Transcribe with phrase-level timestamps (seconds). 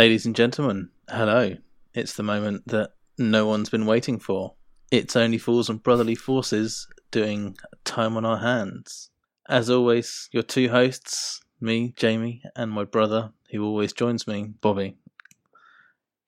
[0.00, 1.58] Ladies and gentlemen, hello.
[1.92, 4.54] It's the moment that no one's been waiting for.
[4.90, 9.10] It's only fools and brotherly forces doing time on our hands.
[9.46, 14.96] As always, your two hosts, me, Jamie, and my brother, who always joins me, Bobby.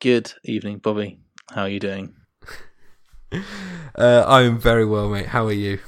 [0.01, 1.21] Good evening, Bobby.
[1.51, 2.15] How are you doing?
[3.95, 5.27] Uh, I'm very well, mate.
[5.27, 5.79] How are you?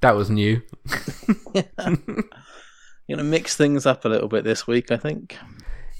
[0.00, 0.62] That was new.
[1.54, 1.64] You're
[3.08, 5.36] gonna mix things up a little bit this week, I think.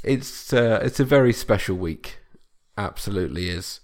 [0.02, 2.18] It's uh, it's a very special week.
[2.78, 3.80] Absolutely is.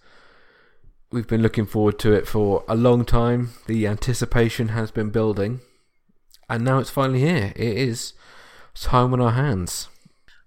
[1.12, 3.50] We've been looking forward to it for a long time.
[3.66, 5.60] The anticipation has been building,
[6.48, 7.52] and now it's finally here.
[7.54, 8.14] It is
[8.74, 9.88] time on our hands.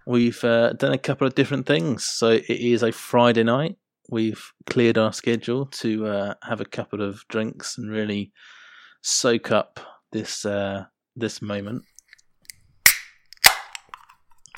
[0.05, 2.05] We've uh, done a couple of different things.
[2.05, 3.77] So it is a Friday night.
[4.09, 8.31] We've cleared our schedule to uh, have a couple of drinks and really
[9.01, 9.79] soak up
[10.11, 10.85] this uh,
[11.15, 11.83] this moment.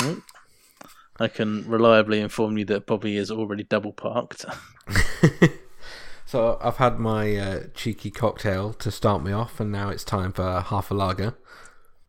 [0.03, 0.21] Oh.
[1.22, 4.44] I can reliably inform you that Bobby is already double parked.
[6.25, 10.33] so I've had my uh, cheeky cocktail to start me off, and now it's time
[10.33, 11.36] for half a lager.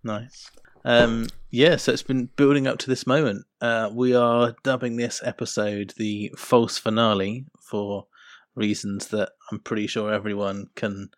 [0.03, 0.51] Nice.
[0.87, 3.45] Um, yeah, so it's been building up to this moment.
[3.61, 8.07] Uh, we are dubbing this episode the false finale for
[8.55, 11.11] reasons that I'm pretty sure everyone can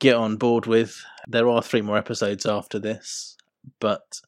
[0.00, 1.00] get on board with.
[1.28, 3.36] There are three more episodes after this,
[3.78, 4.20] but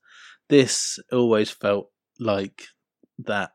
[0.47, 2.69] this always felt like
[3.19, 3.51] that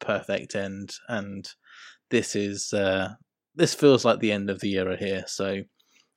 [0.00, 1.48] perfect end, and
[2.10, 3.14] this is uh,
[3.54, 5.24] this feels like the end of the era here.
[5.26, 5.62] So,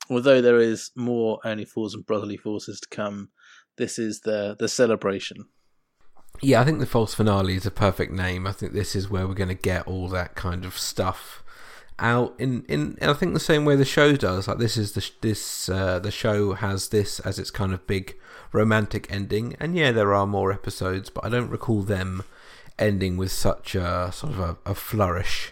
[0.10, 3.30] although there is more only fools and brotherly forces to come,
[3.78, 5.46] this is the the celebration.
[6.42, 8.46] Yeah, I think the false finale is a perfect name.
[8.46, 11.44] I think this is where we're going to get all that kind of stuff
[11.98, 14.48] out in in I think the same way the show does.
[14.48, 18.16] Like this is the this uh, the show has this as its kind of big
[18.52, 22.24] romantic ending, and yeah, there are more episodes, but I don't recall them
[22.78, 25.52] ending with such a sort of a, a flourish,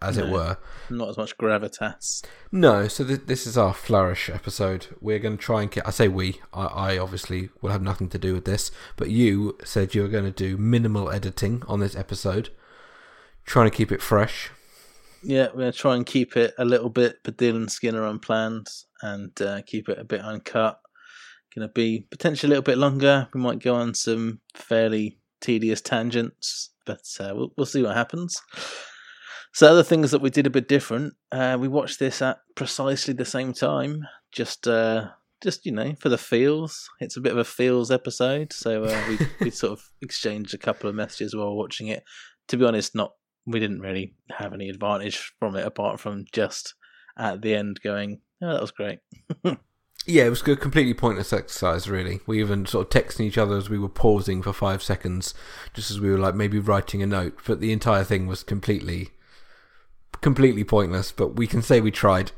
[0.00, 0.56] as no, it were.
[0.90, 2.24] Not as much gravitas.
[2.50, 4.88] No, so th- this is our flourish episode.
[5.00, 5.86] We're going to try and get.
[5.86, 6.40] I say we.
[6.52, 10.08] I, I obviously will have nothing to do with this, but you said you were
[10.08, 12.50] going to do minimal editing on this episode,
[13.44, 14.50] trying to keep it fresh.
[15.22, 18.66] Yeah, we're going to try and keep it a little bit but Dylan Skinner unplanned
[19.02, 20.80] and uh, keep it a bit uncut.
[21.54, 23.28] Going to be potentially a little bit longer.
[23.32, 28.40] We might go on some fairly tedious tangents, but uh, we'll, we'll see what happens.
[29.52, 31.14] So, other things that we did a bit different.
[31.30, 35.08] Uh, we watched this at precisely the same time, just uh,
[35.42, 36.88] just you know for the feels.
[37.00, 40.58] It's a bit of a feels episode, so uh, we we sort of exchanged a
[40.58, 42.02] couple of messages while watching it.
[42.48, 43.12] To be honest, not
[43.44, 46.74] we didn't really have any advantage from it apart from just
[47.18, 49.00] at the end going, "Oh, that was great."
[50.04, 52.20] Yeah, it was a completely pointless exercise, really.
[52.26, 55.32] We even sort of texting each other as we were pausing for five seconds,
[55.74, 57.38] just as we were like maybe writing a note.
[57.46, 59.10] But the entire thing was completely,
[60.20, 61.12] completely pointless.
[61.12, 62.32] But we can say we tried.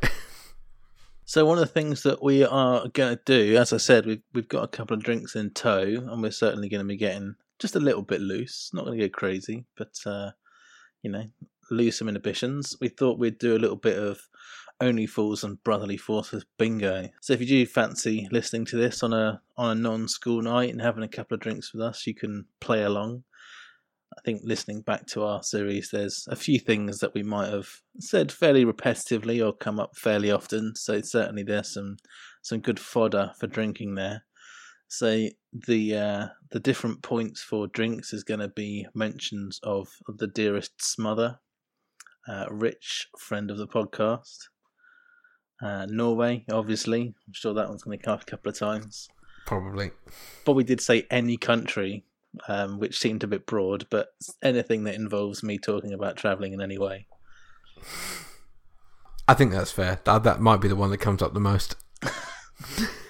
[1.25, 4.23] so one of the things that we are going to do, as I said, we've
[4.35, 7.35] we've got a couple of drinks in tow, and we're certainly going to be getting
[7.59, 8.71] just a little bit loose.
[8.75, 10.33] Not going to go crazy, but uh,
[11.03, 11.25] you know,
[11.71, 12.77] lose some inhibitions.
[12.79, 14.21] We thought we'd do a little bit of
[14.81, 17.09] only Fools and Brotherly Forces bingo.
[17.21, 20.81] So if you do fancy listening to this on a on a non-school night and
[20.81, 23.25] having a couple of drinks with us, you can play along.
[24.17, 27.69] I think listening back to our series, there's a few things that we might have
[27.99, 30.77] said fairly repetitively or come up fairly often.
[30.77, 31.97] So certainly there's some
[32.43, 34.25] some good fodder for drinking there.
[34.89, 40.29] So the uh, the different points for drinks is going to be mentions of the
[40.29, 41.41] dearest smother,
[42.29, 44.37] uh, Rich, friend of the podcast,
[45.63, 47.15] uh, Norway, obviously.
[47.27, 49.09] I'm sure that one's going to come up a couple of times.
[49.47, 49.91] Probably.
[50.45, 52.05] But we did say any country,
[52.49, 54.09] um, which seemed a bit broad, but
[54.43, 57.07] anything that involves me talking about travelling in any way.
[59.29, 60.01] I think that's fair.
[60.05, 61.77] That, that might be the one that comes up the most.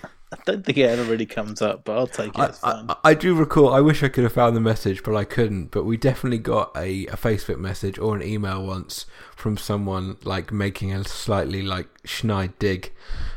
[0.45, 2.59] Don't think it ever really comes up, but I'll take it.
[2.63, 3.73] I, I, I, do recall.
[3.73, 5.71] I wish I could have found the message, but I couldn't.
[5.71, 10.53] But we definitely got a, a Facebook message or an email once from someone like
[10.53, 12.93] making a slightly like schneid dig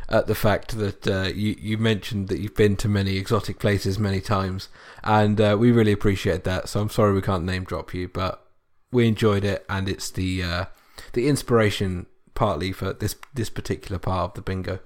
[0.09, 3.98] at the fact that uh, you you mentioned that you've been to many exotic places
[3.98, 4.68] many times,
[5.04, 6.68] and uh, we really appreciate that.
[6.68, 8.45] So I'm sorry we can't name drop you, but
[8.92, 10.65] we enjoyed it, and it's the uh,
[11.13, 14.80] the inspiration partly for this this particular part of the bingo.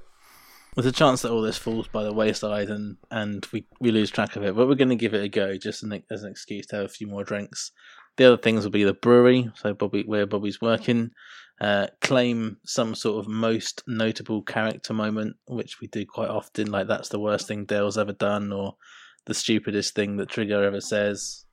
[0.75, 4.09] There's a chance that all this falls by the wayside and, and we, we lose
[4.09, 6.31] track of it, but we're going to give it a go just an, as an
[6.31, 7.71] excuse to have a few more drinks.
[8.17, 11.11] The other things will be the brewery, so Bobby where Bobby's working,
[11.59, 16.87] uh, claim some sort of most notable character moment, which we do quite often, like
[16.87, 18.75] that's the worst thing Dale's ever done, or
[19.25, 21.45] the stupidest thing that Trigger ever says.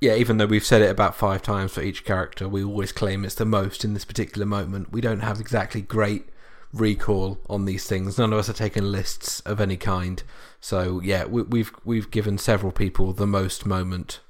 [0.00, 3.24] Yeah, even though we've said it about five times for each character, we always claim
[3.24, 4.92] it's the most in this particular moment.
[4.92, 6.24] We don't have exactly great
[6.72, 8.18] recall on these things.
[8.18, 10.22] None of us are taking lists of any kind.
[10.60, 14.20] So yeah, we, we've we've given several people the most moment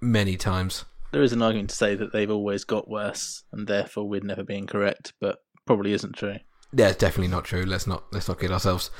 [0.00, 0.84] many times.
[1.12, 4.44] There is an argument to say that they've always got worse, and therefore we'd never
[4.44, 6.36] be incorrect, but probably isn't true.
[6.72, 7.64] Yeah, it's definitely not true.
[7.64, 8.90] Let's not let's not kid ourselves.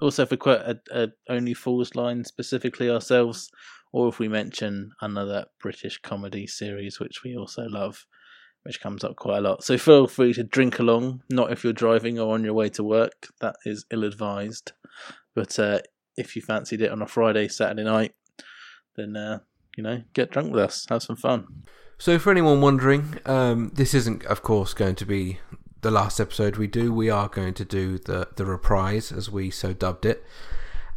[0.00, 3.50] Also, if we quote a, a Only Fools line specifically ourselves,
[3.92, 8.06] or if we mention another British comedy series which we also love,
[8.64, 9.62] which comes up quite a lot.
[9.62, 12.82] So feel free to drink along, not if you're driving or on your way to
[12.82, 13.28] work.
[13.40, 14.72] That is ill advised.
[15.34, 15.80] But uh,
[16.16, 18.14] if you fancied it on a Friday, Saturday night,
[18.96, 19.40] then uh,
[19.76, 21.46] you know, get drunk with us, have some fun.
[21.98, 25.38] So, for anyone wondering, um, this isn't, of course, going to be
[25.80, 26.92] the last episode we do.
[26.92, 30.24] We are going to do the the reprise, as we so dubbed it.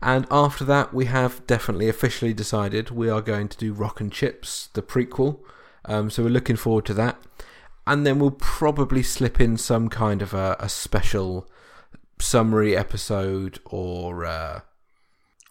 [0.01, 4.11] And after that, we have definitely officially decided we are going to do Rock and
[4.11, 5.39] Chips, the prequel.
[5.85, 7.17] Um, so we're looking forward to that.
[7.87, 11.49] And then we'll probably slip in some kind of a, a special
[12.19, 14.61] summary episode or uh,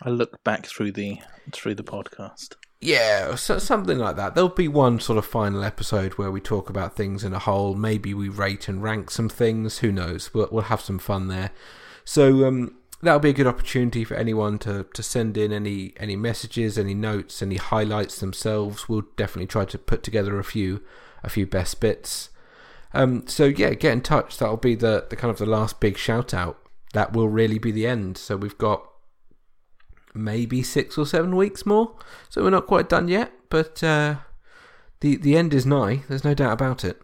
[0.03, 1.19] I look back through the
[1.53, 2.55] through the podcast.
[2.81, 4.35] Yeah, so, something like that.
[4.35, 7.75] There'll be one sort of final episode where we talk about things in a whole.
[7.75, 9.79] Maybe we rate and rank some things.
[9.79, 10.35] Who knows?
[10.35, 11.53] We'll, we'll have some fun there.
[12.05, 16.17] So um, that'll be a good opportunity for anyone to, to send in any any
[16.17, 18.89] messages, any notes, any highlights themselves.
[18.89, 20.83] We'll definitely try to put together a few
[21.23, 22.31] a few best bits.
[22.93, 24.39] Um, so yeah, get in touch.
[24.39, 26.59] That'll be the, the kind of the last big shout out.
[26.93, 28.17] That will really be the end.
[28.17, 28.87] So we've got
[30.15, 31.95] maybe six or seven weeks more.
[32.31, 34.17] So we're not quite done yet, but uh,
[35.01, 36.03] the the end is nigh.
[36.09, 37.01] There's no doubt about it.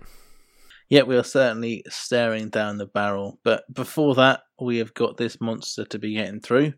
[0.89, 3.39] Yeah, we are certainly staring down the barrel.
[3.45, 6.75] But before that, we have got this monster to be getting through.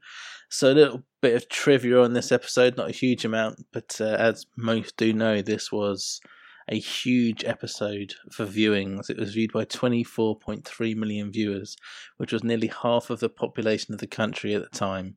[0.50, 4.16] So a little bit of trivia on this episode, not a huge amount, but uh,
[4.18, 6.20] as most do know, this was
[6.68, 9.10] a huge episode for viewings.
[9.10, 11.76] It was viewed by 24.3 million viewers,
[12.16, 15.16] which was nearly half of the population of the country at the time,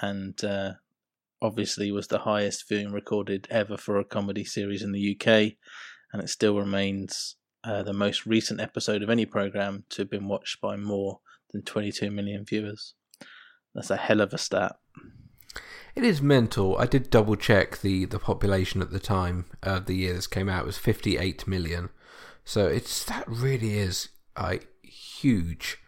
[0.00, 0.72] and uh,
[1.42, 5.28] obviously was the highest viewing recorded ever for a comedy series in the UK,
[6.12, 10.28] and it still remains uh, the most recent episode of any program to have been
[10.28, 11.20] watched by more
[11.52, 12.94] than 22 million viewers.
[13.74, 14.76] That's a hell of a stat.
[15.96, 16.76] It is mental.
[16.76, 20.46] I did double check the, the population at the time of the year this came
[20.46, 21.88] out it was 58 million.
[22.44, 25.78] So it's that really is uh, huge.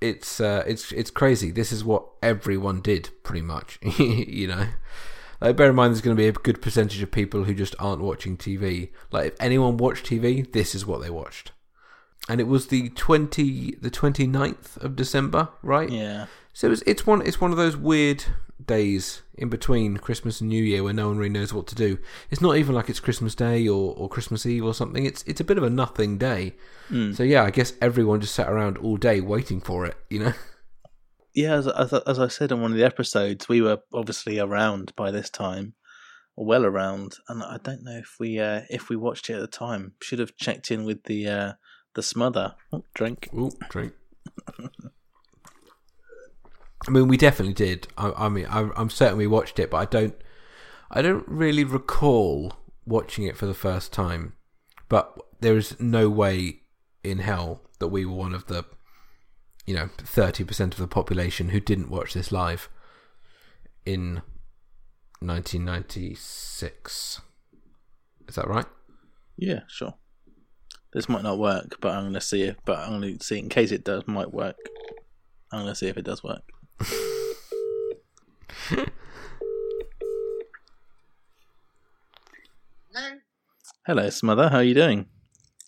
[0.00, 1.50] It's uh, it's it's crazy.
[1.50, 3.78] This is what everyone did pretty much.
[3.98, 4.68] you know.
[5.40, 7.74] Like, bear in mind, there's going to be a good percentage of people who just
[7.78, 8.90] aren't watching TV.
[9.10, 11.52] Like, if anyone watched TV, this is what they watched.
[12.28, 15.90] And it was the twenty, the 29th of December, right?
[15.90, 16.26] Yeah.
[16.54, 18.24] So it's it's one it's one of those weird
[18.64, 21.98] days in between Christmas and New Year where no one really knows what to do.
[22.30, 25.04] It's not even like it's Christmas Day or, or Christmas Eve or something.
[25.04, 26.54] It's it's a bit of a nothing day.
[26.90, 27.14] Mm.
[27.14, 29.96] So yeah, I guess everyone just sat around all day waiting for it.
[30.10, 30.32] You know.
[31.36, 34.94] Yeah, as, as as I said on one of the episodes, we were obviously around
[34.96, 35.74] by this time,
[36.34, 39.40] or well around, and I don't know if we uh, if we watched it at
[39.42, 39.92] the time.
[40.00, 41.52] Should have checked in with the uh,
[41.94, 43.28] the smother oh, drink.
[43.34, 43.92] Ooh, drink.
[46.86, 47.88] I mean, we definitely did.
[47.98, 50.14] I, I mean, I, I'm certain we watched it, but I don't.
[50.90, 52.52] I don't really recall
[52.86, 54.34] watching it for the first time.
[54.88, 56.60] But there is no way
[57.02, 58.64] in hell that we were one of the,
[59.66, 62.68] you know, thirty percent of the population who didn't watch this live
[63.84, 64.22] in
[65.20, 67.20] 1996.
[68.28, 68.66] Is that right?
[69.36, 69.94] Yeah, sure.
[70.92, 72.58] This might not work, but I'm going to see it.
[72.64, 74.56] But I'm to see it in case it does might work.
[75.52, 76.42] I'm going to see if it does work.
[76.80, 76.86] No.
[83.86, 84.48] Hello, Smother.
[84.48, 85.06] How are you doing?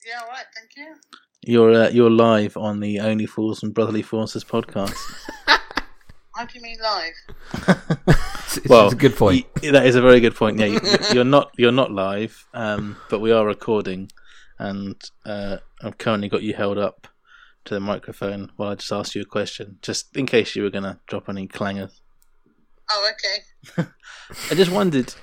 [0.06, 0.94] Yeah, all right, thank you.
[1.42, 4.96] You're uh, you're live on the Only Fools and Brotherly Forces podcast.
[6.34, 7.14] How do you mean live?
[8.46, 9.46] It's, it's well, a good point.
[9.62, 10.58] y- that is a very good point.
[10.58, 10.80] Yeah, you,
[11.12, 14.10] you're not you're not live, um, but we are recording,
[14.58, 17.06] and uh, I've currently got you held up
[17.64, 20.70] to the microphone while I just asked you a question, just in case you were
[20.70, 22.00] going to drop any clangers.
[22.90, 23.86] Oh, okay.
[24.50, 25.14] I just wondered,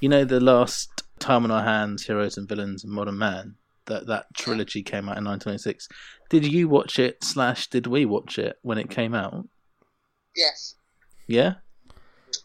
[0.00, 3.54] you know, the last Time on Our Hands, Heroes and Villains, and Modern Man,
[3.86, 5.88] that that trilogy came out in 1926.
[6.28, 7.24] Did you watch it?
[7.24, 9.48] Slash, did we watch it when it came out?
[10.36, 10.74] Yes,
[11.26, 11.54] Yeah.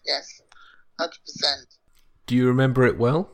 [0.06, 0.42] yes.
[1.00, 1.10] 100%.
[2.28, 3.32] Do you remember it well?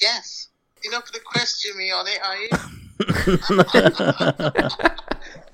[0.00, 0.48] Yes.
[0.82, 2.48] You're not going to question me on it, are you?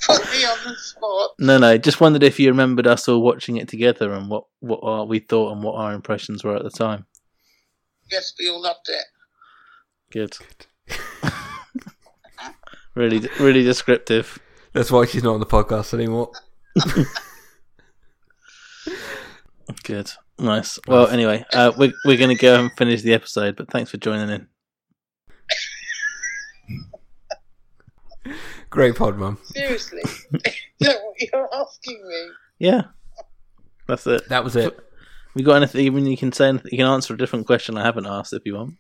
[0.07, 1.31] Put me on the spot.
[1.38, 1.76] no, no.
[1.78, 5.19] Just wondered if you remembered us all watching it together and what what our, we
[5.19, 7.07] thought and what our impressions were at the time.
[8.11, 9.05] Yes, we all loved it.
[10.11, 10.37] Good.
[12.95, 14.38] really, really descriptive.
[14.73, 16.33] That's why she's not on the podcast anymore.
[19.83, 20.11] Good.
[20.38, 20.78] Nice.
[20.87, 23.97] Well, anyway, uh, we're we're going to go and finish the episode, but thanks for
[23.97, 24.47] joining in.
[28.71, 29.39] Great pod, mum.
[29.45, 30.03] Seriously.
[30.33, 32.29] you know what you're asking me?
[32.59, 32.83] Yeah,
[33.87, 34.29] that's it.
[34.29, 34.79] That was it.
[35.35, 35.83] We got anything?
[35.83, 38.43] Even you can say anything, you can answer a different question I haven't asked if
[38.45, 38.75] you want.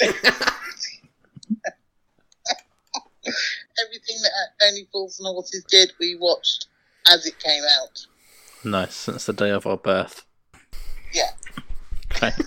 [0.00, 0.20] Everything
[4.22, 6.68] that Only Fools and Horses did, we watched
[7.10, 8.06] as it came out.
[8.64, 8.94] Nice.
[8.94, 10.24] Since the day of our birth.
[11.12, 11.30] Yeah.
[12.12, 12.30] Okay.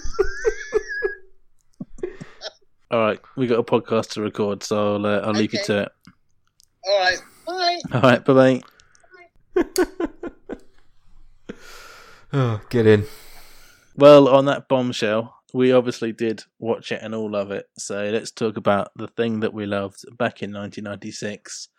[2.90, 5.84] All right, we got a podcast to record, so I'll uh, I'll leave you to
[5.84, 5.92] it.
[6.88, 7.18] All right.
[7.46, 7.80] Bye.
[7.94, 8.62] All right, bye
[9.56, 9.64] bye.
[12.34, 13.06] Oh, get in.
[13.96, 17.70] Well, on that bombshell, we obviously did watch it and all love it.
[17.78, 21.70] So let's talk about the thing that we loved back in 1996.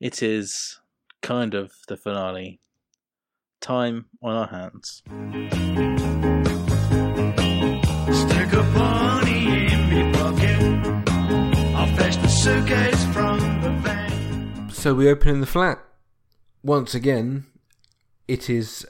[0.00, 0.78] It is
[1.20, 2.60] kind of the finale.
[3.60, 5.02] Time on our hands.
[8.16, 10.62] Stick a bunny in me pocket.
[11.74, 13.31] I'll fetch the suitcase from the van.
[14.82, 15.78] So we open in the flat.
[16.64, 17.46] Once again,
[18.26, 18.84] it is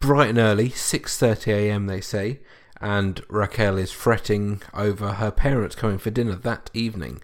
[0.00, 1.88] bright and early, 6:30 a.m.
[1.88, 2.40] they say,
[2.80, 7.20] and Raquel is fretting over her parents coming for dinner that evening.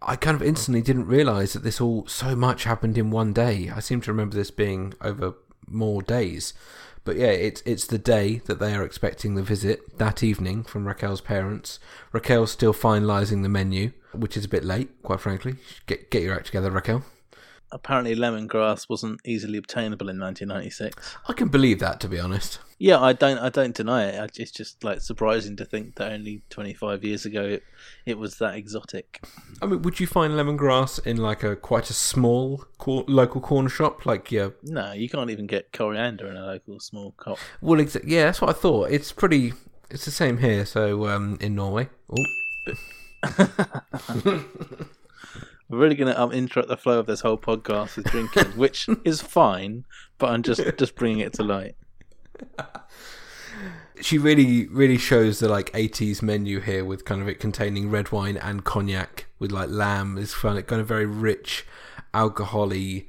[0.00, 3.68] I kind of instantly didn't realize that this all so much happened in one day.
[3.68, 5.34] I seem to remember this being over
[5.66, 6.54] more days.
[7.02, 10.86] But yeah, it's it's the day that they are expecting the visit that evening from
[10.86, 11.80] Raquel's parents.
[12.12, 15.56] Raquel's still finalising the menu, which is a bit late, quite frankly.
[15.88, 17.02] Get get your act together, Raquel.
[17.72, 21.16] Apparently, lemongrass wasn't easily obtainable in 1996.
[21.28, 22.58] I can believe that, to be honest.
[22.78, 23.38] Yeah, I don't.
[23.38, 24.38] I don't deny it.
[24.38, 27.62] It's just like surprising to think that only 25 years ago it,
[28.06, 29.22] it was that exotic.
[29.60, 33.68] I mean, would you find lemongrass in like a quite a small cor- local corner
[33.68, 34.06] shop?
[34.06, 37.38] Like, yeah, No, you can't even get coriander in a local small cop.
[37.60, 38.90] well, exa- yeah, that's what I thought.
[38.90, 39.52] It's pretty.
[39.90, 40.64] It's the same here.
[40.64, 41.88] So, um, in Norway.
[42.10, 42.74] Oh,
[45.78, 49.22] really going to um, interrupt the flow of this whole podcast with drinking, which is
[49.22, 49.84] fine,
[50.18, 51.76] but I'm just just bringing it to light.
[54.00, 58.12] she really, really shows the like '80s menu here with kind of it containing red
[58.12, 60.18] wine and cognac with like lamb.
[60.18, 60.60] It's fun.
[60.62, 61.66] Kind of very rich,
[62.12, 63.06] alcoholy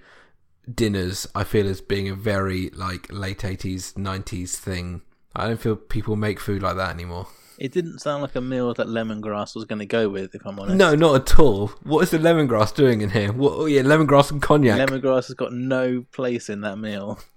[0.74, 1.28] dinners.
[1.34, 5.02] I feel as being a very like late '80s, '90s thing.
[5.36, 7.28] I don't feel people make food like that anymore.
[7.62, 10.60] It didn't sound like a meal that lemongrass was going to go with, if I'm
[10.60, 10.78] honest.
[10.78, 11.68] No, not at all.
[11.84, 13.32] What is the lemongrass doing in here?
[13.32, 14.80] What, oh yeah, lemongrass and cognac.
[14.80, 17.20] Lemongrass has got no place in that meal.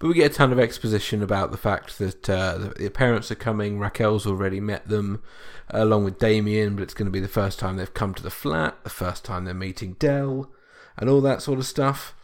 [0.00, 3.36] But we get a ton of exposition about the fact that uh, the, parents are
[3.36, 3.78] coming.
[3.78, 5.22] Raquel's already met them,
[5.70, 8.28] along with Damien, but it's going to be the first time they've come to the
[8.28, 10.50] flat, the first time they're meeting Del,
[10.98, 12.14] and all that sort of stuff.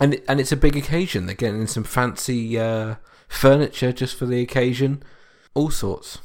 [0.00, 1.26] And and it's a big occasion.
[1.26, 2.94] They're getting in some fancy uh,
[3.34, 5.02] furniture just for the occasion,
[5.54, 6.18] all sorts.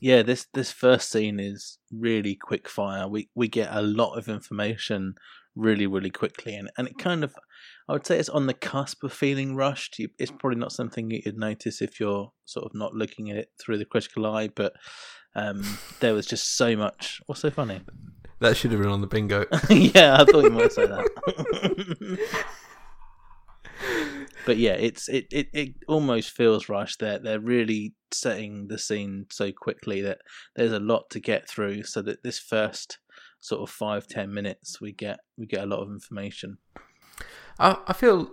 [0.00, 3.08] Yeah, this this first scene is really quick fire.
[3.08, 5.14] We we get a lot of information
[5.54, 7.34] really really quickly, and and it kind of
[7.88, 9.98] I would say it's on the cusp of feeling rushed.
[9.98, 13.50] You, it's probably not something you'd notice if you're sort of not looking at it
[13.60, 14.72] through the critical eye, but
[15.34, 17.20] um, there was just so much.
[17.26, 17.80] What's so funny?
[18.40, 19.46] That should have been on the bingo.
[19.70, 22.48] yeah, I thought you might say that.
[24.44, 27.00] but yeah, it's it, it, it almost feels rushed.
[27.00, 30.18] They're they're really setting the scene so quickly that
[30.56, 31.84] there's a lot to get through.
[31.84, 32.98] So that this first
[33.40, 36.58] sort of five ten minutes, we get we get a lot of information.
[37.58, 38.30] I, I feel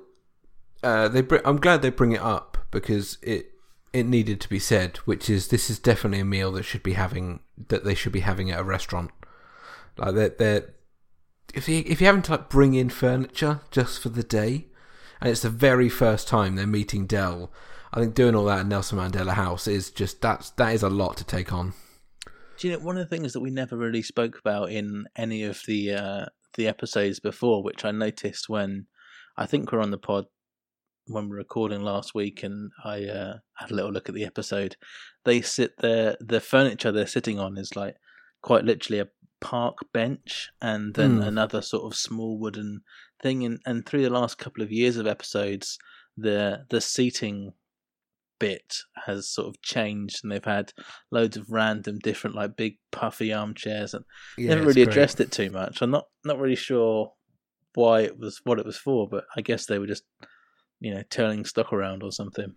[0.83, 1.21] uh, they.
[1.21, 3.51] Br- I'm glad they bring it up because it
[3.93, 4.97] it needed to be said.
[4.97, 8.21] Which is this is definitely a meal that should be having that they should be
[8.21, 9.11] having at a restaurant.
[9.97, 10.73] Like they're, they're
[11.53, 14.67] if you if you having to like bring in furniture just for the day,
[15.21, 17.51] and it's the very first time they're meeting Del.
[17.91, 20.89] I think doing all that at Nelson Mandela House is just that's that is a
[20.89, 21.73] lot to take on.
[22.57, 25.43] Do you know one of the things that we never really spoke about in any
[25.43, 28.85] of the uh, the episodes before, which I noticed when
[29.37, 30.25] I think we're on the pod
[31.07, 34.75] when we're recording last week, and I uh, had a little look at the episode.
[35.25, 37.95] They sit there, the furniture they're sitting on is like
[38.43, 39.07] quite literally a
[39.41, 41.21] park bench, and then Hmm.
[41.23, 42.81] another sort of small wooden
[43.21, 43.43] thing.
[43.45, 45.77] And and through the last couple of years of episodes,
[46.17, 47.53] the the seating
[48.39, 48.73] bit
[49.05, 50.71] has sort of changed and they've had
[51.11, 54.05] loads of random different like big puffy armchairs and
[54.37, 54.87] Yeah, never really great.
[54.87, 57.11] addressed it too much i'm not not really sure
[57.73, 60.03] why it was what it was for but i guess they were just
[60.79, 62.53] you know turning stock around or something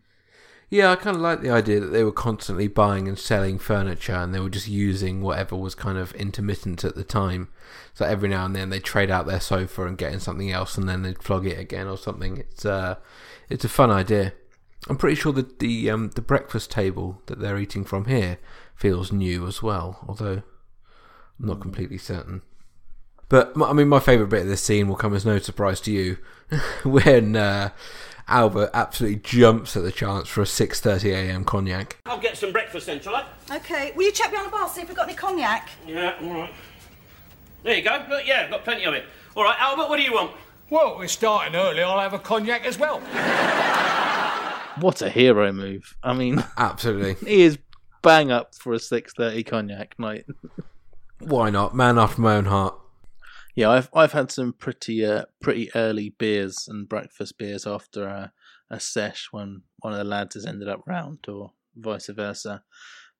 [0.72, 4.14] Yeah, I kind of like the idea that they were constantly buying and selling furniture
[4.14, 7.48] and they were just using whatever was kind of intermittent at the time.
[7.92, 10.78] So every now and then they trade out their sofa and get in something else
[10.78, 12.38] and then they'd flog it again or something.
[12.38, 12.94] It's uh,
[13.50, 14.32] it's a fun idea.
[14.88, 18.38] I'm pretty sure that the um, the breakfast table that they're eating from here
[18.74, 20.42] feels new as well, although
[21.38, 22.40] I'm not completely certain.
[23.28, 25.92] But I mean, my favourite bit of this scene will come as no surprise to
[25.92, 26.16] you
[26.82, 27.72] when uh,
[28.32, 31.44] Albert absolutely jumps at the chance for a 6:30 a.m.
[31.44, 31.98] cognac.
[32.06, 33.26] I'll get some breakfast then, shall I?
[33.50, 35.68] Okay, will you check behind the bar, see if we've got any cognac?
[35.86, 36.52] Yeah, all right.
[37.62, 38.04] There you go.
[38.08, 39.04] Look, yeah, got plenty of it.
[39.36, 40.32] All right, Albert, what do you want?
[40.70, 41.82] Well, we're starting early.
[41.82, 43.02] I'll have a cognac as well.
[44.80, 45.94] What a hero move!
[46.02, 47.14] I mean, Absolutely.
[47.30, 47.58] he is
[48.00, 50.24] bang up for a six thirty cognac night.
[51.18, 51.74] Why not?
[51.74, 52.74] Man after my own heart.
[53.54, 58.32] Yeah, I've I've had some pretty uh, pretty early beers and breakfast beers after a,
[58.70, 62.62] a sesh when one of the lads has ended up round or vice versa,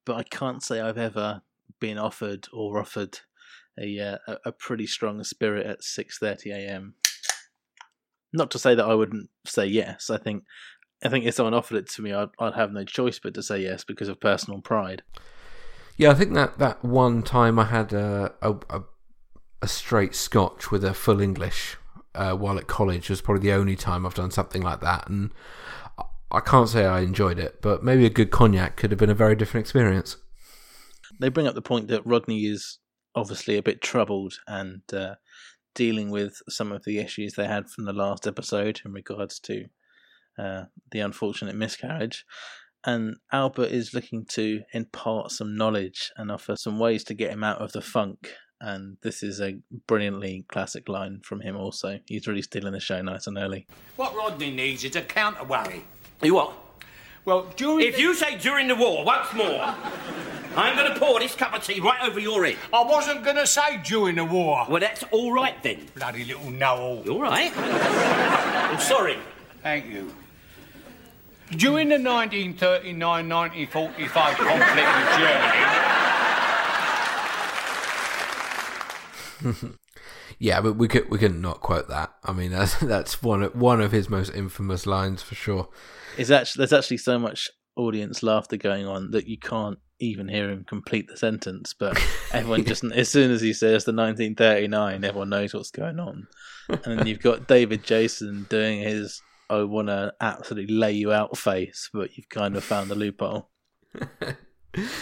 [0.07, 1.43] but I can't say I've ever
[1.81, 3.21] been offered or offered
[3.79, 6.95] a uh, a, pretty strong spirit at six thirty a.m.
[8.33, 10.09] Not to say that I wouldn't say yes.
[10.09, 10.45] I think
[11.05, 13.43] I think if someone offered it to me, I'd I'd have no choice but to
[13.43, 15.03] say yes because of personal pride.
[15.97, 18.83] Yeah, I think that, that one time I had a, a, a,
[19.63, 21.77] a straight Scotch with a full English
[22.15, 25.31] uh, while at college was probably the only time I've done something like that, and
[26.31, 29.15] I- can't say I enjoyed it, but maybe a good cognac could have been a
[29.15, 30.17] very different experience.
[31.21, 32.79] they bring up the point that Rodney is
[33.15, 35.15] obviously a bit troubled and uh,
[35.75, 39.67] dealing with some of the issues they had from the last episode in regards to
[40.39, 42.25] uh, the unfortunate miscarriage.
[42.85, 47.45] And Albert is looking to impart some knowledge and offer some ways to get him
[47.45, 48.33] out of the funk.
[48.65, 49.57] And this is a
[49.89, 51.99] brilliantly classic line from him, also.
[52.07, 53.67] He's really stealing the show nice and early.
[53.97, 55.83] What Rodney needs is a counter worry.
[56.23, 56.53] You what?
[57.25, 59.75] Well, during If the- you say during the war once more,
[60.57, 62.57] I'm going to pour this cup of tea right over your head.
[62.73, 64.65] I wasn't going to say during the war.
[64.69, 65.89] Well, that's all right then.
[65.97, 67.03] Bloody little know-all.
[67.05, 67.51] You all right?
[67.57, 69.19] I'm sorry.
[69.65, 70.15] Thank you.
[71.57, 75.82] During the 1939-1945 conflict with Germany,
[80.39, 82.13] Yeah, but we could we could not quote that.
[82.25, 85.69] I mean, that's that's one of, one of his most infamous lines for sure.
[86.19, 90.51] Is actually there's actually so much audience laughter going on that you can't even hear
[90.51, 91.75] him complete the sentence.
[91.79, 91.97] But
[92.33, 96.27] everyone just as soon as he says the 1939, everyone knows what's going on.
[96.69, 101.37] And then you've got David Jason doing his "I want to absolutely lay you out"
[101.37, 103.51] face, but you've kind of found the loophole.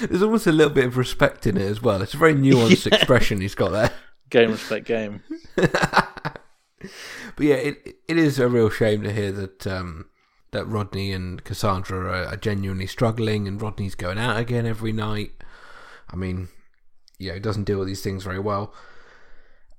[0.03, 2.03] There's almost a little bit of respect in it as well.
[2.03, 2.97] It's a very nuanced Yeah.
[2.97, 3.93] expression he's got there.
[4.31, 5.23] Game respect game.
[5.57, 6.41] but
[7.39, 10.07] yeah, it it is a real shame to hear that um,
[10.53, 15.33] that Rodney and Cassandra are, are genuinely struggling, and Rodney's going out again every night.
[16.09, 16.49] I mean,
[17.19, 18.75] yeah, he doesn't deal with these things very well.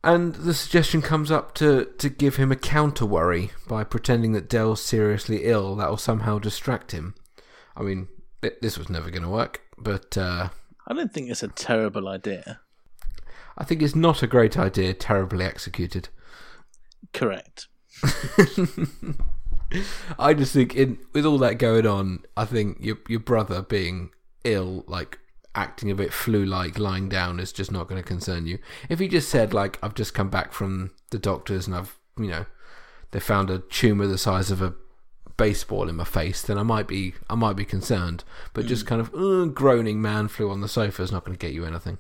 [0.04, 4.50] And the suggestion comes up to, to give him a counter worry by pretending that
[4.50, 5.76] Del's seriously ill.
[5.76, 7.14] That will somehow distract him.
[7.76, 8.08] I mean,
[8.42, 10.50] th- this was never going to work, but uh,
[10.88, 12.62] I don't think it's a terrible idea.
[13.58, 16.10] I think it's not a great idea, terribly executed.
[17.14, 17.68] Correct.
[20.20, 24.12] I just think in with all that going on, I think your your brother being
[24.44, 25.20] ill, like
[25.54, 28.58] acting a bit flu like, lying down is just not going to concern you.
[28.90, 32.28] If he just said like I've just come back from the doctors and I've you
[32.28, 32.46] know
[33.12, 34.74] they found a tumor the size of a
[35.38, 38.24] baseball in my face, then I might be I might be concerned.
[38.54, 41.46] But just kind of uh, groaning man flu on the sofa is not going to
[41.46, 41.98] get you anything.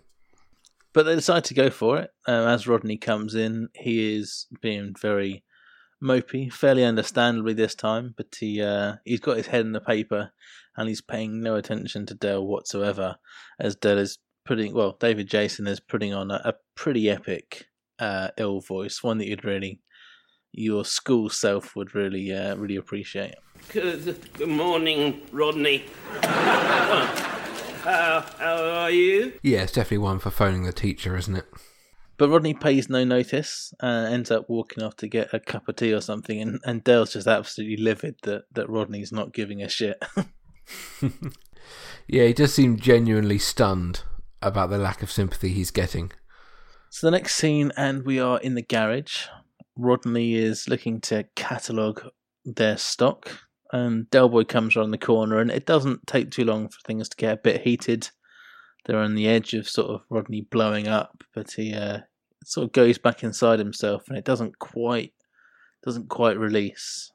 [0.93, 2.11] But they decide to go for it.
[2.27, 5.43] Um, as Rodney comes in, he is being very
[6.03, 8.13] mopey, fairly understandably this time.
[8.17, 10.31] But he uh, he's got his head in the paper,
[10.75, 13.17] and he's paying no attention to Del whatsoever.
[13.59, 17.67] As Del is putting, well, David Jason is putting on a, a pretty epic
[17.99, 19.79] uh, ill voice, one that you'd really,
[20.51, 23.35] your school self would really, uh, really appreciate.
[23.69, 25.85] Good, good morning, Rodney.
[27.81, 29.33] how, how are you?
[29.43, 31.45] Yeah, it's definitely one for phoning the teacher, isn't it?
[32.17, 35.75] But Rodney pays no notice and ends up walking off to get a cup of
[35.75, 36.39] tea or something.
[36.39, 40.03] And, and Del's just absolutely livid that, that Rodney's not giving a shit.
[42.07, 44.01] Yeah, he does seem genuinely stunned
[44.41, 46.11] about the lack of sympathy he's getting.
[46.89, 49.27] so the next scene, and we are in the garage.
[49.77, 52.09] Rodney is looking to catalogue
[52.43, 53.31] their stock.
[53.71, 57.07] And Del Boy comes around the corner, and it doesn't take too long for things
[57.09, 58.09] to get a bit heated.
[58.85, 61.99] They're on the edge of sort of Rodney blowing up, but he uh,
[62.43, 65.13] sort of goes back inside himself, and it doesn't quite
[65.83, 67.11] doesn't quite release.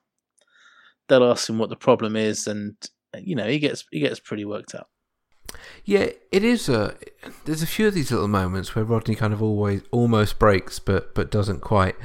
[1.09, 2.77] They'll ask him what the problem is, and
[3.21, 4.91] you know, he gets he gets pretty worked up.
[5.85, 6.97] Yeah, it is a.
[7.45, 11.15] There's a few of these little moments where Rodney kind of always almost breaks, but
[11.15, 11.97] but doesn't quite.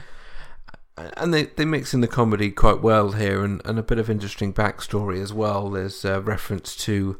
[0.97, 4.09] And they, they mix in the comedy quite well here, and, and a bit of
[4.09, 5.69] interesting backstory as well.
[5.69, 7.19] There's a reference to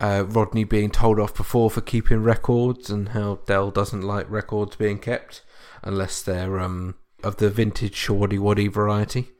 [0.00, 4.76] uh, Rodney being told off before for keeping records, and how Del doesn't like records
[4.76, 5.42] being kept
[5.82, 9.30] unless they're um of the vintage shoddy waddy variety.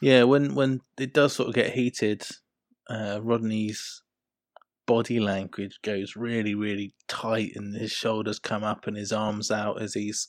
[0.00, 2.22] Yeah, when when it does sort of get heated,
[2.88, 4.02] uh, Rodney's
[4.86, 9.80] body language goes really, really tight, and his shoulders come up and his arms out
[9.80, 10.28] as he's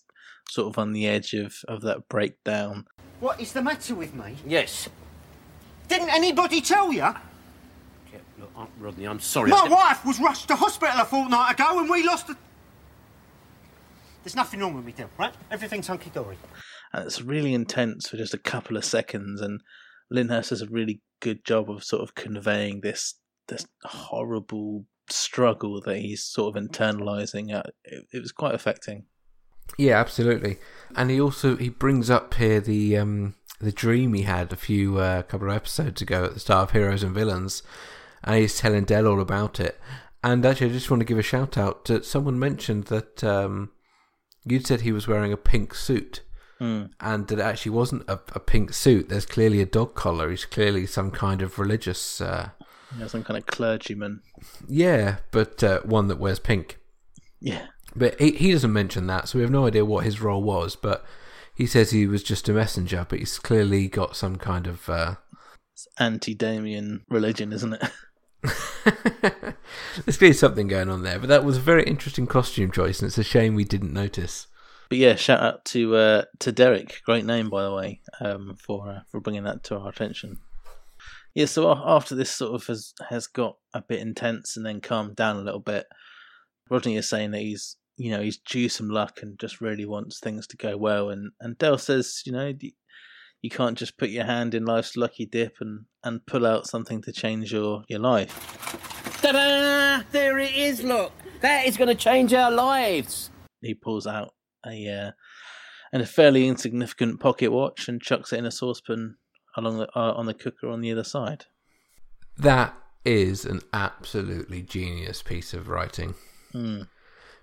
[0.51, 2.85] sort of on the edge of, of that breakdown.
[3.21, 4.35] What is the matter with me?
[4.45, 4.89] Yes.
[5.87, 6.99] Didn't anybody tell you?
[6.99, 7.13] Yeah,
[8.37, 9.49] look, Aunt Rodney, I'm sorry.
[9.49, 12.35] My wife was rushed to hospital a fortnight ago and we lost the.
[14.23, 15.33] There's nothing wrong with me, Dill, right?
[15.49, 16.37] Everything's hunky dory.
[16.93, 19.39] and it's really intense for just a couple of seconds.
[19.41, 19.61] And
[20.11, 23.15] Lyndhurst does a really good job of sort of conveying this
[23.47, 27.53] this horrible struggle that he's sort of internalizing.
[27.53, 29.05] Uh, It, it was quite affecting.
[29.77, 30.57] Yeah, absolutely.
[30.95, 34.97] And he also he brings up here the um the dream he had a few
[34.97, 37.63] uh, couple of episodes ago at the start of Heroes and Villains,
[38.23, 39.79] and he's telling Del all about it.
[40.23, 43.71] And actually, I just want to give a shout out to someone mentioned that um,
[44.45, 46.21] you'd said he was wearing a pink suit,
[46.99, 49.09] and that it actually wasn't a, a pink suit.
[49.09, 50.29] There's clearly a dog collar.
[50.29, 52.49] He's clearly some kind of religious, uh,
[52.99, 54.21] know, some kind of clergyman.
[54.67, 56.77] yeah, but uh, one that wears pink.
[57.39, 57.67] Yeah.
[57.95, 60.75] But he, he doesn't mention that, so we have no idea what his role was.
[60.75, 61.05] But
[61.53, 64.89] he says he was just a messenger, but he's clearly got some kind of.
[64.89, 65.15] Uh...
[65.97, 67.83] Anti Damien religion, isn't it?
[70.05, 71.19] There's clearly something going on there.
[71.19, 74.47] But that was a very interesting costume choice, and it's a shame we didn't notice.
[74.89, 78.89] But yeah, shout out to uh, to Derek, great name by the way, um, for
[78.89, 80.39] uh, for bringing that to our attention.
[81.33, 85.15] Yeah, so after this sort of has has got a bit intense and then calmed
[85.15, 85.85] down a little bit,
[86.69, 90.19] Rodney is saying that he's you know he's due some luck and just really wants
[90.19, 92.53] things to go well, and and Dell says you know
[93.41, 97.01] you can't just put your hand in life's lucky dip and and pull out something
[97.03, 99.17] to change your your life.
[99.21, 100.03] Ta-da!
[100.11, 101.11] There it is, look.
[101.41, 103.31] That is going to change our lives.
[103.61, 104.33] he pulls out
[104.65, 105.11] a uh,
[105.91, 109.17] and a fairly insignificant pocket watch and chucks it in a saucepan
[109.57, 111.45] along the uh, on the cooker on the other side.
[112.37, 116.15] That is an absolutely genius piece of writing.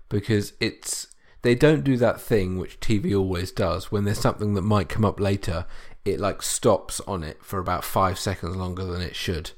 [0.09, 1.07] Because it's.
[1.41, 5.05] They don't do that thing which TV always does when there's something that might come
[5.05, 5.65] up later,
[6.03, 9.51] it like stops on it for about five seconds longer than it should.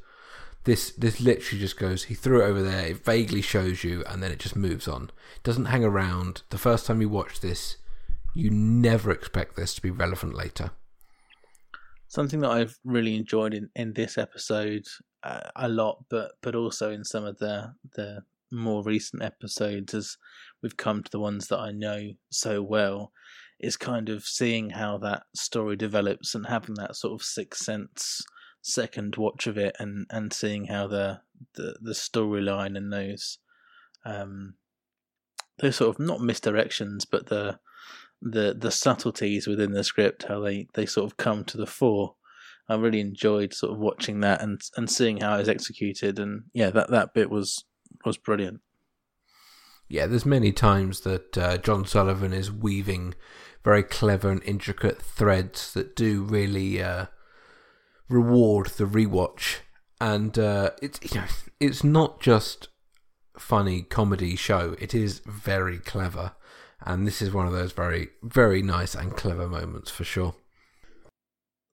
[0.64, 2.04] This this literally just goes.
[2.04, 2.88] He threw it over there.
[2.88, 5.10] It vaguely shows you, and then it just moves on.
[5.36, 6.44] It doesn't hang around.
[6.50, 7.78] The first time you watch this,
[8.36, 10.72] you never expect this to be relevant later.
[12.08, 14.86] Something that I've really enjoyed in, in this episode
[15.24, 20.18] uh, a lot, but but also in some of the the more recent episodes, as
[20.62, 23.12] we've come to the ones that I know so well,
[23.60, 28.24] is kind of seeing how that story develops and having that sort of sixth sense
[28.64, 31.20] second watch of it and and seeing how the
[31.56, 33.40] the, the storyline and those
[34.06, 34.54] um
[35.60, 37.60] those sort of not misdirections but the
[38.22, 42.16] the the subtleties within the script how they they sort of come to the fore.
[42.70, 46.44] I really enjoyed sort of watching that and and seeing how it was executed and
[46.54, 47.66] yeah that that bit was
[48.06, 48.62] was brilliant
[49.90, 53.16] Yeah, there's many times that uh, John Sullivan is weaving
[53.64, 57.08] very clever and intricate threads that do really uh,
[58.10, 59.58] reward the rewatch,
[60.00, 61.28] and uh, it's you know,
[61.60, 62.70] it's not just
[63.38, 64.76] funny comedy show.
[64.80, 66.34] It is very clever,
[66.82, 70.36] and this is one of those very very nice and clever moments for sure.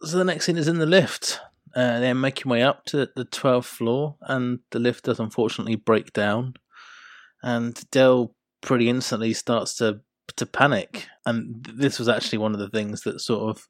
[0.02, 1.40] so the next scene is in the lift
[1.79, 6.12] uh, they're making way up to the 12th floor and the lift does unfortunately break
[6.12, 6.55] down.
[7.41, 10.01] And del pretty instantly starts to
[10.37, 11.07] to panic.
[11.25, 13.69] And this was actually one of the things that sort of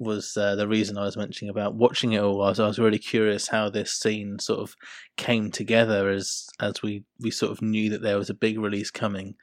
[0.00, 2.42] was uh, the reason I was mentioning about watching it all.
[2.42, 4.74] I was, I was really curious how this scene sort of
[5.16, 8.90] came together as as we we sort of knew that there was a big release
[8.90, 9.36] coming,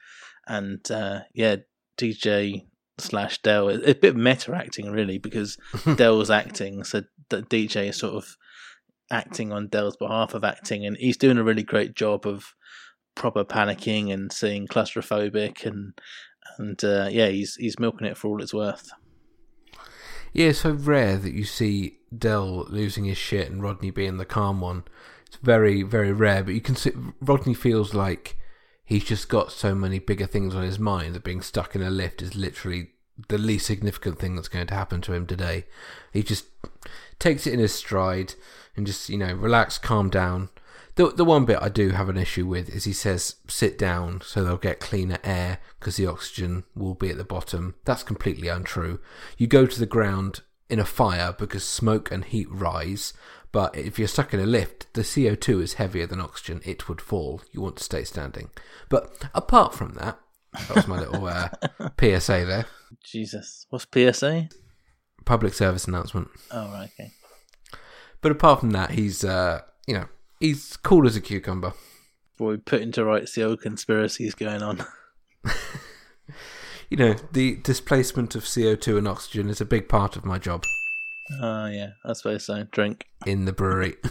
[0.46, 1.56] and uh, yeah,
[1.96, 2.66] DJ
[2.98, 5.58] slash Del, a a bit meta acting really because
[5.96, 8.36] Del's acting, so D- DJ is sort of
[9.10, 12.54] acting on Del's behalf of acting, and he's doing a really great job of
[13.14, 15.92] proper panicking and seeing claustrophobic and
[16.58, 18.90] and uh, yeah, he's he's milking it for all it's worth.
[20.32, 24.24] Yeah, it's so rare that you see Dell losing his shit and Rodney being the
[24.24, 24.84] calm one.
[25.26, 26.42] It's very, very rare.
[26.42, 28.36] But you can see Rodney feels like
[28.84, 31.90] he's just got so many bigger things on his mind that being stuck in a
[31.90, 32.90] lift is literally
[33.28, 35.66] the least significant thing that's going to happen to him today.
[36.12, 36.46] He just
[37.18, 38.34] takes it in his stride,
[38.76, 40.50] and just you know relax, calm down.
[40.96, 44.20] The the one bit I do have an issue with is he says sit down
[44.24, 47.74] so they'll get cleaner air because the oxygen will be at the bottom.
[47.84, 49.00] That's completely untrue.
[49.36, 53.12] You go to the ground in a fire because smoke and heat rise.
[53.50, 56.60] But if you're stuck in a lift, the CO2 is heavier than oxygen.
[56.64, 57.40] It would fall.
[57.52, 58.50] You want to stay standing.
[58.88, 60.18] But apart from that,
[60.52, 61.50] that was my little uh,
[62.00, 62.66] PSA there.
[63.04, 64.48] Jesus, what's PSA?
[65.24, 66.28] Public service announcement.
[66.50, 67.10] Oh, right, okay.
[68.20, 70.06] But apart from that, he's uh, you know
[70.40, 71.72] he's cool as a cucumber.
[72.32, 74.84] Before we put into rights the old conspiracies going on.
[76.90, 80.62] You know the displacement of CO2 and oxygen is a big part of my job
[81.40, 82.64] Oh, yeah, I suppose so.
[82.70, 83.06] Drink.
[83.26, 83.96] in the brewery.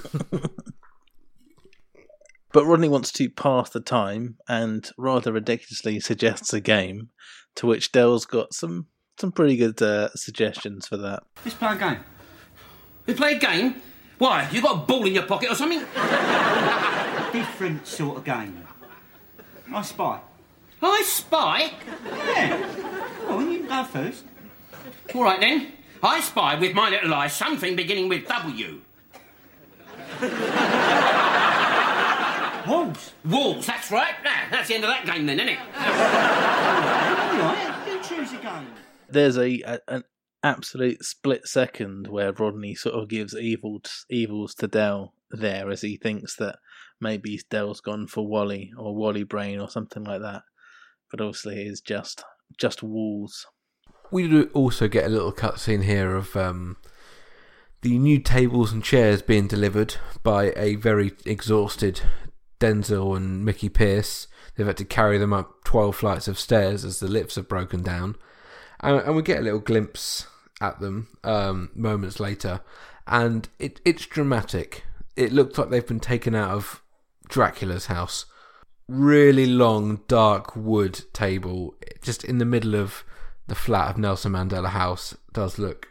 [2.52, 7.10] But Rodney wants to pass the time and rather ridiculously suggests a game,
[7.56, 8.86] to which Del's got some
[9.17, 11.23] some pretty good uh, suggestions for that.
[11.45, 11.99] Let's play a game.
[13.06, 13.82] We play a game?
[14.17, 14.47] Why?
[14.52, 15.80] You got a ball in your pocket or something?
[17.32, 18.65] Different sort of game.
[19.73, 20.19] I spy.
[20.82, 21.71] I spy.
[22.06, 23.28] Yeah.
[23.28, 24.23] Well, you can go first.
[25.15, 25.71] All right then.
[26.02, 28.82] I spy with my little eye something beginning with W.
[32.67, 33.13] Walls.
[33.26, 34.13] Walls, that's right.
[34.23, 35.60] Nah, that's the end of that game then, isn't it?
[35.60, 35.84] All
[37.39, 37.84] right.
[37.88, 38.67] You choose a game.
[39.13, 40.04] There's a, a an
[40.43, 45.97] absolute split second where Rodney sort of gives evils evils to Del there as he
[45.97, 46.58] thinks that
[46.99, 50.41] maybe Del's gone for Wally or Wally Brain or something like that.
[51.10, 52.23] But obviously it is just
[52.60, 53.45] just walls.
[54.12, 56.78] we do also get a little cutscene here of um,
[57.82, 62.02] the new tables and chairs being delivered by a very exhausted
[62.60, 64.28] Denzel and Mickey Pierce.
[64.56, 67.82] They've had to carry them up 12 flights of stairs as the lifts have broken
[67.82, 68.15] down.
[68.84, 70.28] And, and we get a little glimpse
[70.62, 72.62] at them um, moments later.
[73.08, 74.84] And it, it's dramatic.
[75.15, 76.82] It looks like they've been taken out of
[77.30, 78.26] Dracula's house.
[78.88, 83.04] Really long, dark wood table, just in the middle of
[83.48, 85.88] the flat of Nelson Mandela House, does look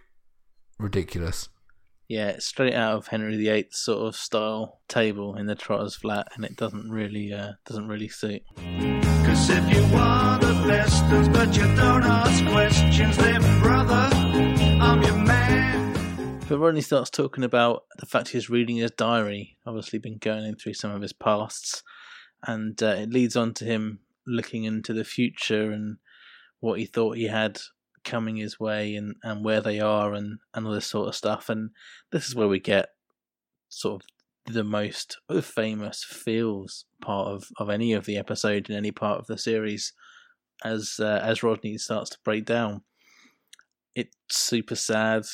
[0.79, 1.49] ridiculous.
[2.09, 6.45] Yeah, straight out of Henry VIII sort of style table in the Trotter's flat, and
[6.45, 8.43] it doesn't really uh, doesn't really suit.
[9.33, 15.17] Cause if you are the best, but you don't ask questions, then brother, I'm your
[15.17, 16.39] man.
[16.51, 20.75] Rodney starts talking about the fact he's reading his diary, obviously been going in through
[20.75, 21.83] some of his pasts,
[22.47, 25.97] and uh, it leads on to him looking into the future and
[26.61, 27.59] what he thought he had
[28.05, 31.49] coming his way and, and where they are and, and all this sort of stuff.
[31.49, 31.71] And
[32.11, 32.91] this is where we get
[33.71, 34.09] sort of
[34.47, 39.27] the most famous feels part of, of any of the episode in any part of
[39.27, 39.93] the series
[40.65, 42.83] as uh, as Rodney starts to break down.
[43.95, 45.25] It's super sad.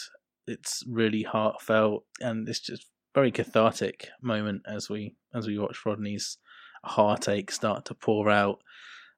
[0.46, 6.38] It's really heartfelt, and it's just very cathartic moment as we as we watch Rodney's
[6.84, 8.60] heartache start to pour out.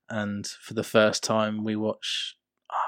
[0.09, 2.37] And for the first time, we watch.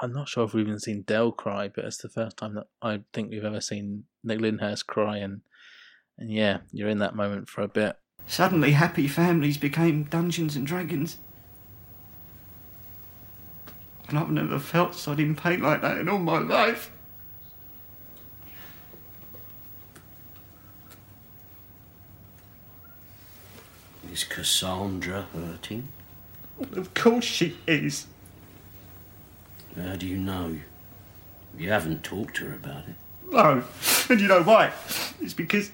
[0.01, 2.67] I'm not sure if we've even seen Del cry, but it's the first time that
[2.81, 5.41] I think we've ever seen Nick Lyndhurst cry, and
[6.17, 7.97] and yeah, you're in that moment for a bit.
[8.27, 11.17] Suddenly, happy families became Dungeons and Dragons.
[14.07, 16.91] And I've never felt sodden pain like that in all my life.
[24.11, 25.87] Is Cassandra hurting?
[26.73, 28.05] Of course she is.
[29.75, 30.57] How do you know?
[31.57, 32.95] You haven't talked to her about it.
[33.31, 33.63] No.
[34.09, 34.71] And you know why?
[35.19, 35.71] It's because.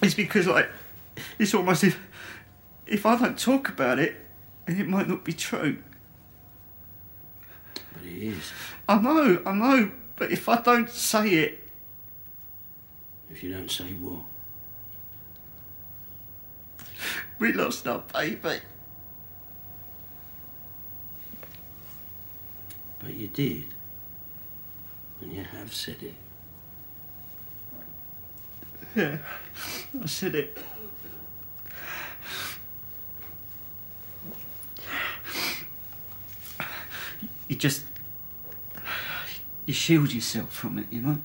[0.00, 0.68] It's because, like.
[1.38, 1.98] It's almost if.
[2.86, 4.16] If I don't talk about it,
[4.66, 5.78] and it might not be true.
[7.74, 8.52] But it is.
[8.88, 9.90] I know, I know.
[10.16, 11.68] But if I don't say it,
[13.30, 14.20] If you don't say what.
[17.38, 18.60] we lost our baby.
[23.00, 23.64] But you did.
[25.20, 26.14] And you have said it.
[28.94, 29.18] Yeah,
[30.02, 30.58] I said it.
[37.48, 37.84] You just.
[39.64, 41.18] You shield yourself from it, you know?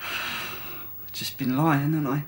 [0.00, 2.24] I've just been lying, haven't I?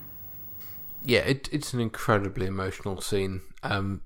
[1.04, 3.40] Yeah, it, it's an incredibly emotional scene.
[3.64, 4.02] Um,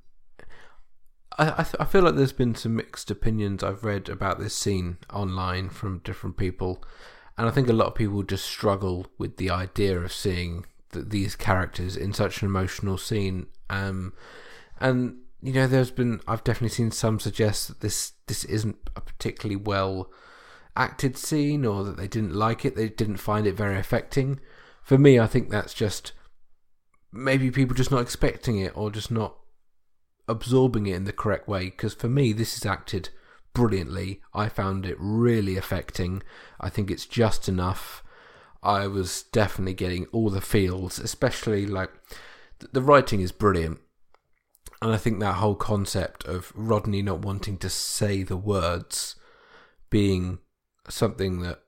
[1.39, 4.97] I th- I feel like there's been some mixed opinions I've read about this scene
[5.13, 6.83] online from different people,
[7.39, 11.07] and I think a lot of people just struggle with the idea of seeing th-
[11.09, 13.47] these characters in such an emotional scene.
[13.69, 14.15] Um,
[14.81, 19.01] and you know, there's been I've definitely seen some suggest that this this isn't a
[19.01, 20.11] particularly well
[20.77, 24.41] acted scene or that they didn't like it, they didn't find it very affecting.
[24.83, 26.13] For me, I think that's just
[27.13, 29.37] maybe people just not expecting it or just not
[30.29, 31.67] absorbing it in the correct way.
[31.67, 33.11] Because for me, this is acted
[33.57, 34.21] brilliantly.
[34.35, 36.23] I found it really affecting.
[36.61, 38.05] I think it's just enough.
[38.63, 41.91] I was definitely getting all the feels, especially like
[42.61, 43.79] th- the writing is brilliant.
[44.83, 49.17] And I think that whole concept of Rodney not wanting to say the words
[49.89, 50.39] being
[50.91, 51.63] something that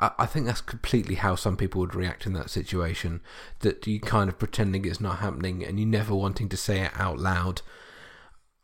[0.00, 3.20] I, I think that's completely how some people would react in that situation.
[3.60, 6.90] That you kind of pretending it's not happening and you never wanting to say it
[6.96, 7.62] out loud.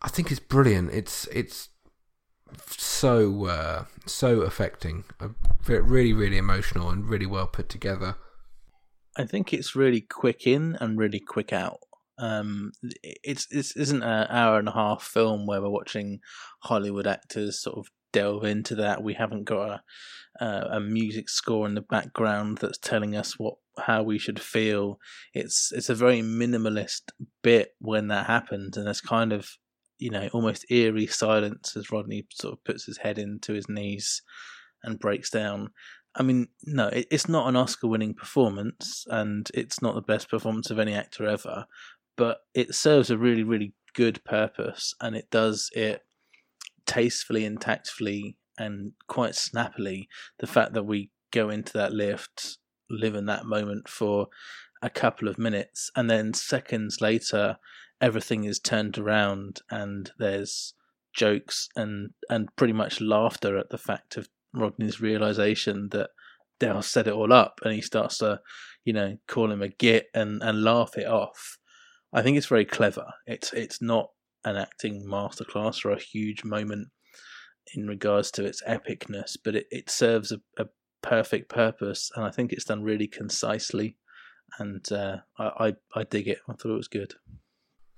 [0.03, 0.91] I think it's brilliant.
[0.93, 1.69] It's it's
[2.69, 5.05] so uh, so affecting,
[5.67, 8.17] really really emotional and really well put together.
[9.17, 11.81] I think it's really quick in and really quick out.
[12.19, 16.21] Um, it's this isn't an hour and a half film where we're watching
[16.61, 19.03] Hollywood actors sort of delve into that.
[19.03, 19.83] We haven't got a
[20.45, 24.99] a music score in the background that's telling us what how we should feel.
[25.35, 27.11] It's it's a very minimalist
[27.43, 29.57] bit when that happens, and it's kind of
[30.01, 34.23] you know almost eerie silence as Rodney sort of puts his head into his knees
[34.83, 35.71] and breaks down.
[36.15, 40.71] I mean, no, it, it's not an Oscar-winning performance, and it's not the best performance
[40.71, 41.67] of any actor ever,
[42.17, 46.03] but it serves a really, really good purpose, and it does it
[46.87, 50.09] tastefully and tactfully and quite snappily.
[50.39, 52.59] The fact that we go into that lift,
[52.89, 54.29] live in that moment for
[54.83, 57.59] a couple of minutes, and then seconds later,
[58.01, 60.75] everything is turned around, and there's
[61.13, 66.11] jokes and and pretty much laughter at the fact of Rodney's realization that
[66.59, 68.41] Del set it all up, and he starts to,
[68.85, 71.59] you know, call him a git and and laugh it off.
[72.13, 73.07] I think it's very clever.
[73.27, 74.11] It's it's not
[74.45, 76.89] an acting masterclass or a huge moment
[77.75, 80.67] in regards to its epicness, but it, it serves a, a
[81.03, 83.97] perfect purpose, and I think it's done really concisely,
[84.59, 86.39] and uh, I, I I dig it.
[86.49, 87.15] I thought it was good.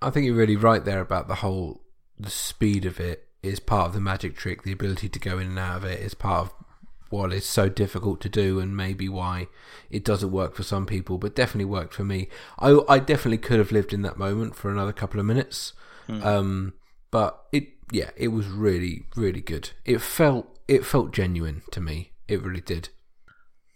[0.03, 1.83] I think you're really right there about the whole
[2.19, 4.62] the speed of it is part of the magic trick.
[4.62, 6.55] The ability to go in and out of it is part of
[7.11, 9.49] what is so difficult to do, and maybe why
[9.91, 12.29] it doesn't work for some people, but definitely worked for me.
[12.59, 15.73] I I definitely could have lived in that moment for another couple of minutes,
[16.07, 16.23] Hmm.
[16.23, 16.73] um,
[17.11, 19.71] but it yeah, it was really really good.
[19.85, 22.12] It felt it felt genuine to me.
[22.29, 22.88] It really did.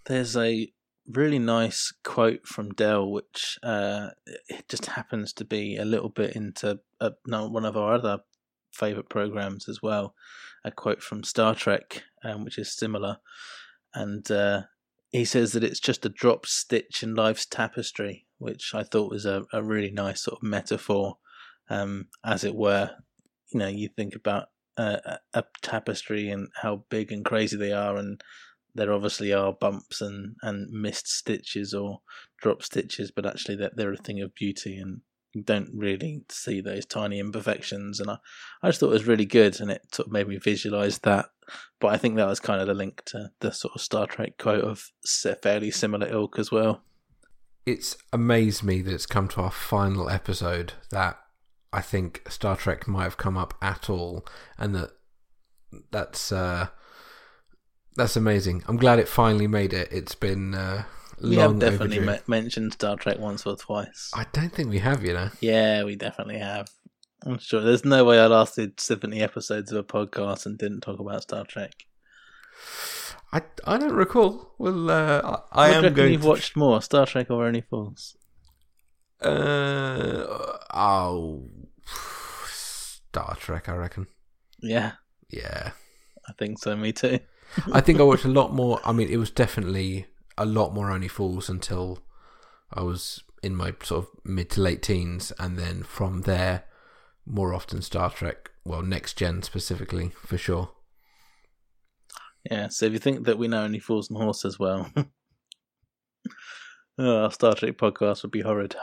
[0.07, 0.73] There's a
[1.09, 4.11] really nice quote from Del, which uh,
[4.49, 8.21] it just happens to be a little bit into uh, no, one of our other
[8.73, 10.15] favorite programs as well.
[10.65, 13.19] A quote from Star Trek, um, which is similar,
[13.95, 14.63] and uh,
[15.11, 19.25] he says that it's just a drop stitch in life's tapestry, which I thought was
[19.25, 21.19] a, a really nice sort of metaphor,
[21.71, 22.91] um, as it were.
[23.53, 27.73] You know, you think about uh, a a tapestry and how big and crazy they
[27.73, 28.23] are, and
[28.77, 32.01] there obviously are bumps and, and missed stitches or
[32.41, 35.01] drop stitches, but actually they're, they're a thing of beauty and
[35.45, 38.01] don't really see those tiny imperfections.
[38.01, 38.19] And I,
[38.63, 41.27] I just thought it was really good and it sort of made me visualize that.
[41.81, 44.39] But I think that was kind of the link to the sort of Star Trek
[44.39, 44.91] quote of
[45.43, 46.83] fairly similar ilk as well.
[47.65, 51.19] It's amazed me that it's come to our final episode that
[51.73, 54.25] I think Star Trek might have come up at all,
[54.57, 54.91] and that
[55.91, 56.69] that's uh,
[57.97, 58.63] that's amazing.
[58.69, 59.89] I'm glad it finally made it.
[59.91, 60.85] It's been uh,
[61.23, 64.11] We have definitely me- mentioned Star Trek once or twice.
[64.15, 65.31] I don't think we have, you know.
[65.41, 66.69] Yeah, we definitely have.
[67.25, 71.01] I'm sure there's no way I lasted 70 episodes of a podcast and didn't talk
[71.01, 71.73] about Star Trek.
[73.33, 74.55] I, I don't recall.
[74.59, 77.07] Well, uh, I, I What do you am reckon going you've to watched more, Star
[77.07, 78.17] Trek or Only Fools?
[79.21, 80.25] Uh,
[80.75, 81.49] oh,
[82.47, 83.69] Star Trek.
[83.69, 84.07] I reckon.
[84.63, 84.93] Yeah,
[85.31, 85.73] Yeah,
[86.29, 86.77] I think so.
[86.77, 87.19] Me too.
[87.73, 88.81] I think I watched a lot more.
[88.85, 90.07] I mean, it was definitely
[90.39, 92.01] a lot more Only Fools until
[92.73, 96.65] I was in my sort of mid to late teens, and then from there,
[97.25, 98.51] more often Star Trek.
[98.65, 100.71] Well, next gen specifically, for sure.
[102.51, 102.69] Yeah.
[102.69, 104.91] So if you think that we know Only Fools and Horses well,
[106.99, 108.77] oh, our Star Trek podcast would be horrid.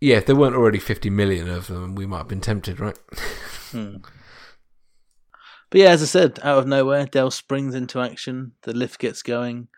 [0.00, 2.98] Yeah, if there weren't already fifty million of them, we might have been tempted, right?
[3.70, 3.96] Hmm.
[5.70, 8.52] But yeah, as I said, out of nowhere, Del springs into action.
[8.62, 9.68] The lift gets going.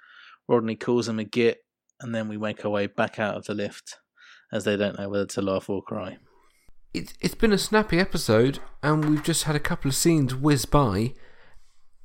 [0.49, 1.59] Rodney calls him a git,
[2.01, 3.99] and then we make our way back out of the lift
[4.53, 6.19] as they don't know whether to laugh or cry.
[6.95, 10.65] it's it's been a snappy episode, and we've just had a couple of scenes whiz
[10.65, 11.15] by,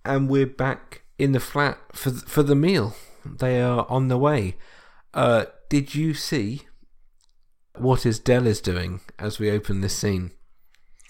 [0.06, 2.96] and we're back in the flat for for the meal.
[3.26, 4.56] They are on the way.
[5.14, 6.68] Uh, did you see
[7.76, 10.32] what is Del is doing as we open this scene?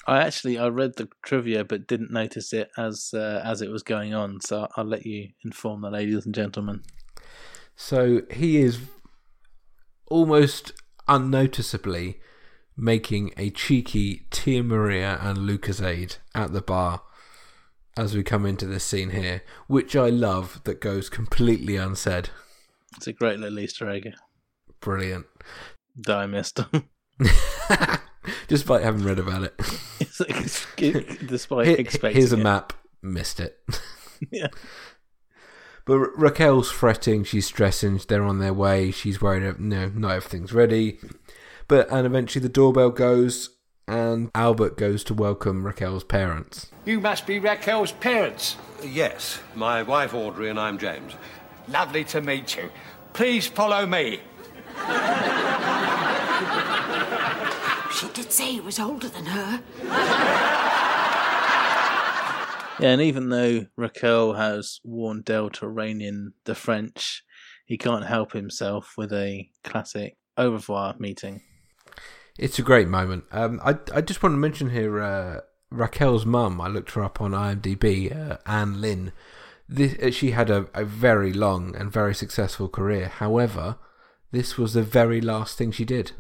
[0.08, 3.84] I actually I read the trivia but didn't notice it as uh, as it was
[3.84, 4.40] going on.
[4.42, 6.84] So I'll let you inform the ladies and gentlemen.
[7.76, 8.80] So he is
[10.10, 10.72] almost
[11.08, 12.20] unnoticeably
[12.78, 17.02] making a cheeky Tia Maria and Lucozade at the bar
[17.98, 22.30] as we come into this scene here, which I love that goes completely unsaid.
[22.96, 24.14] It's a great little Easter egg
[24.80, 25.26] Brilliant.
[25.96, 26.60] that I missed.
[28.48, 29.58] Despite having read about it.
[31.28, 32.44] Despite Here- expecting here's a it.
[32.44, 32.74] map.
[33.02, 33.60] Missed it.
[34.32, 34.48] Yeah.
[35.86, 37.24] But Ra- Raquel's fretting.
[37.24, 38.02] She's stressing.
[38.08, 38.90] They're on their way.
[38.92, 39.44] She's worried.
[39.44, 41.00] that, No, not everything's ready.
[41.68, 43.52] But and eventually the doorbell goes,
[43.88, 46.72] and Albert goes to welcome Raquel's parents.
[46.86, 48.56] You must be Raquel's parents.
[48.84, 51.14] Yes, my wife Audrey and I'm James.
[51.68, 52.72] Lovely to meet you.
[53.14, 54.20] Please follow me.
[58.00, 59.62] She did say he was older than her.
[62.80, 67.24] Yeah, and even though Raquel has warned Del to rein in the French,
[67.66, 71.42] he can't help himself with a classic au revoir meeting.
[72.38, 73.24] It's a great moment.
[73.32, 75.40] Um, I I just want to mention here uh,
[75.72, 76.62] Raquel's mum.
[76.62, 78.16] I looked her up on IMDb.
[78.16, 79.12] Uh, Ann Lynn.
[79.68, 83.08] This, uh, she had a, a very long and very successful career.
[83.08, 83.78] However,
[84.32, 86.12] this was the very last thing she did.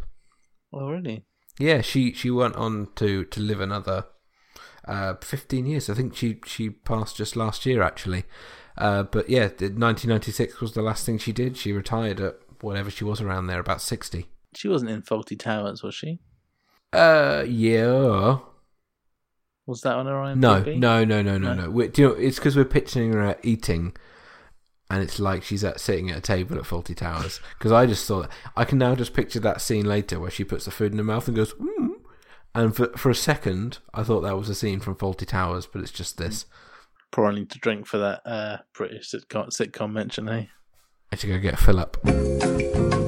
[0.73, 1.26] Oh, really?
[1.59, 4.05] Yeah, she, she went on to, to live another
[4.87, 5.89] uh, 15 years.
[5.89, 8.25] I think she, she passed just last year, actually.
[8.77, 11.57] Uh, but yeah, 1996 was the last thing she did.
[11.57, 14.27] She retired at whatever she was around there, about 60.
[14.55, 16.19] She wasn't in Fawlty Towers, was she?
[16.93, 18.37] Uh, yeah.
[19.65, 20.77] Was that on her IMDb?
[20.77, 21.65] No, no, no, no, no, No?
[21.65, 21.69] no.
[21.71, 23.95] we do you know, it's because we're picturing her eating,
[24.89, 27.39] and it's like she's at sitting at a table at Fawlty Towers.
[27.57, 30.65] Because I just thought I can now just picture that scene later where she puts
[30.65, 31.95] the food in her mouth and goes, mm.
[32.55, 35.81] and for for a second I thought that was a scene from Fawlty Towers, but
[35.81, 36.45] it's just this.
[37.11, 40.45] Probably need to drink for that uh, British sitcom, sitcom mention, eh?
[41.11, 43.06] I should go get a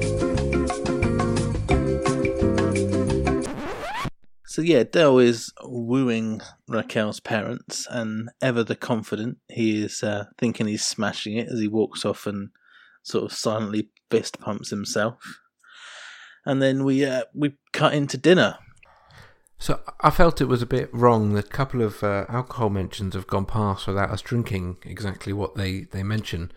[4.50, 10.66] So yeah, Del is wooing Raquel's parents, and ever the confident, he is uh, thinking
[10.66, 12.48] he's smashing it as he walks off and
[13.04, 15.38] sort of silently fist pumps himself.
[16.44, 18.58] And then we uh, we cut into dinner.
[19.60, 23.28] So I felt it was a bit wrong a couple of uh, alcohol mentions have
[23.28, 26.50] gone past without us drinking exactly what they, they mention.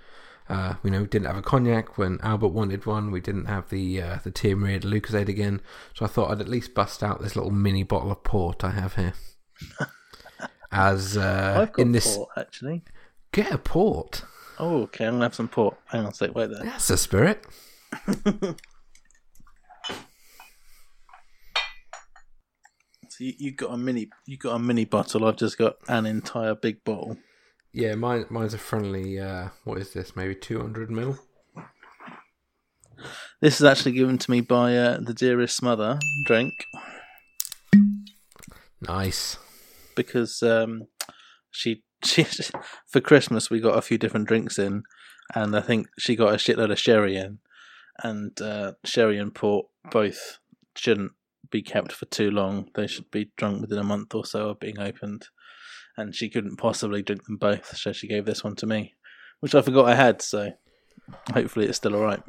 [0.53, 3.09] Uh, you know, we didn't have a cognac when Albert wanted one.
[3.09, 5.61] We didn't have the uh, the Tia Maria de Lucozade again.
[5.95, 8.69] So I thought I'd at least bust out this little mini bottle of port I
[8.69, 9.13] have here.
[10.71, 12.83] As uh, I've got in this, port actually.
[13.31, 14.25] get a port.
[14.59, 15.75] Oh, okay, I'm gonna have some port.
[15.85, 16.63] Hang on a sec, wait there.
[16.63, 17.43] That's the spirit.
[23.09, 25.25] So you, you got a mini, you got a mini bottle.
[25.25, 27.15] I've just got an entire big bottle.
[27.73, 29.19] Yeah, mine mine's a friendly.
[29.19, 30.15] Uh, what is this?
[30.15, 31.17] Maybe two hundred mil.
[33.41, 35.99] This is actually given to me by uh, the dearest mother.
[36.25, 36.53] Drink
[38.79, 39.37] Nice.
[39.95, 40.83] because um,
[41.51, 42.25] she she
[42.87, 44.83] for Christmas we got a few different drinks in,
[45.33, 47.39] and I think she got a shitload of sherry in,
[48.03, 50.39] and uh, sherry and port both
[50.75, 51.13] shouldn't
[51.49, 52.69] be kept for too long.
[52.75, 55.27] They should be drunk within a month or so of being opened,
[55.97, 58.93] and she couldn't possibly drink them both, so she gave this one to me,
[59.39, 60.21] which I forgot I had.
[60.21, 60.51] So
[61.33, 62.21] hopefully it's still all right.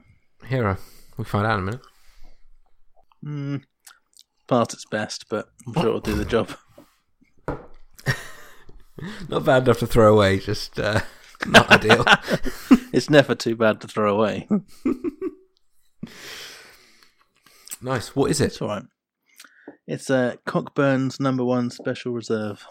[0.46, 0.76] Hero.
[1.16, 1.80] We'll find out in a minute.
[3.24, 3.62] Mm,
[4.48, 6.50] past its best, but I'm sure it'll do the job.
[9.28, 11.00] Not bad enough to throw away, just uh,
[11.46, 12.04] not ideal.
[12.92, 14.48] it's never too bad to throw away.
[17.84, 18.16] Nice.
[18.16, 18.46] What is it?
[18.46, 18.84] It's all right.
[19.86, 22.66] It's uh, Cockburn's number one special reserve.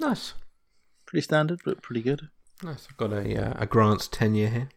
[0.00, 0.34] Nice.
[1.06, 2.28] Pretty standard, but pretty good.
[2.62, 2.86] Nice.
[2.90, 4.68] I've got a uh, a Grant's tenure here.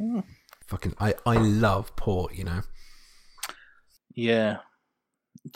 [0.00, 0.24] Mm.
[0.66, 2.34] Fucking, I I love port.
[2.34, 2.60] You know.
[4.14, 4.58] Yeah.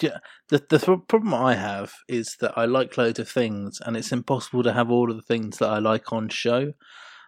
[0.00, 0.18] Yeah,
[0.48, 4.12] the the th- problem I have is that I like loads of things, and it's
[4.12, 6.74] impossible to have all of the things that I like on show.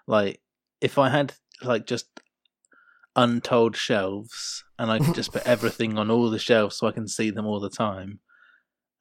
[0.07, 0.41] Like,
[0.81, 2.21] if I had like just
[3.17, 7.09] untold shelves, and I could just put everything on all the shelves so I can
[7.09, 8.21] see them all the time.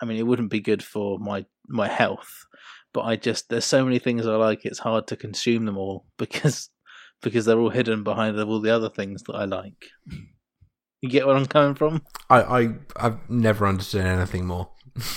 [0.02, 2.46] I mean, it wouldn't be good for my my health,
[2.94, 4.66] but I just there's so many things I like.
[4.66, 6.70] It's hard to consume them all because
[7.22, 9.92] because they're all hidden behind all the other things that I like.
[11.02, 12.04] You get where I'm coming from?
[12.30, 14.70] I I I've never understood anything more.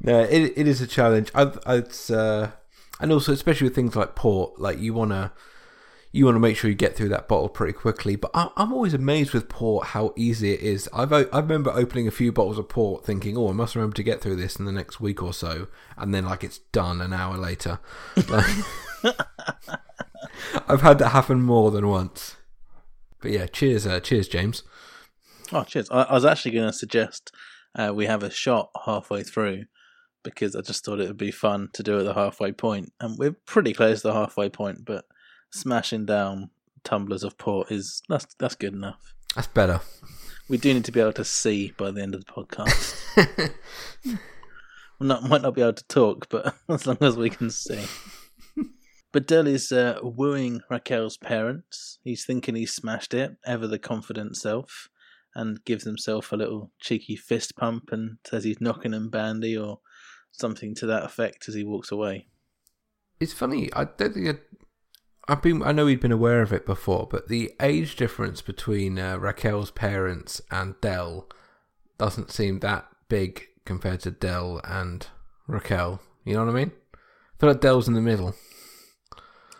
[0.00, 1.30] no, it it is a challenge.
[1.34, 2.52] I, it's uh,
[3.00, 5.32] and also especially with things like port, like you wanna
[6.16, 8.16] you want to make sure you get through that bottle pretty quickly.
[8.16, 10.88] But I, I'm always amazed with port how easy it is.
[10.92, 14.02] I've I remember opening a few bottles of port, thinking, "Oh, I must remember to
[14.02, 17.12] get through this in the next week or so," and then like it's done an
[17.12, 17.80] hour later.
[20.66, 22.36] I've had that happen more than once.
[23.20, 24.62] But yeah, cheers, uh, cheers, James.
[25.52, 25.90] Oh, cheers.
[25.90, 27.30] I, I was actually going to suggest
[27.74, 29.64] uh, we have a shot halfway through
[30.24, 32.92] because I just thought it would be fun to do at the halfway point.
[33.00, 35.04] And we're pretty close to the halfway point, but
[35.50, 36.50] smashing down
[36.84, 39.14] tumblers of port is that's that's good enough.
[39.34, 39.80] That's better.
[40.48, 43.50] We do need to be able to see by the end of the podcast.
[45.00, 47.84] we not, might not be able to talk, but as long as we can see.
[49.12, 51.98] But Del is uh, wooing Raquel's parents.
[52.04, 54.88] He's thinking he's smashed it, ever the confident self,
[55.34, 59.80] and gives himself a little cheeky fist pump and says he's knocking him bandy or
[60.32, 62.26] something to that effect as he walks away.
[63.18, 63.72] It's funny.
[63.72, 64.40] I don't think I'd,
[65.28, 65.62] I've been.
[65.62, 69.72] I know we'd been aware of it before, but the age difference between uh, Raquel's
[69.72, 71.28] parents and Del
[71.98, 75.06] doesn't seem that big compared to Del and
[75.48, 76.00] Raquel.
[76.24, 76.72] You know what I mean?
[76.94, 78.34] I feel like Del's in the middle.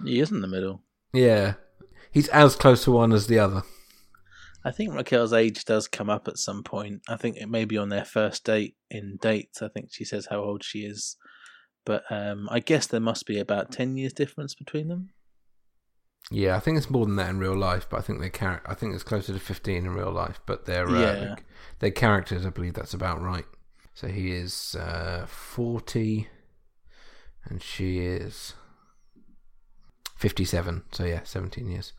[0.04, 0.82] He is in the middle.
[1.12, 1.54] Yeah,
[2.12, 3.62] he's as close to one as the other.
[4.64, 7.02] I think Raquel's age does come up at some point.
[7.08, 9.62] I think it may be on their first date in dates.
[9.62, 11.16] I think she says how old she is.
[11.84, 15.10] But um, I guess there must be about 10 years difference between them.
[16.30, 18.62] Yeah, I think it's more than that in real life, but I think they char-
[18.66, 20.40] I think it's closer to fifteen in real life.
[20.46, 21.34] But their uh, Yeah.
[21.78, 23.44] their characters, I believe that's about right.
[23.94, 26.28] So he is uh, forty,
[27.44, 28.54] and she is
[30.16, 30.84] fifty-seven.
[30.92, 31.92] So yeah, seventeen years.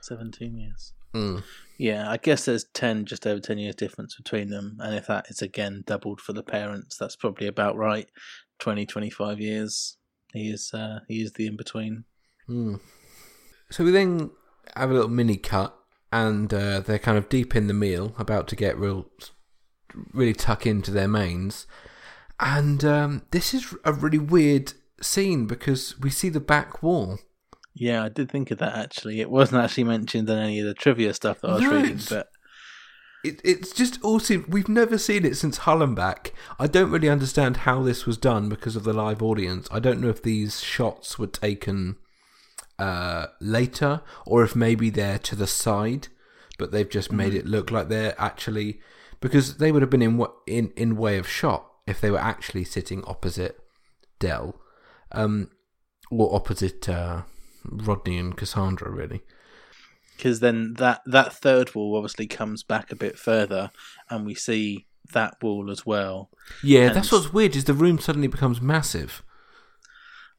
[0.00, 0.92] 17 years.
[1.14, 1.42] Mm.
[1.78, 4.76] Yeah, I guess there's 10, just over 10 years difference between them.
[4.80, 8.06] And if that is again doubled for the parents, that's probably about right.
[8.58, 9.96] 20, 25 years.
[10.34, 12.04] He is, uh, he is the in between.
[12.50, 12.80] Mm.
[13.74, 14.30] So we then
[14.76, 15.76] have a little mini cut,
[16.12, 19.06] and uh, they're kind of deep in the meal, about to get real,
[20.12, 21.66] really tuck into their mains.
[22.38, 27.18] And um, this is a really weird scene because we see the back wall.
[27.74, 29.20] Yeah, I did think of that actually.
[29.20, 31.90] It wasn't actually mentioned in any of the trivia stuff that I was No, reading,
[31.96, 32.28] it's- but
[33.24, 36.30] It, it's just all seem we've never seen it since Hullenback.
[36.60, 39.66] I don't really understand how this was done because of the live audience.
[39.72, 41.96] I don't know if these shots were taken
[42.78, 46.08] uh, later or if maybe they're to the side,
[46.58, 47.36] but they've just made Mhm.
[47.40, 48.80] it look like they're actually
[49.20, 52.64] because they would have been in in in way of shot if they were actually
[52.64, 53.58] sitting opposite
[54.18, 54.60] Del,
[55.12, 55.50] um,
[56.10, 57.22] or opposite uh,
[57.64, 59.22] Rodney and Cassandra, really.
[60.16, 63.70] because then that that third wall obviously comes back a bit further,
[64.10, 66.30] and we see that wall as well.
[66.62, 69.22] Yeah, And- that's what's weird is the room suddenly becomes massive.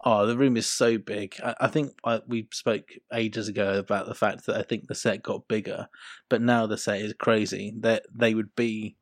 [0.08, 1.36] Oh, the room is so big.
[1.44, 4.96] I, I think I, we spoke ages ago about the fact that I think the
[4.96, 5.88] set got bigger,
[6.30, 7.74] but now the set is crazy.
[7.80, 8.98] That they would be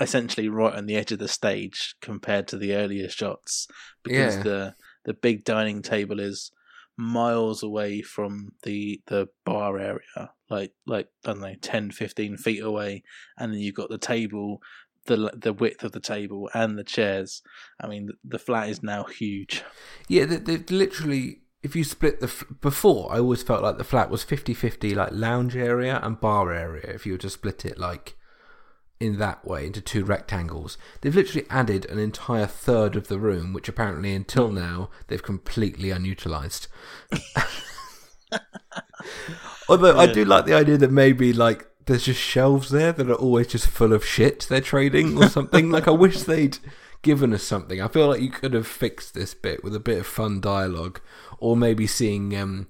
[0.00, 3.66] essentially right on the edge of the stage compared to the earlier shots
[4.02, 4.42] because Yeah.
[4.44, 6.52] the the big dining table is
[6.96, 12.62] miles away from the the bar area like like i don't know 10 15 feet
[12.62, 13.02] away
[13.38, 14.60] and then you've got the table
[15.08, 17.42] the the width of the table and the chairs
[17.80, 19.64] i mean the, flat is now huge
[20.08, 21.40] Yeah, they, they've literally.
[21.62, 25.56] If you split the before, I always felt like the flat was 50-50, like lounge
[25.56, 26.86] area and bar area.
[26.86, 28.16] If you were to split it like
[29.00, 33.52] in that way into two rectangles, they've literally added an entire third of the room,
[33.52, 34.54] which apparently until mm.
[34.54, 36.68] now they've completely unutilized.
[39.68, 43.14] Although I do like the idea that maybe like there's just shelves there that are
[43.14, 45.70] always just full of shit they're trading or something.
[45.70, 46.58] like I wish they'd
[47.02, 47.80] given us something.
[47.80, 51.00] I feel like you could have fixed this bit with a bit of fun dialogue,
[51.38, 52.68] or maybe seeing um,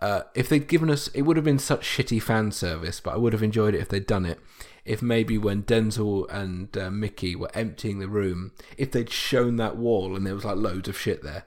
[0.00, 1.08] uh, if they'd given us.
[1.08, 3.88] It would have been such shitty fan service, but I would have enjoyed it if
[3.88, 4.38] they'd done it.
[4.84, 9.76] If maybe when Denzel and uh, Mickey were emptying the room, if they'd shown that
[9.76, 11.44] wall and there was like loads of shit there,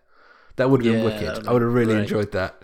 [0.55, 1.45] that would have been wicked.
[1.45, 2.03] I would have really great.
[2.03, 2.63] enjoyed that.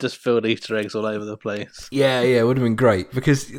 [0.00, 3.10] Just filled easter eggs all over the place Yeah, yeah, it would have been great
[3.12, 3.50] because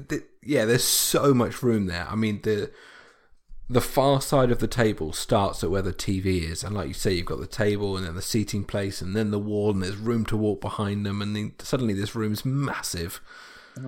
[0.46, 2.08] yeah, there's so much room there.
[2.10, 2.72] I mean, the
[3.68, 6.94] the far side of the table starts at where the TV is, and like you
[6.94, 9.82] say, you've got the table and then the seating place, and then the wall, and
[9.82, 13.22] there's room to walk behind them, and then suddenly this room's massive.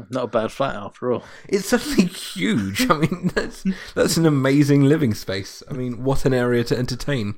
[0.10, 2.90] not a bad flat after all It's suddenly huge.
[2.90, 3.64] I mean, that's
[3.94, 5.62] that's an amazing living space.
[5.70, 7.36] I mean, what an area to entertain.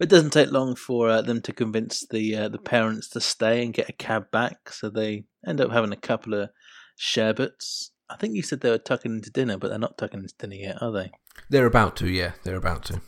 [0.00, 3.64] It doesn't take long for uh, them to convince the uh, the parents to stay
[3.64, 6.50] and get a cab back, so they end up having a couple of
[6.96, 7.90] sherbets.
[8.08, 10.54] I think you said they were tucking into dinner, but they're not tucking into dinner
[10.54, 11.10] yet, are they?
[11.50, 13.00] They're about to, yeah, they're about to.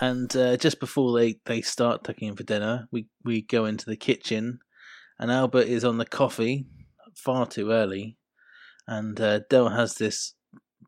[0.00, 3.86] And uh, just before they, they start tucking in for dinner, we, we go into
[3.86, 4.60] the kitchen,
[5.18, 6.66] and Albert is on the coffee
[7.14, 8.18] far too early,
[8.86, 10.34] and uh, Del has this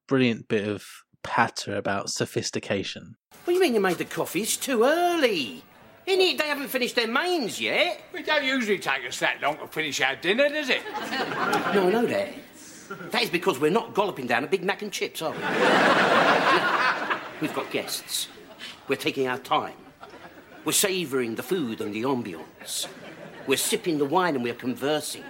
[0.07, 0.85] brilliant bit of
[1.23, 3.17] patter about sophistication.
[3.45, 4.43] What do you mean you made the coffee?
[4.43, 5.63] It's too early.
[6.07, 8.01] In it, they haven't finished their mains yet.
[8.15, 10.81] It don't usually take us that long to finish our dinner, does it?
[11.75, 12.33] No, I know that.
[13.11, 15.39] That is because we're not golloping down a Big Mac and chips, are we?
[17.41, 18.29] We've got guests.
[18.89, 19.75] We're taking our time.
[20.65, 22.87] We're savouring the food and the ambience.
[23.47, 25.25] We're sipping the wine and we're conversing.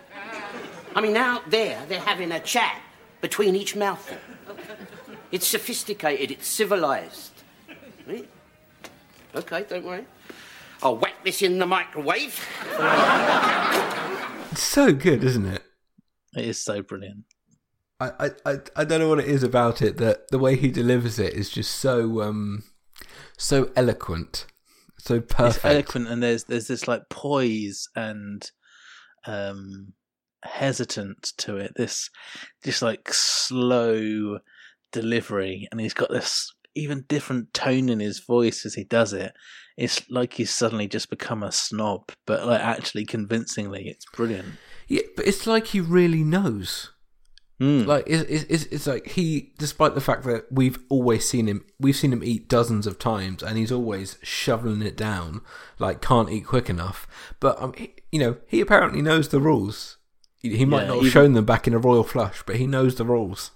[0.94, 2.80] I mean, out there, they're having a chat
[3.20, 4.16] between each mouthful.
[5.30, 7.32] It's sophisticated, it's civilised.
[8.06, 8.28] Right?
[9.34, 10.06] Okay, don't worry.
[10.82, 12.46] I'll whack this in the microwave.
[14.52, 15.62] It's so good, isn't it?
[16.36, 17.24] It is so brilliant.
[18.00, 20.70] I, I, I, I don't know what it is about it that the way he
[20.70, 22.62] delivers it is just so um
[23.36, 24.46] so eloquent,
[24.98, 25.56] so perfect.
[25.56, 28.48] It's eloquent, and there's there's this like poise and
[29.26, 29.94] um
[30.44, 31.72] hesitant to it.
[31.74, 32.08] This
[32.64, 34.38] just like slow
[34.92, 39.32] delivery, and he's got this even different tone in his voice as he does it.
[39.76, 44.48] It's like he's suddenly just become a snob, but like actually convincingly, it's brilliant.
[44.88, 46.90] Yeah, but it's like he really knows.
[47.60, 47.86] Mm.
[47.86, 51.96] Like it's, it's it's like he, despite the fact that we've always seen him, we've
[51.96, 55.40] seen him eat dozens of times, and he's always shoveling it down,
[55.78, 57.06] like can't eat quick enough.
[57.40, 59.96] But um, he, you know, he apparently knows the rules.
[60.40, 62.66] He might Yeah, not have even- shown them back in a royal flush, but he
[62.68, 63.50] knows the rules.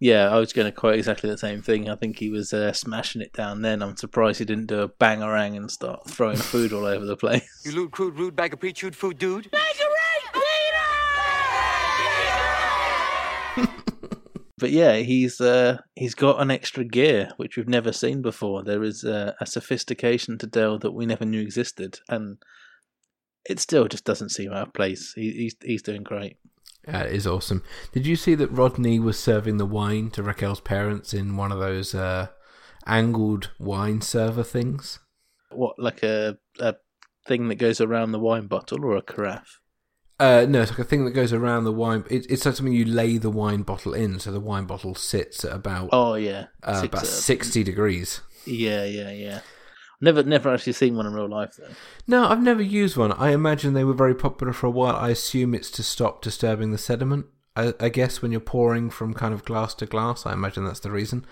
[0.00, 1.90] Yeah, I was going to quote exactly the same thing.
[1.90, 3.82] I think he was uh, smashing it down then.
[3.82, 7.48] I'm surprised he didn't do a bangarang and start throwing food all over the place.
[7.64, 9.50] You lewd, crude, rude bag of pre-chewed food, dude.
[14.58, 18.64] But yeah, he's uh, he's got an extra gear which we've never seen before.
[18.64, 22.38] There is uh, a sophistication to Del that we never knew existed, and
[23.48, 25.12] it still just doesn't seem out of place.
[25.14, 26.38] He, he's he's doing great.
[26.88, 27.62] It is awesome.
[27.92, 31.58] Did you see that Rodney was serving the wine to Raquel's parents in one of
[31.58, 32.28] those uh,
[32.86, 34.98] angled wine server things?
[35.50, 36.76] What like a a
[37.26, 39.60] thing that goes around the wine bottle or a carafe?
[40.20, 42.04] Uh, no, it's like a thing that goes around the wine.
[42.10, 45.44] It, it's like something you lay the wine bottle in, so the wine bottle sits
[45.44, 48.20] at about Oh yeah, uh, Six- about uh, sixty degrees.
[48.44, 49.40] Yeah, yeah, yeah.
[50.00, 51.74] Never never actually seen one in real life though.
[52.06, 53.12] No, I've never used one.
[53.12, 54.94] I imagine they were very popular for a while.
[54.94, 57.26] I assume it's to stop disturbing the sediment.
[57.56, 60.80] I, I guess when you're pouring from kind of glass to glass, I imagine that's
[60.80, 61.26] the reason.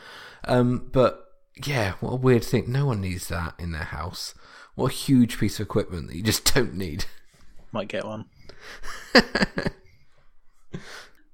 [0.44, 1.26] Um, but
[1.64, 2.64] yeah, what a weird thing.
[2.66, 4.34] No one needs that in their house.
[4.74, 7.04] What a huge piece of equipment that you just don't need.
[7.70, 8.24] Might get one.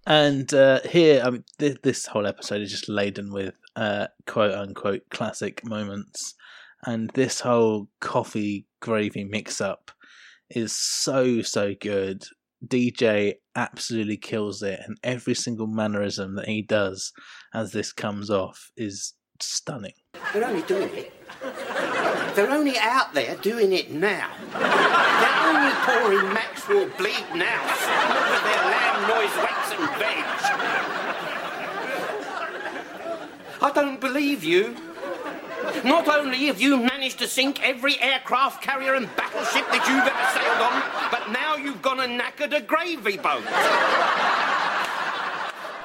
[0.07, 4.55] and uh, here, I mean, th- this whole episode is just laden with uh, quote
[4.55, 6.35] unquote classic moments,
[6.87, 9.91] and this whole coffee gravy mix up
[10.51, 12.25] is so so good.
[12.67, 17.13] DJ absolutely kills it, and every single mannerism that he does
[17.55, 19.95] as this comes off is stunning.
[20.33, 21.13] They're only doing it.
[22.35, 24.31] They're only out there doing it now.
[24.53, 27.63] They're only pouring Maxwell bleed now
[28.31, 30.25] with their lamb noisettes and veg.
[33.61, 34.77] I don't believe you.
[35.85, 40.27] Not only have you managed to sink every aircraft carrier and battleship that you've ever
[40.33, 43.45] sailed on, but now you've gone and knackered a gravy boat.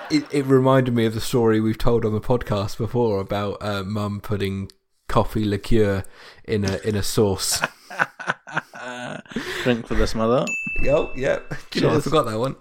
[0.09, 3.83] It, it reminded me of the story we've told on the podcast before about uh,
[3.83, 4.71] mum putting
[5.07, 6.03] coffee liqueur
[6.43, 7.61] in a in a sauce.
[9.63, 10.45] Drink for this, mother.
[10.85, 11.39] Oh, yeah.
[11.71, 12.55] Do you know, I forgot that one.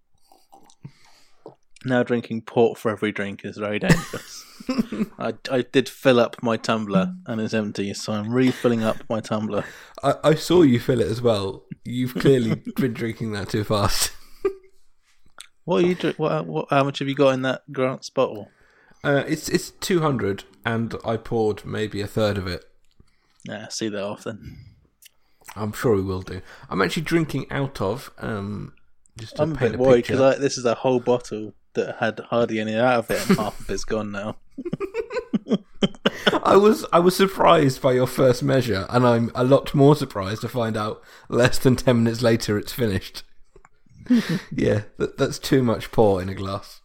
[1.86, 4.44] Now drinking port for every drink is very dangerous.
[5.18, 9.20] I, I did fill up my tumbler and it's empty, so I'm refilling up my
[9.20, 9.64] tumbler.
[10.02, 11.64] I, I saw you fill it as well.
[11.84, 14.12] You've clearly been drinking that too fast.
[15.64, 16.18] What are you drink?
[16.18, 16.68] What, what?
[16.70, 18.50] How much have you got in that Grant's bottle?
[19.02, 22.64] Uh, it's it's two hundred, and I poured maybe a third of it.
[23.44, 24.58] Yeah, see that off then.
[25.56, 26.40] I'm sure we will do.
[26.70, 28.74] I'm actually drinking out of um,
[29.16, 32.74] just I'm a bit worried because this is a whole bottle that had hardly any
[32.74, 34.36] out of it, and half of it's gone now.
[36.42, 40.40] I was I was surprised by your first measure, and I'm a lot more surprised
[40.40, 43.22] to find out less than ten minutes later it's finished.
[44.52, 46.80] yeah, that, that's too much pour in a glass.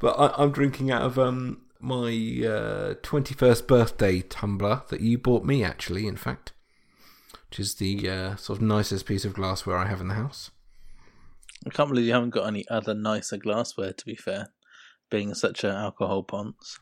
[0.00, 5.44] But I, I'm drinking out of um my twenty first birthday tumbler that you bought
[5.44, 6.06] me, actually.
[6.06, 6.52] In fact,
[7.48, 10.50] which is the uh, sort of nicest piece of glassware I have in the house.
[11.66, 13.92] I can't believe you haven't got any other nicer glassware.
[13.92, 14.48] To be fair,
[15.10, 16.78] being such an alcohol ponce.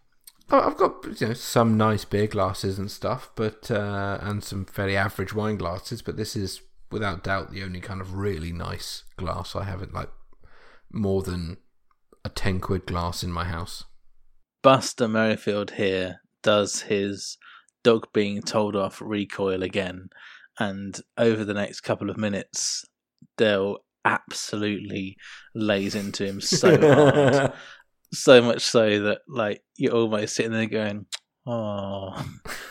[0.50, 4.64] Oh, I've got you know some nice beer glasses and stuff, but uh, and some
[4.64, 6.02] fairly average wine glasses.
[6.02, 9.82] But this is without doubt the only kind of really nice glass I have.
[9.82, 10.10] It like
[10.92, 11.58] more than
[12.24, 13.84] a ten quid glass in my house.
[14.62, 17.38] Buster Merryfield here does his
[17.82, 20.08] dog being told off recoil again,
[20.58, 22.84] and over the next couple of minutes,
[23.36, 25.16] Del absolutely
[25.54, 27.52] lays into him so hard,
[28.12, 31.06] so much so that like you're almost sitting there going,
[31.46, 32.24] "Oh,"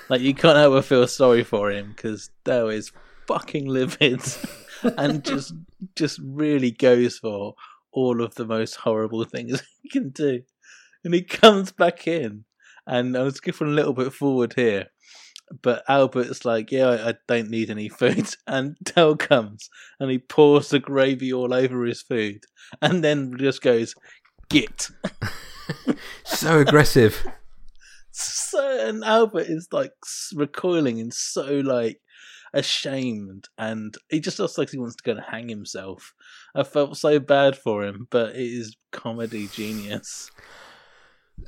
[0.09, 2.91] like you can't help but feel sorry for him because Del is
[3.27, 4.21] fucking livid
[4.97, 5.53] and just
[5.95, 7.53] just really goes for
[7.91, 10.41] all of the most horrible things he can do.
[11.03, 12.43] And he comes back in,
[12.85, 14.87] and I was skipping a little bit forward here,
[15.61, 19.69] but Albert's like, "Yeah, I, I don't need any food," and Del comes
[19.99, 22.45] and he pours the gravy all over his food,
[22.81, 23.95] and then just goes,
[24.49, 24.87] "Git."
[26.23, 27.25] So aggressive.
[28.11, 29.91] so and Albert is like
[30.33, 31.99] recoiling and so like
[32.53, 36.13] ashamed and he just looks like he wants to go and hang himself.
[36.55, 40.31] I felt so bad for him, but it is comedy genius.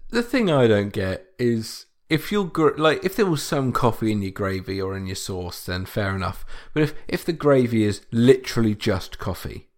[0.09, 4.21] The thing I don't get is if you're like if there was some coffee in
[4.21, 6.45] your gravy or in your sauce, then fair enough.
[6.73, 9.69] But if if the gravy is literally just coffee,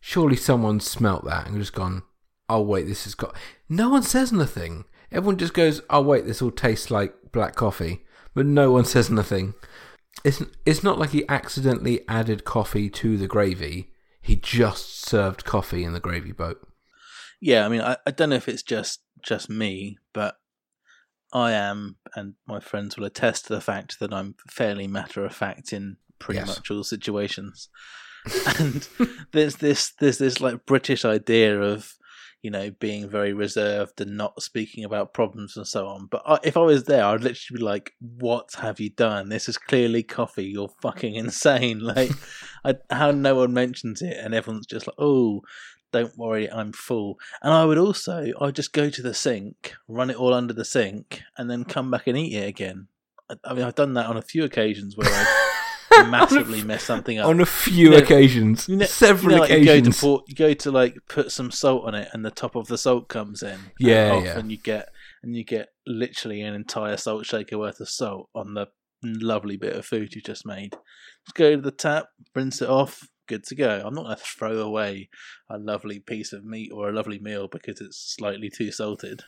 [0.00, 2.04] surely someone smelt that and just gone,
[2.48, 3.34] "Oh wait, this has got."
[3.68, 4.84] No one says nothing.
[5.10, 9.10] Everyone just goes, "Oh wait, this all tastes like black coffee," but no one says
[9.10, 9.54] nothing.
[10.24, 13.90] It's it's not like he accidentally added coffee to the gravy.
[14.20, 16.64] He just served coffee in the gravy boat.
[17.40, 20.36] Yeah, I mean, I, I don't know if it's just just me, but
[21.32, 25.34] I am, and my friends will attest to the fact that I'm fairly matter of
[25.34, 26.48] fact in pretty Yes.
[26.48, 27.68] much all situations.
[28.58, 28.88] and
[29.32, 31.94] there's this there's this like British idea of
[32.40, 36.06] you know being very reserved and not speaking about problems and so on.
[36.06, 39.28] But I, if I was there, I'd literally be like, "What have you done?
[39.28, 40.44] This is clearly coffee.
[40.44, 42.12] You're fucking insane!" Like,
[42.64, 45.42] I, how no one mentions it, and everyone's just like, "Oh."
[45.92, 47.18] Don't worry, I'm full.
[47.42, 50.64] And I would also, I'd just go to the sink, run it all under the
[50.64, 52.88] sink, and then come back and eat it again.
[53.30, 57.18] I, I mean, I've done that on a few occasions where I've massively messed something
[57.18, 57.26] up.
[57.28, 60.02] On a few You know- occasions, you know- several you know, like occasions.
[60.02, 62.56] You go, to you go to like put some salt on it, and the top
[62.56, 63.58] of the salt comes in.
[63.78, 64.38] Yeah, off, yeah.
[64.38, 64.88] And you get
[65.22, 68.68] and you get literally an entire salt shaker worth of salt on the
[69.04, 70.72] lovely bit of food you just made.
[71.26, 73.82] Just go to the tap, rinse it off, good to go.
[73.84, 75.08] I'm not going to throw away
[75.48, 79.22] a lovely piece of meat or a lovely meal because it's slightly too salted.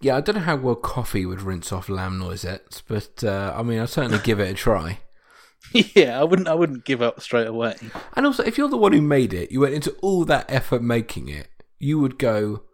[0.00, 3.62] Yeah, I don't know how well coffee would rinse off lamb noisettes, but uh, I
[3.62, 4.98] mean, I'd certainly give it a try.
[5.72, 6.48] yeah, I wouldn't.
[6.48, 7.76] I wouldn't give up straight away.
[8.16, 10.82] And also, if you're the one who made it, you went into all that effort
[10.82, 12.64] making it, you would go,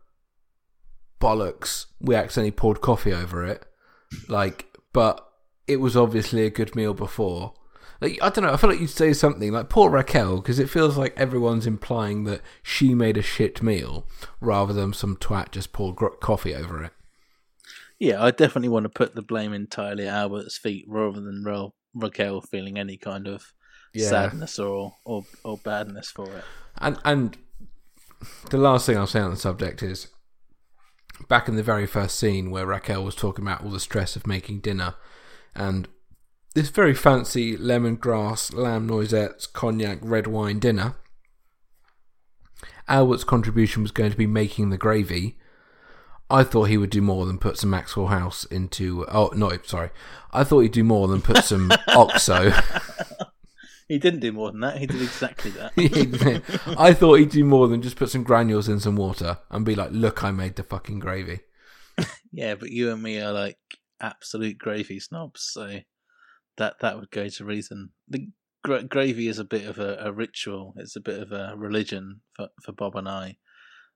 [1.20, 3.66] bollocks, we accidentally poured coffee over it.
[4.26, 5.22] Like, but
[5.66, 7.52] it was obviously a good meal before.
[8.00, 10.70] Like, I don't know, I feel like you'd say something like, poor Raquel, because it
[10.70, 14.06] feels like everyone's implying that she made a shit meal
[14.40, 16.92] rather than some twat just poured gr- coffee over it.
[17.98, 21.70] Yeah, I definitely want to put the blame entirely at Albert's feet rather than Ra-
[21.94, 23.52] Raquel feeling any kind of
[23.92, 24.08] Yeah.
[24.08, 26.44] sadness or, or or badness for it.
[26.76, 27.36] And and
[28.50, 30.06] the last thing I'll say on the subject is
[31.28, 34.26] back in the very first scene where Raquel was talking about all the stress of
[34.28, 34.94] making dinner
[35.56, 35.88] and
[36.58, 40.96] this very fancy lemongrass, lamb noisettes, cognac, red wine dinner.
[42.88, 45.38] Albert's contribution was going to be making the gravy.
[46.28, 49.06] I thought he would do more than put some Maxwell House into.
[49.06, 49.90] Oh no, sorry.
[50.32, 52.52] I thought he'd do more than put some Oxo.
[53.86, 54.78] He didn't do more than that.
[54.78, 55.72] He did exactly that.
[56.76, 59.76] I thought he'd do more than just put some granules in some water and be
[59.76, 61.40] like, "Look, I made the fucking gravy."
[62.32, 63.58] yeah, but you and me are like
[64.00, 65.82] absolute gravy snobs, so
[66.58, 67.90] that that would go to reason.
[68.08, 68.28] The
[68.62, 70.74] gra- gravy is a bit of a, a ritual.
[70.76, 73.36] It's a bit of a religion for for Bob and I.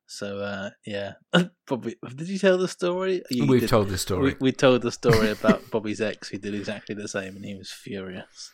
[0.07, 1.13] So uh, yeah,
[1.67, 3.23] Bobby, did you tell the story?
[3.31, 4.37] You We've did- told the story.
[4.41, 7.55] We, we told the story about Bobby's ex who did exactly the same, and he
[7.55, 8.53] was furious.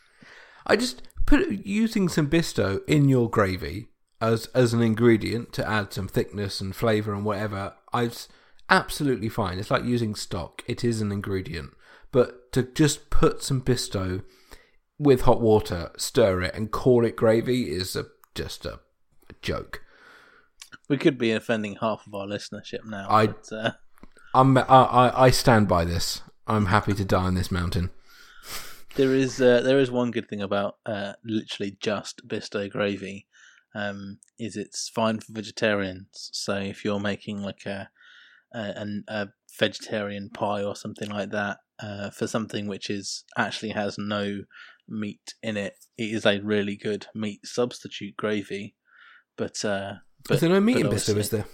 [0.66, 3.88] I just put using some bisto in your gravy
[4.20, 7.74] as as an ingredient to add some thickness and flavor and whatever.
[7.92, 8.28] I it's
[8.68, 9.59] absolutely fine.
[9.59, 10.62] It's like using stock.
[10.66, 11.70] It is an ingredient,
[12.12, 14.22] but to just put some bisto
[14.98, 18.74] with hot water, stir it, and call it gravy is a, just a,
[19.30, 19.82] a joke.
[20.88, 23.06] We could be offending half of our listenership now.
[23.09, 23.70] I- but, uh,
[24.34, 26.22] I'm I, I I stand by this.
[26.46, 27.90] I'm happy to die on this mountain.
[28.96, 33.26] There is uh, there is one good thing about uh, literally just Bisto gravy,
[33.74, 36.30] um, is it's fine for vegetarians.
[36.32, 37.88] So if you're making like a
[38.54, 39.28] a, a
[39.59, 44.43] vegetarian pie or something like that, uh, for something which is actually has no
[44.89, 45.74] meat in it.
[45.97, 48.74] It is a really good meat substitute gravy,
[49.37, 49.95] but uh,
[50.26, 51.16] but is there no meat in Bisto?
[51.16, 51.47] Is there?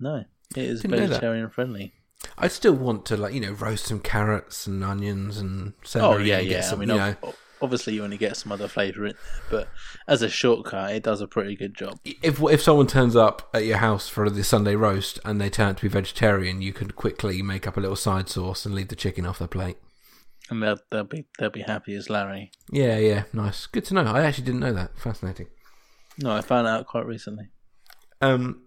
[0.00, 0.24] No,
[0.56, 1.94] it is Didn't vegetarian friendly.
[2.38, 6.40] I still want to like you know roast some carrots and onions and Oh yeah,
[6.40, 6.62] yeah.
[6.62, 7.34] Some, I mean, you know,
[7.64, 9.68] obviously you only get some other flavour in there, but
[10.06, 11.98] as a shortcut, it does a pretty good job.
[12.04, 15.70] if if someone turns up at your house for the Sunday roast and they turn
[15.70, 18.88] out to be vegetarian, you can quickly make up a little side sauce and leave
[18.88, 19.78] the chicken off their plate.
[20.50, 22.52] And they'll they'll be they'll be happy as Larry.
[22.70, 23.66] Yeah, yeah, nice.
[23.66, 24.04] Good to know.
[24.04, 24.98] I actually didn't know that.
[24.98, 25.46] Fascinating.
[26.18, 27.48] No, I found out quite recently.
[28.20, 28.60] Um.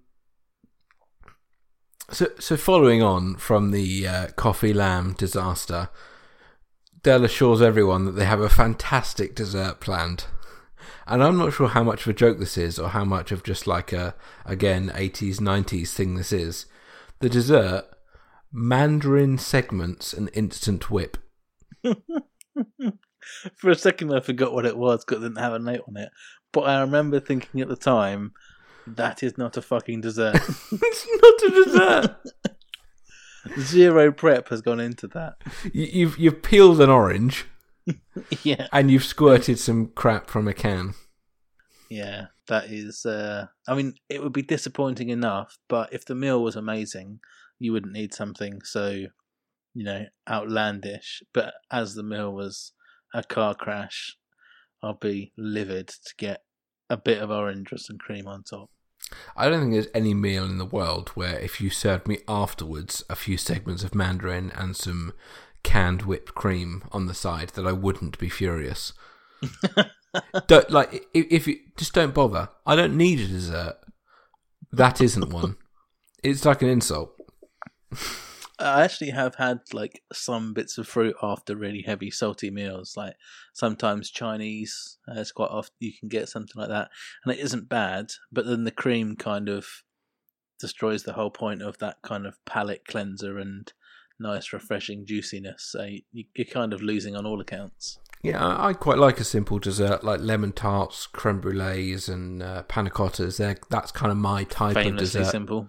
[2.10, 5.90] So, so following on from the uh, coffee lamb disaster,
[7.08, 10.26] Del assures everyone that they have a fantastic dessert planned,
[11.08, 13.44] and I'm not sure how much of a joke this is or how much of
[13.44, 14.14] just like a
[14.46, 16.66] again 80s 90s thing this is.
[17.20, 17.86] The dessert,
[18.52, 21.16] mandarin segments and instant whip.
[21.82, 25.96] For a second, I forgot what it was because it didn't have a note on
[25.96, 26.10] it.
[26.52, 28.34] But I remember thinking at the time,
[28.86, 30.36] that is not a fucking dessert.
[30.72, 32.18] it's not a dessert.
[33.60, 35.36] Zero prep has gone into that.
[35.74, 37.46] You, you've you've peeled an orange
[38.44, 40.94] Yeah, and you've squirted some crap from a can.
[41.90, 42.28] yeah.
[42.48, 43.06] That is.
[43.06, 47.20] Uh, I mean, it would be disappointing enough, but if the meal was amazing,
[47.60, 48.90] you wouldn't need something so,
[49.74, 51.22] you know, outlandish.
[51.34, 52.72] But as the meal was
[53.14, 54.16] a car crash,
[54.82, 56.44] I'll be livid to get
[56.90, 58.70] a bit of orange with some cream on top.
[59.36, 63.04] I don't think there's any meal in the world where if you served me afterwards
[63.10, 65.14] a few segments of mandarin and some
[65.64, 68.94] canned whipped cream on the side that I wouldn't be furious.
[70.48, 72.50] don't like if, if you just don't bother.
[72.66, 73.78] I don't need a dessert.
[74.72, 75.58] That isn't one.
[76.24, 77.14] It's like an insult.
[78.60, 82.96] I actually have had like some bits of fruit after really heavy salty meals.
[82.98, 83.16] Like
[83.54, 86.90] sometimes Chinese, uh, it's quite often you can get something like that,
[87.24, 88.12] and it isn't bad.
[88.32, 89.68] But then the cream kind of
[90.60, 93.72] destroys the whole point of that kind of palate cleanser and
[94.20, 95.64] nice, refreshing juiciness.
[95.72, 98.00] So you, you're kind of losing on all accounts.
[98.24, 102.90] Yeah, I, quite like a simple dessert like lemon tarts, creme brulees, and uh, panna
[102.90, 103.38] cottas.
[103.38, 105.32] They're, that's kind of my type of Famously dessert.
[105.32, 105.68] simple.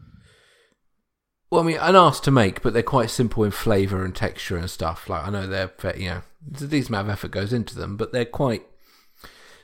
[1.51, 4.57] Well, I mean, an asked to make, but they're quite simple in flavour and texture
[4.57, 5.09] and stuff.
[5.09, 7.96] Like I know they're, you know, there's a decent amount of effort goes into them,
[7.96, 8.64] but they're quite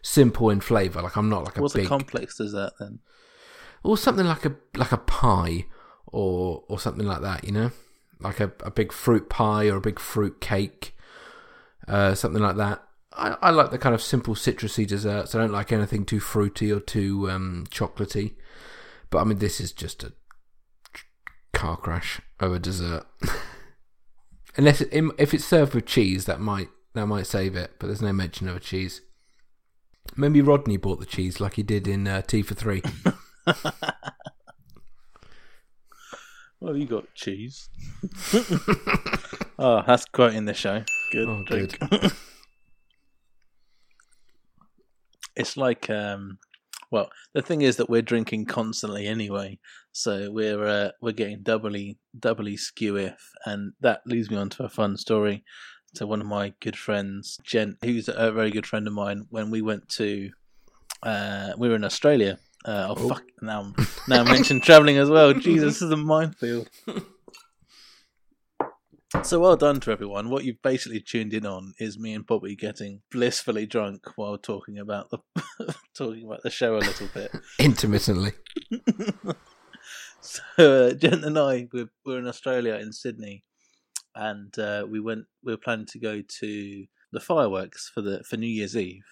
[0.02, 1.02] simple in flavour.
[1.02, 3.00] Like I'm not like a What's big, a complex dessert then?
[3.82, 5.66] or something like a like a pie,
[6.06, 7.44] or or something like that.
[7.44, 7.70] You know,
[8.20, 10.96] like a, a big fruit pie or a big fruit cake,
[11.86, 12.82] uh, something like that.
[13.12, 15.34] I, I like the kind of simple citrusy desserts.
[15.34, 18.34] I don't like anything too fruity or too um, chocolatey.
[19.10, 20.12] But I mean, this is just a
[21.54, 23.06] car crash of a dessert.
[24.56, 27.72] Unless it, if it's served with cheese, that might that might save it.
[27.78, 29.00] But there's no mention of a cheese.
[30.16, 32.82] Maybe Rodney bought the cheese like he did in uh, Tea for Three.
[36.64, 37.68] Well, you got cheese.
[39.58, 40.82] oh, that's quoting the show.
[41.12, 41.28] Good.
[41.28, 41.78] Oh, drink.
[45.36, 46.38] it's like, um,
[46.90, 49.58] well, the thing is that we're drinking constantly anyway,
[49.96, 54.64] so we're uh, we're getting doubly doubly skew if, and that leads me on to
[54.64, 55.44] a fun story.
[55.94, 59.50] So one of my good friends, Jen, who's a very good friend of mine, when
[59.52, 60.30] we went to,
[61.04, 62.38] uh, we were in Australia.
[62.64, 63.08] Uh, oh, Oh.
[63.10, 63.22] fuck!
[63.40, 65.32] Now, I'm, now I mentioned traveling as well.
[65.34, 66.68] Jesus, this is a minefield.
[69.22, 70.28] So well done to everyone.
[70.28, 74.76] What you've basically tuned in on is me and Bobby getting blissfully drunk while talking
[74.76, 75.18] about the
[75.96, 77.30] talking about the show a little bit.
[77.60, 78.32] Intermittently.
[80.56, 83.44] so uh, Jen and I we're, we're in Australia in Sydney,
[84.14, 85.26] and uh, we went.
[85.42, 89.04] We were planning to go to the fireworks for the for New Year's Eve,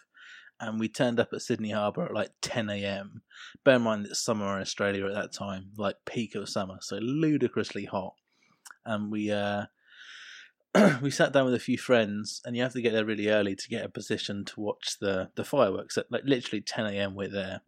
[0.60, 3.22] and we turned up at Sydney Harbour at like ten a.m.
[3.64, 6.96] Bear in mind it's summer in Australia at that time, like peak of summer, so
[6.96, 8.14] ludicrously hot.
[8.86, 9.66] And we uh,
[11.02, 13.54] we sat down with a few friends, and you have to get there really early
[13.54, 15.98] to get a position to watch the the fireworks.
[15.98, 17.14] At like literally ten a.m.
[17.14, 17.60] we're there.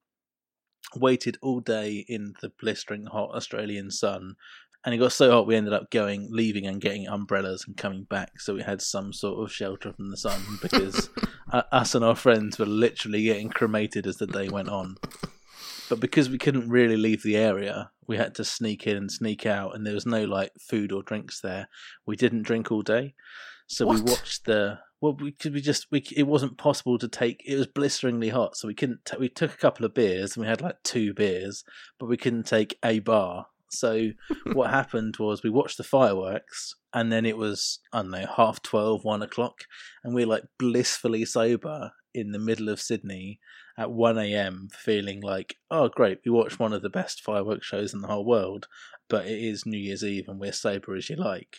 [0.96, 4.36] Waited all day in the blistering hot Australian sun,
[4.84, 8.04] and it got so hot we ended up going, leaving, and getting umbrellas and coming
[8.04, 8.40] back.
[8.40, 11.08] So we had some sort of shelter from the sun because
[11.50, 14.96] uh, us and our friends were literally getting cremated as the day went on.
[15.88, 19.46] But because we couldn't really leave the area, we had to sneak in and sneak
[19.46, 21.68] out, and there was no like food or drinks there.
[22.06, 23.14] We didn't drink all day,
[23.66, 24.78] so we watched the.
[25.00, 27.42] Well, we could we just we it wasn't possible to take.
[27.46, 29.04] It was blisteringly hot, so we couldn't.
[29.04, 31.64] ta we took a couple of beers, and we had like two beers,
[31.98, 33.46] but we couldn't take a bar.
[33.70, 34.10] So
[34.52, 38.62] what happened was we watched the fireworks, and then it was I don't know half
[38.62, 39.64] twelve, one o'clock,
[40.02, 43.40] and we're like blissfully sober in the middle of Sydney
[43.76, 44.68] at one a.m.
[44.72, 48.24] feeling like oh great, we watched one of the best fireworks shows in the whole
[48.24, 48.68] world,
[49.08, 51.58] but it is New Year's Eve and we're sober as you like,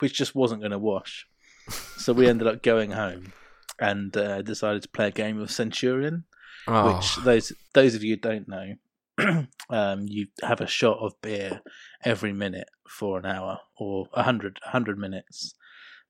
[0.00, 1.26] which just wasn't going to wash.
[1.68, 3.32] So we ended up going home
[3.80, 6.24] and uh, decided to play a game of Centurion,
[6.66, 6.94] Oh.
[6.96, 8.74] which those those of you who don't know,
[9.70, 11.60] um, you have a shot of beer
[12.04, 15.54] every minute for an hour or a hundred hundred minutes.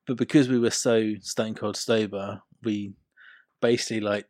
[0.07, 2.93] But because we were so stone cold sober, we
[3.61, 4.27] basically like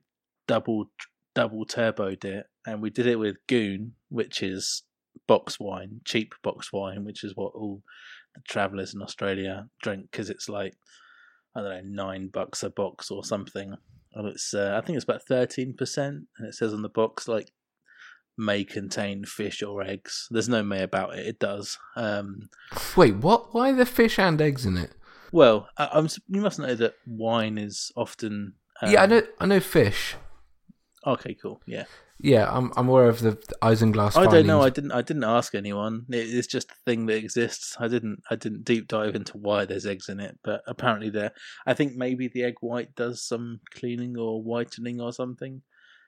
[0.47, 0.91] double
[1.35, 4.83] double turboed it, and we did it with Goon, which is
[5.27, 7.83] box wine, cheap box wine, which is what all
[8.35, 10.75] the travellers in Australia drink because it's like
[11.57, 13.75] I don't know nine bucks a box or something,
[14.15, 17.29] and it's uh, I think it's about thirteen percent, and it says on the box
[17.29, 17.53] like
[18.37, 20.27] may contain fish or eggs.
[20.31, 21.27] There's no may about it.
[21.27, 21.79] It does.
[21.97, 22.49] Um,
[22.97, 23.55] Wait, what?
[23.55, 24.91] Why are there fish and eggs in it?
[25.33, 28.55] well, I, I'm you must know that wine is often.
[28.83, 29.23] Um, yeah, I know.
[29.41, 30.17] I know fish.
[31.07, 31.61] Okay, cool.
[31.67, 31.85] Yeah.
[32.21, 32.73] Yeah, I'm.
[32.77, 34.17] I'm aware of the, isinglass.
[34.17, 34.63] I don't know.
[34.63, 34.93] I didn't.
[34.93, 36.07] I didn't ask anyone.
[36.09, 37.77] It, it's just a thing that exists.
[37.81, 38.23] I didn't.
[38.31, 41.33] I didn't deep dive into why there's eggs in it, but apparently there.
[41.67, 45.63] I think maybe the egg white does some cleaning or whitening or something.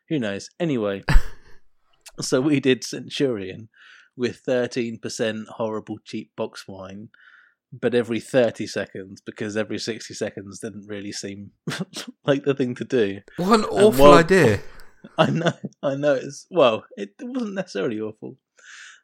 [0.08, 0.48] Who knows?
[0.60, 1.02] Anyway,
[2.20, 3.68] so we did Centurion
[4.16, 7.08] with thirteen percent horrible cheap box wine,
[7.72, 11.50] but every thirty seconds because every sixty seconds didn't really seem
[12.24, 13.20] like the thing to do.
[13.38, 14.60] What an awful while- idea.
[15.18, 15.52] I know,
[15.82, 16.14] I know.
[16.14, 18.36] It's well, it wasn't necessarily awful.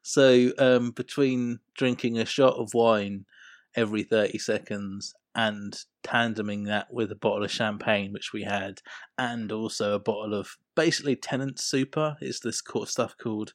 [0.03, 3.27] So um, between drinking a shot of wine
[3.75, 8.81] every thirty seconds and tandeming that with a bottle of champagne, which we had,
[9.17, 13.55] and also a bottle of basically Tennent's Super, it's this cool stuff called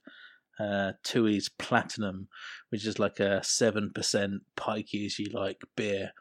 [0.59, 2.27] uh, Tui's Platinum,
[2.69, 6.13] which is like a seven percent pikey as you like beer.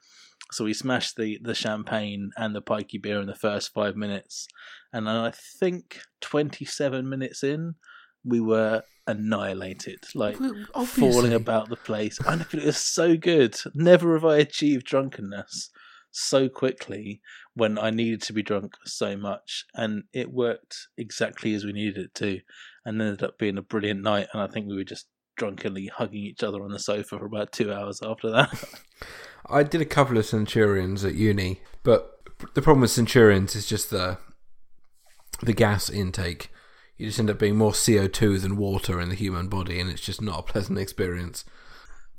[0.52, 4.46] So we smashed the, the champagne and the pikey beer in the first five minutes,
[4.92, 7.74] and then I think twenty seven minutes in,
[8.24, 10.36] we were annihilated, like
[10.84, 12.18] falling about the place.
[12.26, 13.58] I know it was so good.
[13.74, 15.70] Never have I achieved drunkenness
[16.10, 17.20] so quickly
[17.54, 21.98] when I needed to be drunk so much, and it worked exactly as we needed
[21.98, 22.40] it to,
[22.84, 24.28] and ended up being a brilliant night.
[24.32, 27.52] And I think we were just drunkenly hugging each other on the sofa for about
[27.52, 28.64] two hours after that.
[29.48, 32.20] I did a couple of Centurions at uni, but
[32.54, 34.18] the problem with Centurions is just the
[35.42, 36.50] the gas intake.
[36.96, 39.90] You just end up being more CO two than water in the human body, and
[39.90, 41.44] it's just not a pleasant experience.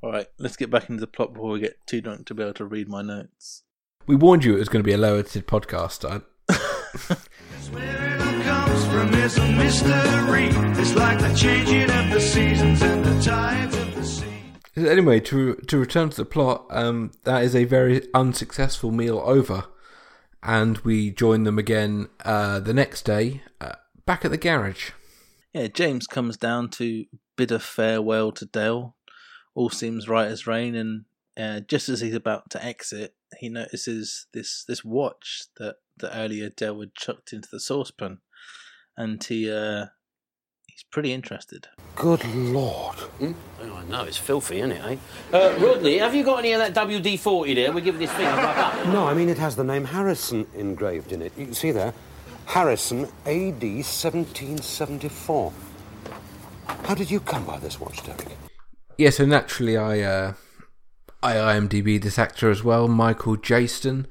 [0.01, 2.43] All right, let's get back into the plot before we get too drunk to be
[2.43, 3.63] able to read my notes.
[4.05, 6.05] We warned you it was going to be a low edited podcast.
[6.05, 6.21] I,
[14.77, 19.65] Anyway, to to return to the plot, um, that is a very unsuccessful meal over,
[20.43, 23.73] and we join them again uh, the next day uh,
[24.05, 24.91] back at the garage.
[25.51, 27.05] Yeah, James comes down to
[27.35, 28.95] bid a farewell to Del.
[29.55, 31.05] All seems right as rain, and
[31.35, 36.49] uh, just as he's about to exit, he notices this this watch that that earlier
[36.49, 38.19] Del had chucked into the saucepan,
[38.95, 39.87] and he uh,
[40.77, 41.67] he's pretty interested.
[41.95, 42.97] Good lord.
[43.19, 44.97] Oh, I know, it's filthy, isn't it, eh?
[45.35, 47.71] Uh, Rodney, have you got any of that WD 40 there?
[47.71, 48.87] We're giving this thing a up.
[48.87, 51.33] No, I mean it has the name Harrison engraved in it.
[51.35, 51.95] You can see there.
[52.45, 55.53] Harrison, AD 1774.
[56.83, 58.27] How did you come by this watch, Derek?
[58.99, 60.33] Yeah, so naturally, I uh,
[61.23, 64.05] I IMDb this actor as well, Michael Jayston.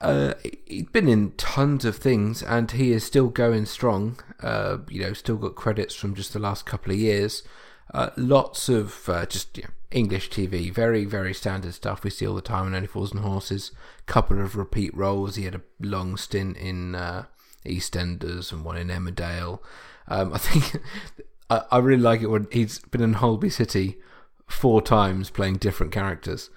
[0.00, 0.34] Uh,
[0.66, 4.18] he'd been in tons of things, and he is still going strong.
[4.42, 7.42] Uh, you know, still got credits from just the last couple of years.
[7.94, 12.26] Uh, lots of uh, just you know, English TV, very very standard stuff we see
[12.26, 13.70] all the time on Only Fools and Horses.
[14.06, 15.36] Couple of repeat roles.
[15.36, 17.24] He had a long stint in uh,
[17.64, 19.60] EastEnders and one in Emmerdale.
[20.08, 20.82] Um, I think
[21.50, 23.96] I, I really like it when he's been in Holby City
[24.46, 26.50] four times playing different characters,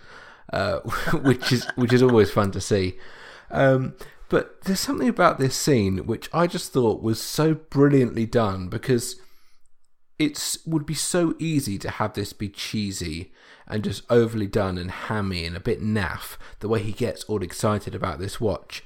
[0.51, 0.79] uh,
[1.13, 2.97] which is which is always fun to see.
[3.51, 3.95] Um,
[4.29, 9.19] but there's something about this scene which I just thought was so brilliantly done because
[10.19, 13.31] it would be so easy to have this be cheesy
[13.67, 17.41] and just overly done and hammy and a bit naff the way he gets all
[17.41, 18.83] excited about this watch.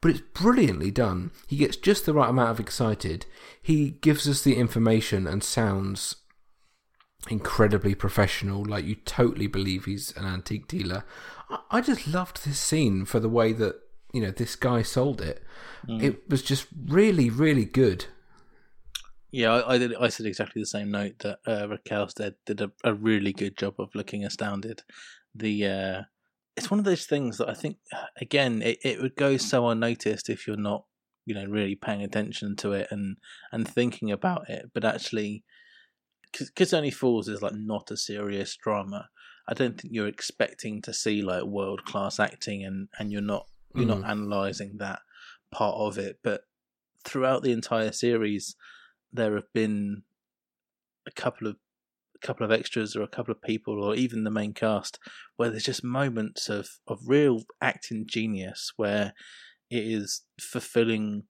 [0.00, 1.32] But it's brilliantly done.
[1.48, 3.26] He gets just the right amount of excited.
[3.60, 6.16] He gives us the information and sounds
[7.28, 11.04] incredibly professional like you totally believe he's an antique dealer.
[11.50, 13.80] I- i just loved this scene for the way that
[14.12, 15.42] you know this guy sold it
[15.88, 18.06] it was just really really good
[19.30, 19.94] Yeah, I, I did.
[19.94, 22.34] I said exactly the same note that uh, Raquel said.
[22.46, 24.82] Did a, a really good job of looking astounded.
[25.34, 26.02] The uh,
[26.56, 27.76] it's one of those things that I think
[28.20, 30.84] again it, it would go so unnoticed if you're not
[31.24, 33.16] you know really paying attention to it and
[33.52, 35.44] and thinking about it but actually
[36.32, 39.10] because only fools is like not a serious drama
[39.46, 43.46] i don't think you're expecting to see like world class acting and and you're not
[43.74, 44.00] you're Mm.
[44.00, 45.00] not analyzing that
[45.50, 46.42] part of it but
[47.04, 48.56] throughout the entire series
[49.12, 50.02] there have been
[51.06, 51.56] a couple of
[52.14, 54.98] a couple of extras or a couple of people or even the main cast
[55.36, 59.12] where there's just moments of of real acting genius where
[59.70, 61.22] it is fulfilling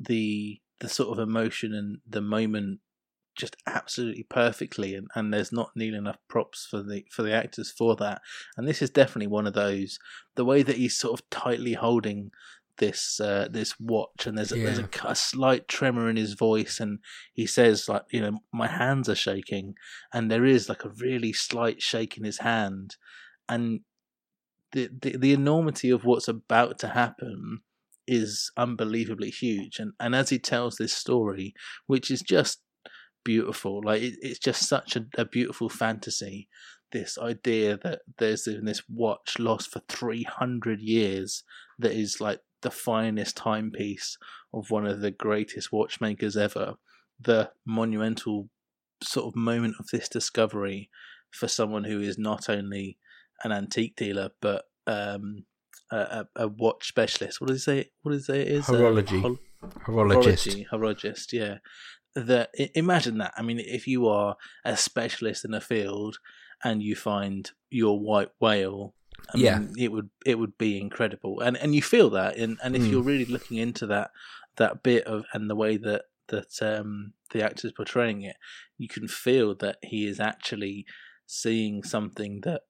[0.00, 2.80] the the sort of emotion and the moment
[3.36, 7.70] just absolutely perfectly and, and there's not nearly enough props for the for the actors
[7.70, 8.20] for that.
[8.56, 9.98] And this is definitely one of those
[10.34, 12.30] the way that he's sort of tightly holding
[12.78, 16.80] this uh, this watch and there's a, there's a, a slight tremor in his voice
[16.80, 16.98] and
[17.32, 19.74] he says like you know my hands are shaking
[20.12, 22.96] and there is like a really slight shake in his hand.
[23.48, 23.80] And
[24.72, 27.60] the, the the enormity of what's about to happen
[28.06, 29.78] is unbelievably huge.
[29.78, 31.54] And and as he tells this story
[31.86, 32.60] which is just
[33.24, 33.82] beautiful.
[33.84, 36.48] Like it, it's just such a, a beautiful fantasy.
[36.92, 41.42] This idea that there's this watch lost for 300 years
[41.78, 44.18] that is like the finest timepiece
[44.52, 46.74] of one of the greatest watchmakers ever.
[47.18, 48.50] The monumental
[49.02, 50.90] sort of moment of this discovery
[51.30, 52.98] for someone who is not only
[53.42, 55.44] an antique dealer but um
[55.90, 57.38] a, a, watch specialist.
[57.40, 57.90] What does he say?
[58.02, 58.68] What does he say it is?
[58.68, 59.20] A Horology.
[59.20, 59.38] hol-
[59.86, 60.48] Horologist.
[60.48, 61.58] horology, horologist yeah
[62.14, 66.18] that imagine that i mean if you are a specialist in a field
[66.62, 68.94] and you find your white whale
[69.34, 69.58] I Yeah.
[69.60, 72.82] mean, it would it would be incredible and and you feel that and and if
[72.82, 72.90] Mm.
[72.90, 74.10] you're really looking into that
[74.56, 78.36] that bit of and the way that that um the actor is portraying it
[78.78, 80.84] you can feel that he is actually
[81.26, 82.62] seeing something that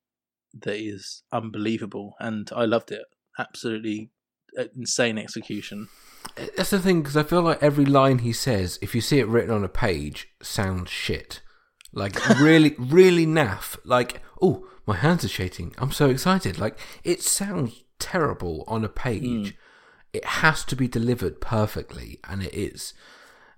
[0.55, 3.07] that is unbelievable and i loved it
[3.39, 4.11] absolutely
[4.77, 5.89] insane execution
[6.57, 9.27] That's the thing because I feel like every line he says, if you see it
[9.27, 11.41] written on a page, sounds shit.
[11.93, 13.77] Like really, really naff.
[13.85, 15.75] Like, oh, my hands are shaking.
[15.79, 16.59] I'm so excited.
[16.59, 19.55] Like it sounds terrible on a page.
[20.13, 22.95] It has to be delivered perfectly, and it is.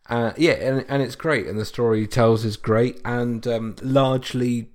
[0.08, 3.76] Uh, yeah, and and it's great, and the story he tells is great, and um,
[3.82, 4.70] largely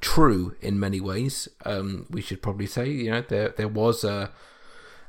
[0.00, 1.48] true in many ways.
[1.64, 4.30] Um, we should probably say, you know, there there was a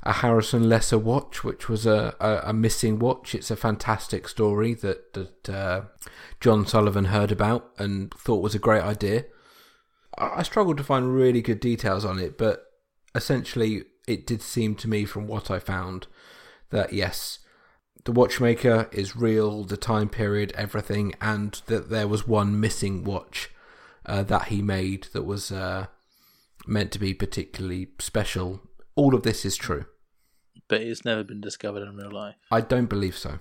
[0.03, 3.35] a Harrison Lesser watch, which was a, a, a missing watch.
[3.35, 5.81] It's a fantastic story that that uh,
[6.39, 9.25] John Sullivan heard about and thought was a great idea.
[10.17, 12.65] I, I struggled to find really good details on it, but
[13.13, 16.07] essentially, it did seem to me from what I found
[16.69, 17.39] that yes,
[18.05, 23.49] the watchmaker is real, the time period, everything, and that there was one missing watch
[24.05, 25.87] uh, that he made that was uh,
[26.65, 28.61] meant to be particularly special.
[28.99, 29.85] All of this is true.
[30.67, 33.39] but it's never been discovered in real life I don't believe so.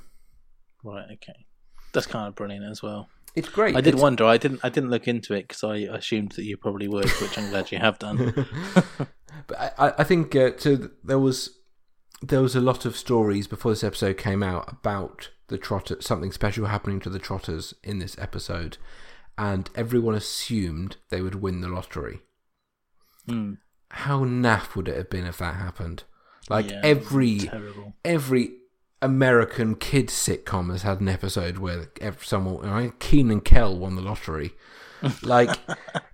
[0.84, 1.46] right okay
[1.92, 3.76] that's kind of brilliant as well It's great.
[3.76, 4.24] I did It's- wonder.
[4.24, 4.60] I didn't.
[4.66, 7.70] I didn't look into it because I assumed that you probably would, which I'm glad
[7.72, 8.18] you have done.
[9.46, 10.70] But I, I- think uh, so.
[11.04, 11.36] There was
[12.30, 16.32] there was a lot of stories before this episode came out about the trotter, something
[16.32, 18.76] special happening to the trotters in this episode,
[19.36, 22.20] and everyone assumed they would win the lottery.
[23.28, 23.52] Hmm.
[23.90, 26.04] How naff would it have been if that happened?
[26.48, 27.94] Like Yeah, every terrible.
[28.04, 28.52] every
[29.00, 31.90] American kids sitcom has had an episode where
[32.20, 34.52] someone, I mean, Keenan Kel won the lottery.
[35.22, 35.50] Like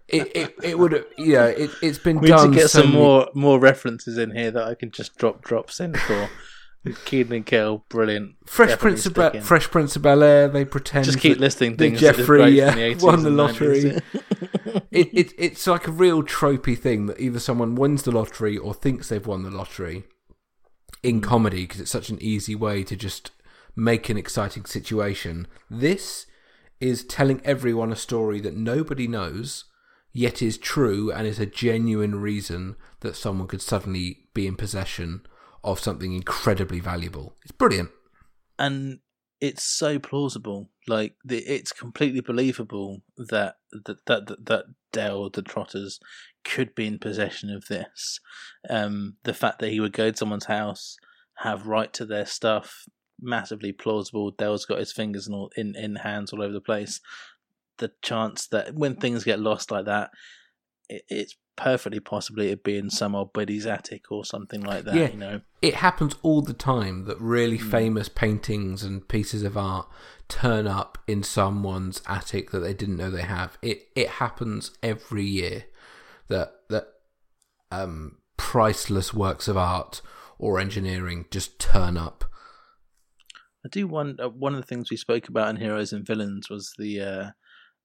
[0.09, 2.51] it, it, it would have, you know, it, it's been We need to done.
[2.53, 5.95] get so some more more references in here that I can just drop drops in
[5.95, 6.29] for.
[7.05, 8.35] Keenan and Kel, brilliant.
[8.47, 10.49] Fresh Definitely Prince of Be- Fresh Prince of Bel Air.
[10.49, 13.83] They pretend Just keep listing things that Jeffrey great uh, the 80s won the lottery.
[13.83, 14.03] 90s.
[14.91, 18.75] it, it it's like a real tropey thing that either someone wins the lottery or
[18.75, 20.05] thinks they've won the lottery
[21.03, 23.31] in comedy because it's such an easy way to just
[23.77, 25.47] make an exciting situation.
[25.71, 26.27] This
[26.81, 29.65] is telling everyone a story that nobody knows,
[30.13, 35.23] yet is true and is a genuine reason that someone could suddenly be in possession
[35.65, 37.35] of something incredibly valuable.
[37.43, 37.91] It's brilliant.
[38.59, 39.01] and
[39.41, 40.71] it's so plausible.
[40.87, 46.01] Like it's completely believable that that that that, that Del the Trotters
[46.45, 48.21] could be in possession of this.
[48.71, 50.97] Um, the fact that he would go to someone's house,
[51.39, 52.85] have right to their stuff,
[53.21, 54.31] massively plausible.
[54.31, 57.01] Del's got his fingers in all in, in hands all over the place.
[57.79, 60.11] The chance that when things get lost like that,
[60.89, 64.95] it, it's perfectly possibly it'd be in some old buddy's attic or something like that.
[64.95, 67.71] yeah, You know, it happens all the time that really Hmm.
[67.71, 69.89] famous paintings and pieces of art
[70.29, 73.57] turn up in someone's attic that they didn't know they have.
[73.63, 75.65] It it happens every year
[76.29, 76.89] that that
[77.71, 80.01] um, priceless works of art
[80.39, 82.25] or engineering just turn up.
[83.65, 84.29] I do wonder.
[84.29, 87.31] One of the things we spoke about in Heroes and Villains was the uh,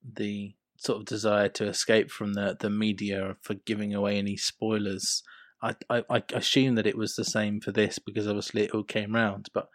[0.03, 5.21] the sort of desire to escape from the the media for giving away any spoilers.
[5.61, 8.83] I, I I assume that it was the same for this because obviously it all
[8.83, 9.67] came round, but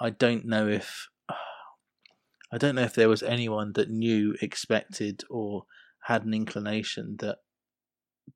[0.00, 1.08] I don't know if
[2.52, 5.64] I don't know if there was anyone that knew, expected, or
[6.04, 7.38] had an inclination that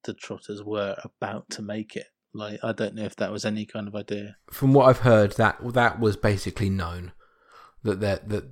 [0.05, 2.07] the Trotters were about to make it.
[2.33, 4.37] Like I don't know if that was any kind of idea.
[4.51, 7.13] From what I've heard, that that was basically known
[7.83, 8.45] that that that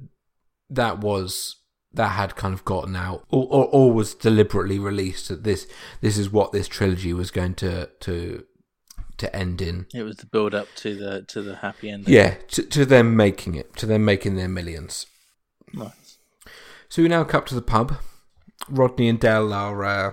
[0.69, 1.62] that was
[1.95, 5.29] that had kind of gotten out or, or, or was deliberately released.
[5.29, 5.67] That this
[6.01, 8.45] this is what this trilogy was going to to
[9.19, 9.87] to end in.
[9.95, 12.09] It was the build up to the to the happy end.
[12.09, 15.07] Yeah, to, to them making it, to them making their millions.
[15.73, 16.19] Nice.
[16.89, 17.95] So we now cut to the pub.
[18.69, 20.13] Rodney and Del are uh,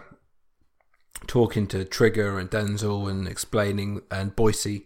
[1.27, 4.85] talking to Trigger and Denzil and explaining, and Boycie,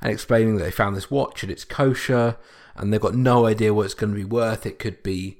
[0.00, 2.36] and explaining that they found this watch and it's kosher,
[2.76, 4.66] and they've got no idea what it's going to be worth.
[4.66, 5.39] It could be,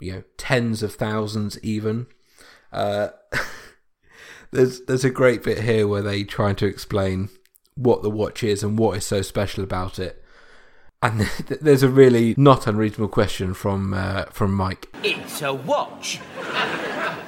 [0.00, 2.06] you know, tens of thousands even.
[2.72, 3.08] Uh,
[4.50, 7.28] there's there's a great bit here where they try to explain
[7.74, 10.22] what the watch is and what is so special about it.
[11.02, 11.20] And
[11.60, 14.94] there's a really not unreasonable question from uh, from Mike.
[15.02, 16.20] It's a watch.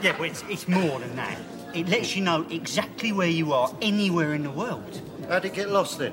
[0.03, 1.39] Yeah, but it's, it's more than that.
[1.75, 5.01] It lets you know exactly where you are anywhere in the world.
[5.29, 6.13] How'd it get lost then?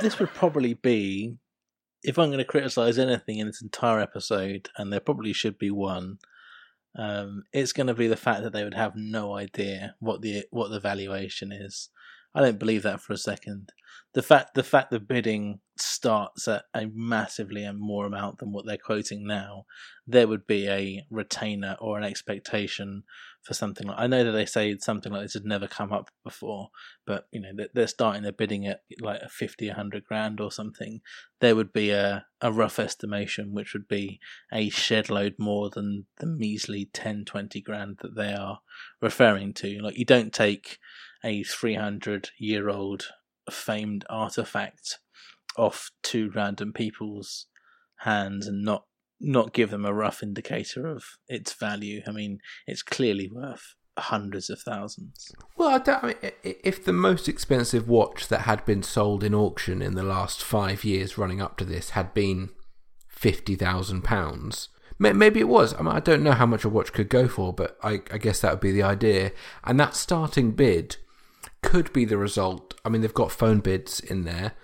[0.00, 1.36] This would probably be,
[2.02, 5.70] if I'm going to criticize anything in this entire episode, and there probably should be
[5.70, 6.18] one,
[6.96, 10.44] um, it's going to be the fact that they would have no idea what the
[10.50, 11.90] what the valuation is.
[12.34, 13.72] I don't believe that for a second.
[14.14, 18.66] The fact the fact the bidding starts at a massively and more amount than what
[18.66, 19.64] they're quoting now,
[20.06, 23.04] there would be a retainer or an expectation
[23.48, 23.96] for something like.
[23.98, 26.68] I know that they say something like this had never come up before,
[27.06, 30.52] but you know they're starting their bidding at like a fifty, a hundred grand or
[30.52, 31.00] something.
[31.40, 34.20] There would be a a rough estimation, which would be
[34.52, 38.60] a shed load more than the measly 10, 20 grand that they are
[39.00, 39.80] referring to.
[39.80, 40.78] Like you don't take
[41.24, 43.06] a 300 year old
[43.50, 44.98] famed artifact
[45.56, 47.46] off two random people's
[48.00, 48.84] hands and not
[49.20, 52.00] not give them a rough indicator of its value.
[52.06, 55.32] I mean, it's clearly worth hundreds of thousands.
[55.56, 59.34] Well, I don't, I mean, if the most expensive watch that had been sold in
[59.34, 62.50] auction in the last five years running up to this had been
[63.08, 64.68] fifty thousand pounds,
[65.00, 65.74] maybe it was.
[65.74, 68.18] I mean, I don't know how much a watch could go for, but I, I
[68.18, 69.32] guess that would be the idea.
[69.64, 70.96] And that starting bid
[71.62, 72.74] could be the result.
[72.84, 74.54] I mean, they've got phone bids in there.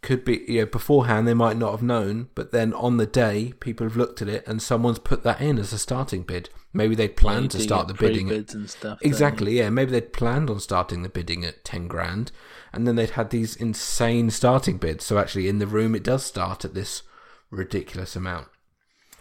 [0.00, 3.52] Could be, you know, beforehand they might not have known, but then on the day
[3.58, 6.50] people have looked at it and someone's put that in as a starting bid.
[6.72, 8.30] Maybe they'd planned You to start the bidding.
[8.30, 9.70] and stuff, exactly, yeah.
[9.70, 12.30] Maybe they'd planned on starting the bidding at ten grand,
[12.72, 15.04] and then they'd had these insane starting bids.
[15.04, 17.02] So actually, in the room, it does start at this
[17.50, 18.48] ridiculous amount.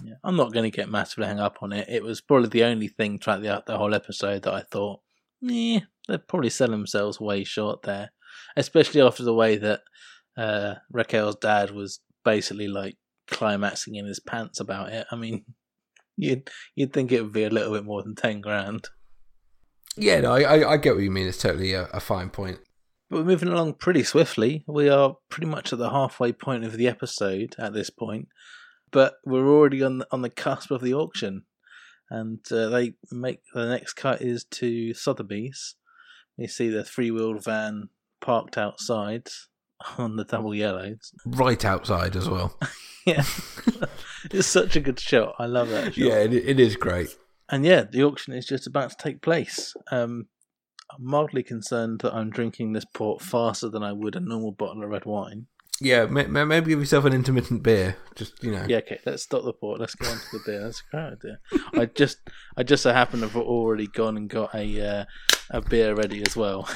[0.03, 1.87] Yeah, I'm not going to get massively hung up on it.
[1.89, 4.99] It was probably the only thing throughout the, the whole episode that I thought,
[5.41, 8.11] yeah, they'd probably sell themselves way short there,
[8.55, 9.81] especially after the way that
[10.37, 12.95] uh, Raquel's dad was basically like
[13.27, 15.07] climaxing in his pants about it.
[15.11, 15.45] I mean,
[16.17, 18.87] you'd you'd think it would be a little bit more than ten grand.
[19.99, 21.27] Yeah, no, I, I, get what you mean.
[21.27, 22.59] It's totally a, a fine point.
[23.09, 24.63] But we're moving along pretty swiftly.
[24.67, 28.27] We are pretty much at the halfway point of the episode at this point,
[28.91, 31.45] but we're already on the, on the cusp of the auction,
[32.11, 35.75] and uh, they make the next cut is to Sotheby's.
[36.37, 37.89] You see the three wheeled van
[38.21, 39.29] parked outside
[39.97, 41.13] on the double yellows.
[41.25, 42.57] Right outside as well.
[43.05, 43.23] yeah,
[44.31, 45.35] it's such a good shot.
[45.39, 45.97] I love that shot.
[45.97, 47.15] Yeah, it, it is great.
[47.49, 49.73] And yeah, the auction is just about to take place.
[49.91, 50.27] Um,
[50.91, 54.83] I'm mildly concerned that I'm drinking this port faster than I would a normal bottle
[54.83, 55.47] of red wine.
[55.79, 57.97] Yeah, may, may- maybe give yourself an intermittent beer.
[58.15, 58.65] Just you know.
[58.67, 59.79] Yeah, okay, let's stop the port.
[59.79, 60.63] Let's go on to the beer.
[60.63, 61.39] That's a great idea.
[61.73, 62.17] I just,
[62.57, 65.05] I just so happen to have already gone and got a uh,
[65.51, 66.67] a beer ready as well.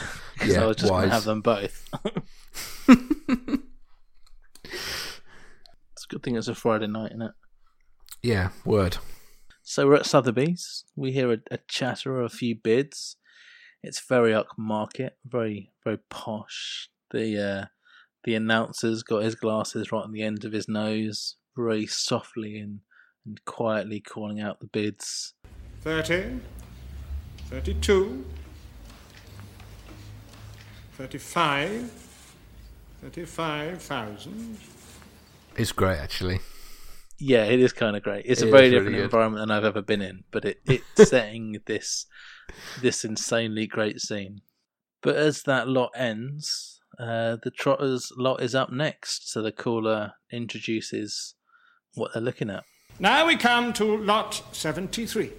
[0.45, 1.89] Yeah, I was just going to have them both.
[2.87, 2.97] it's
[6.03, 7.31] a good thing it's a Friday night, isn't it?
[8.21, 8.97] Yeah, word.
[9.63, 10.83] So we're at Sotheby's.
[10.95, 13.15] We hear a, a chatter of a few bids.
[13.83, 16.89] It's very upmarket, very very posh.
[17.11, 17.65] The uh,
[18.23, 22.81] the announcer's got his glasses right on the end of his nose, very softly and,
[23.25, 25.33] and quietly calling out the bids.
[25.81, 26.39] 30,
[27.49, 28.25] 32,
[30.93, 32.10] 35,
[33.01, 34.57] 35,000.
[35.57, 36.39] It's great actually.
[37.19, 38.25] Yeah, it is kind of great.
[38.25, 39.03] It's It a very different good.
[39.05, 42.05] environment than I've ever been in, but it, it's setting this
[42.81, 44.41] this insanely great scene.
[45.03, 50.13] But as that lot ends, uh, the Trotters lot is up next, so the caller
[50.31, 51.35] introduces
[51.95, 52.63] what they're looking at.
[52.99, 55.31] Now we come to lot 73.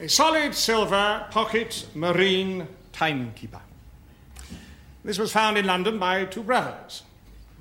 [0.00, 3.60] A solid silver pocket marine timekeeper.
[5.06, 7.04] This was found in London by two brothers.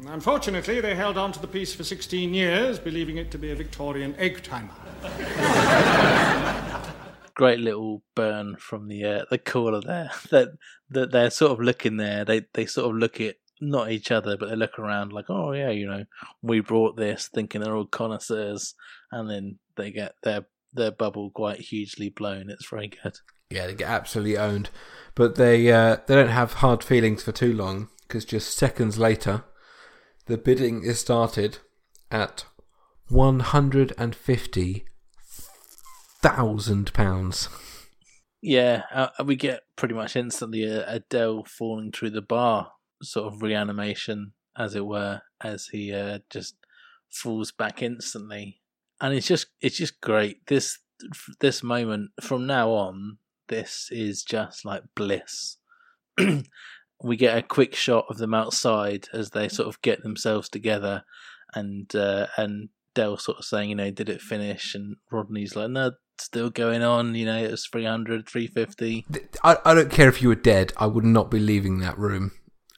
[0.07, 3.55] Unfortunately, they held on to the piece for 16 years, believing it to be a
[3.55, 4.73] Victorian egg timer.
[7.35, 10.09] Great little burn from the uh, the caller there.
[10.31, 10.53] That
[10.89, 12.25] that they're sort of looking there.
[12.25, 15.51] They they sort of look at not each other, but they look around like, oh
[15.51, 16.05] yeah, you know,
[16.41, 18.73] we brought this, thinking they're all connoisseurs,
[19.11, 22.49] and then they get their their bubble quite hugely blown.
[22.49, 23.19] It's very good.
[23.49, 24.69] Yeah, they get absolutely owned,
[25.13, 29.43] but they uh, they don't have hard feelings for too long because just seconds later,
[30.25, 31.59] the bidding is started
[32.09, 32.45] at
[33.07, 34.85] one hundred and fifty
[36.21, 37.49] thousand pounds.
[38.41, 43.41] Yeah, uh, we get pretty much instantly a Adele falling through the bar, sort of
[43.41, 46.55] reanimation, as it were, as he uh, just
[47.11, 48.61] falls back instantly,
[49.01, 50.45] and it's just it's just great.
[50.47, 50.79] This
[51.39, 53.17] this moment from now on,
[53.47, 55.57] this is just like bliss.
[57.03, 61.03] we get a quick shot of them outside as they sort of get themselves together,
[61.53, 64.73] and uh, and Del sort of saying, you know, did it finish?
[64.73, 67.13] And Rodney's like, no, still going on.
[67.13, 69.05] You know, it was 300, 350.
[69.43, 70.73] I, I don't care if you were dead.
[70.77, 72.31] I would not be leaving that room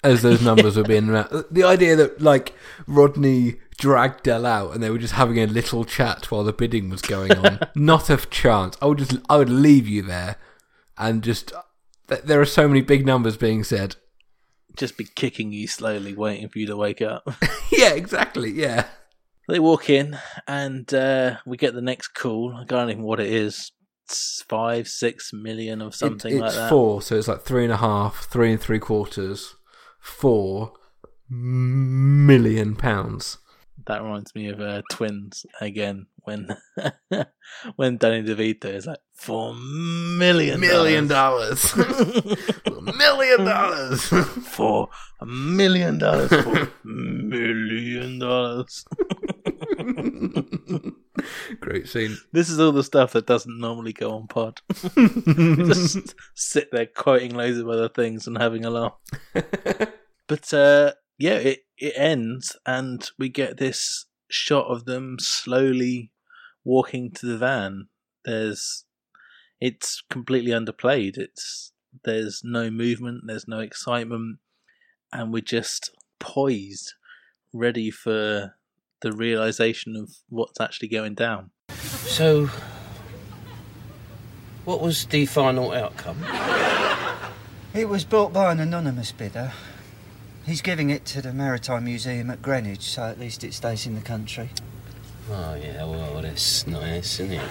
[0.03, 1.07] as those numbers were being.
[1.51, 2.53] The idea that like
[2.87, 6.89] Rodney dragged Del out and they were just having a little chat while the bidding
[6.89, 7.59] was going on.
[7.75, 8.77] not a chance.
[8.81, 10.37] I would just I would leave you there
[10.97, 11.53] and just
[12.07, 13.95] th- there are so many big numbers being said.
[14.75, 17.27] Just be kicking you slowly, waiting for you to wake up.
[17.71, 18.51] yeah, exactly.
[18.51, 18.85] Yeah.
[19.47, 20.17] They walk in,
[20.47, 22.53] and uh, we get the next call.
[22.55, 23.71] I don't even what it is.
[24.05, 26.69] It's five, six million or something It- like it's that.
[26.69, 29.55] four, so it's like three and a half, three and three quarters,
[29.99, 30.73] four
[31.29, 33.37] million pounds.
[33.87, 36.49] That reminds me of uh, Twins again when
[37.77, 41.73] when Danny DeVito is like four million Million dollars.
[42.97, 44.03] million dollars.
[44.43, 44.89] for
[45.21, 48.83] a million dollars for a million dollars.
[51.61, 52.17] Great scene.
[52.33, 54.59] This is all the stuff that doesn't normally go on pod.
[54.95, 58.97] Just sit there quoting loads of other things and having a laugh.
[60.27, 66.11] but uh, yeah, it it ends and we get this shot of them slowly
[66.63, 67.87] walking to the van.
[68.25, 68.85] There's
[69.59, 71.17] it's completely underplayed.
[71.17, 71.71] It's
[72.03, 74.39] there's no movement, there's no excitement,
[75.11, 76.93] and we're just poised,
[77.53, 78.55] ready for
[79.01, 81.51] the realization of what's actually going down.
[81.69, 82.49] So,
[84.65, 86.23] what was the final outcome?
[87.73, 89.53] It was bought by an anonymous bidder.
[90.47, 93.95] He's giving it to the Maritime Museum at Greenwich, so at least it stays in
[93.95, 94.49] the country.
[95.29, 97.41] Oh, yeah, well, that's nice, isn't it?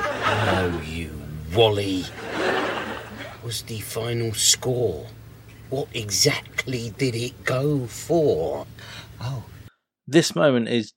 [0.00, 1.10] oh, you
[1.54, 2.06] Wally.
[3.44, 5.06] Was the final score?
[5.68, 8.66] What exactly did it go for?
[9.20, 9.44] Oh.
[10.06, 10.94] This moment is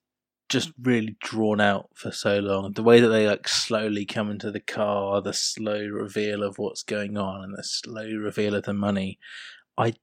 [0.48, 2.72] just really drawn out for so long.
[2.72, 6.84] The way that they like slowly come into the car, the slow reveal of what's
[6.84, 9.20] going on, and the slow reveal of the money.
[9.78, 9.94] I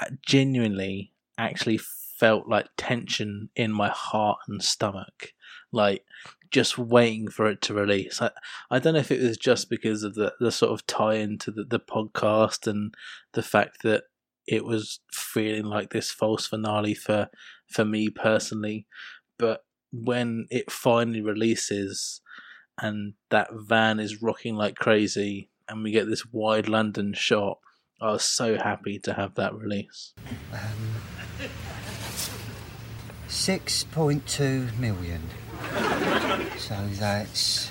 [0.00, 5.32] uh, genuinely actually felt like tension in my heart and stomach,
[5.72, 6.04] like
[6.50, 8.20] just waiting for it to release.
[8.20, 8.30] I,
[8.70, 11.50] I don't know if it was just because of the, the sort of tie into
[11.50, 12.94] the, the podcast and
[13.32, 14.04] the fact that
[14.46, 17.28] it was feeling like this false finale for
[17.68, 18.86] for me personally,
[19.38, 22.20] but when it finally releases
[22.80, 27.58] and that van is rocking like crazy and we get this wide London shot,
[28.02, 30.12] I was so happy to have that release.
[30.52, 31.48] Um,
[33.28, 35.22] 6.2 million.
[36.58, 37.70] So that's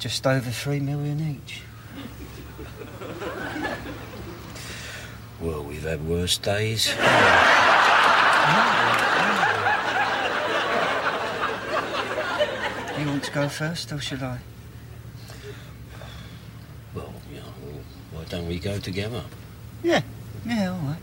[0.00, 1.62] just over 3 million each.
[5.40, 6.88] Well, we've had worse days.
[12.98, 14.40] You want to go first, or should I?
[16.94, 17.44] Well, you know,
[18.10, 19.22] why don't we go together?
[19.82, 20.02] Yeah,
[20.44, 20.98] yeah, all right.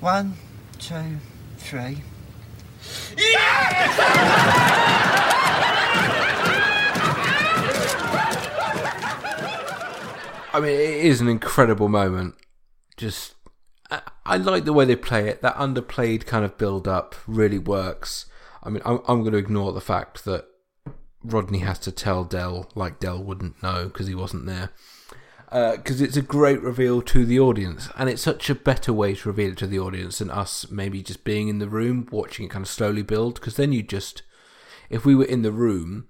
[0.00, 0.34] One,
[0.78, 1.18] two,
[1.58, 2.02] three.
[10.54, 12.34] I mean, it is an incredible moment.
[12.96, 13.34] Just
[13.90, 15.40] I, I like the way they play it.
[15.42, 18.26] That underplayed kind of build up really works.
[18.62, 20.46] I mean, I'm, I'm going to ignore the fact that
[21.24, 24.70] Rodney has to tell Del like Del wouldn't know because he wasn't there.
[25.52, 29.14] Uh, because it's a great reveal to the audience, and it's such a better way
[29.14, 32.46] to reveal it to the audience than us maybe just being in the room watching
[32.46, 33.34] it kind of slowly build.
[33.34, 34.22] Because then you just,
[34.88, 36.08] if we were in the room,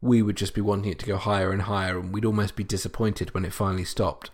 [0.00, 2.62] we would just be wanting it to go higher and higher, and we'd almost be
[2.62, 4.30] disappointed when it finally stopped.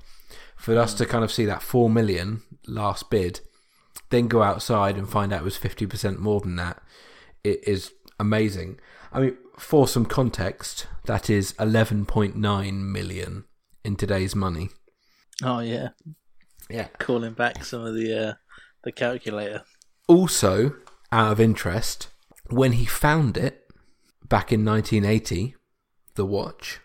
[0.57, 1.09] For us to mm.
[1.09, 3.41] kind of see that four million last bid,
[4.11, 6.83] then go outside and find out it was fifty percent more than that,
[7.43, 8.79] it is amazing.
[9.11, 13.45] I mean, for some context, that is eleven point nine million
[13.85, 14.71] in today's money.
[15.43, 15.89] Oh yeah,
[16.69, 16.89] yeah.
[16.99, 18.33] Calling back some of the uh,
[18.85, 19.63] the calculator.
[20.07, 20.77] Also,
[21.13, 22.09] out of interest,
[22.49, 23.67] when he found it
[24.29, 25.55] back in 1980,
[26.17, 26.81] the watch,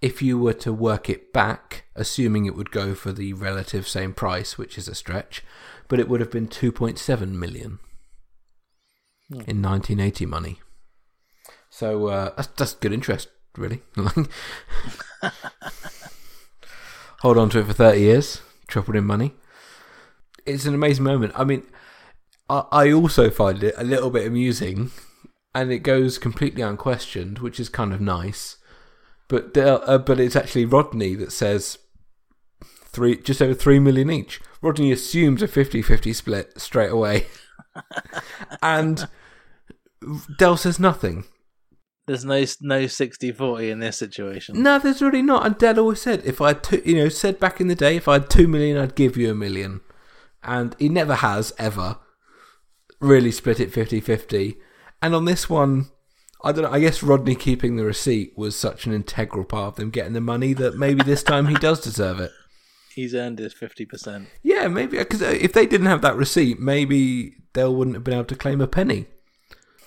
[0.00, 4.14] if you were to work it back, assuming it would go for the relative same
[4.14, 5.42] price, which is a stretch,
[5.88, 7.78] but it would have been 2.7 million
[9.28, 9.42] Hmm.
[9.46, 10.60] in 1980 money.
[11.68, 13.82] So uh, that's, that's good interest, really.
[17.20, 19.34] Hold on to it for 30 years, tripled in money.
[20.46, 21.32] It's an amazing moment.
[21.36, 21.64] I mean,
[22.48, 24.90] I, also find it a little bit amusing,
[25.54, 28.56] and it goes completely unquestioned, which is kind of nice.
[29.28, 31.78] But uh, but it's actually Rodney that says
[32.64, 34.40] three, just over three million each.
[34.60, 37.26] Rodney assumes a 50-50 split straight away,
[38.62, 39.08] and
[40.38, 41.24] Del says nothing.
[42.10, 44.60] There's no no 60-40 in this situation.
[44.60, 45.46] No, there's really not.
[45.46, 47.94] And Del always said, if I had two, you know, said back in the day,
[47.94, 49.80] if I had two million, I'd give you a million.
[50.42, 51.98] And he never has, ever,
[52.98, 54.56] really split it 50 50.
[55.00, 55.90] And on this one,
[56.42, 59.76] I don't know, I guess Rodney keeping the receipt was such an integral part of
[59.76, 62.32] them getting the money that maybe this time he does deserve it.
[62.96, 64.26] He's earned his 50%.
[64.42, 68.14] Yeah, maybe, because uh, if they didn't have that receipt, maybe Del wouldn't have been
[68.14, 69.06] able to claim a penny.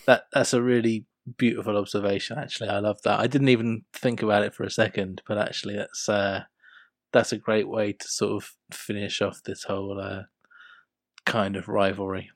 [0.05, 1.05] That That's a really
[1.37, 2.69] beautiful observation, actually.
[2.69, 3.19] I love that.
[3.19, 6.43] I didn't even think about it for a second, but actually, that's uh,
[7.11, 10.23] that's a great way to sort of finish off this whole uh,
[11.25, 12.31] kind of rivalry.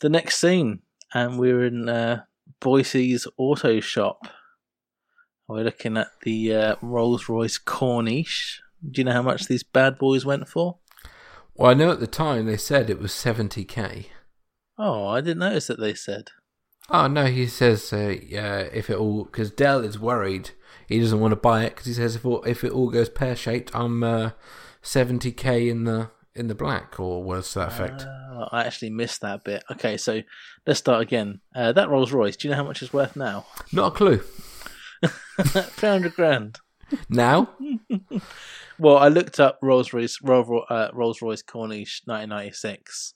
[0.00, 0.80] The next scene,
[1.14, 2.22] and we're in uh,
[2.60, 4.26] Boycie's auto shop.
[5.48, 8.58] We're looking at the uh, Rolls Royce Corniche.
[8.88, 10.78] Do you know how much these bad boys went for?
[11.54, 14.06] Well, I know at the time they said it was 70k.
[14.78, 16.30] Oh, I didn't notice that they said.
[16.88, 20.50] Oh no, he says uh, yeah, if it all because Del is worried
[20.86, 23.08] he doesn't want to buy it because he says if all, if it all goes
[23.08, 24.30] pear shaped, I'm uh,
[24.82, 28.04] 70k in the in the black or words to that effect.
[28.06, 29.64] Oh, I actually missed that bit.
[29.70, 30.22] Okay, so
[30.66, 31.40] let's start again.
[31.54, 33.46] Uh, that Rolls Royce, do you know how much it's worth now?
[33.72, 34.22] Not a clue.
[35.40, 36.58] 300 grand.
[37.08, 37.50] Now?
[38.78, 43.14] well, I looked up Rolls Royce Rolls uh, Rolls Royce Corniche 1996,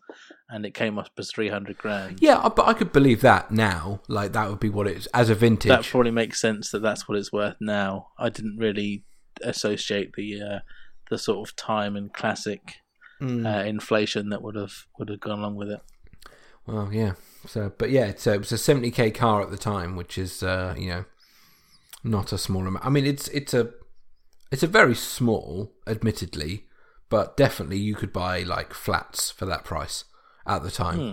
[0.51, 2.19] and it came up as 300 grand.
[2.21, 4.01] Yeah, but I could believe that now.
[4.09, 5.69] Like that would be what it's as a vintage.
[5.69, 8.09] That probably makes sense that that's what it's worth now.
[8.19, 9.05] I didn't really
[9.43, 10.59] associate the uh,
[11.11, 12.75] the sort of time and classic
[13.21, 13.45] Mm.
[13.45, 15.81] uh, inflation that would have would have gone along with it.
[16.67, 17.13] Well, yeah.
[17.47, 20.43] So, but yeah, it's a, it was a 70k car at the time, which is
[20.43, 21.05] uh, you know
[22.03, 22.87] not a small amount.
[22.87, 23.73] I mean, it's it's a
[24.51, 26.65] it's a very small, admittedly,
[27.11, 30.05] but definitely you could buy like flats for that price
[30.47, 31.13] at the time Hmm.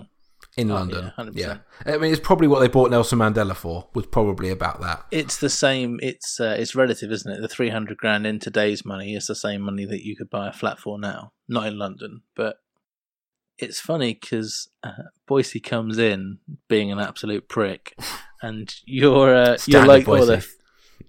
[0.58, 1.06] in Oh, London.
[1.06, 1.36] yeah, 100%.
[1.36, 1.58] yeah,
[1.94, 3.88] I mean, it's probably what they bought Nelson Mandela for.
[3.94, 5.06] Was probably about that.
[5.12, 6.00] It's the same.
[6.02, 7.42] It's uh, it's relative, isn't it?
[7.42, 10.48] The three hundred grand in today's money is the same money that you could buy
[10.48, 11.32] a flat for now.
[11.48, 12.58] Not in London, but
[13.60, 14.92] it's funny because uh,
[15.28, 16.38] Boycie comes in
[16.68, 17.96] being an absolute prick,
[18.42, 20.42] and you're uh, you're like, oh, they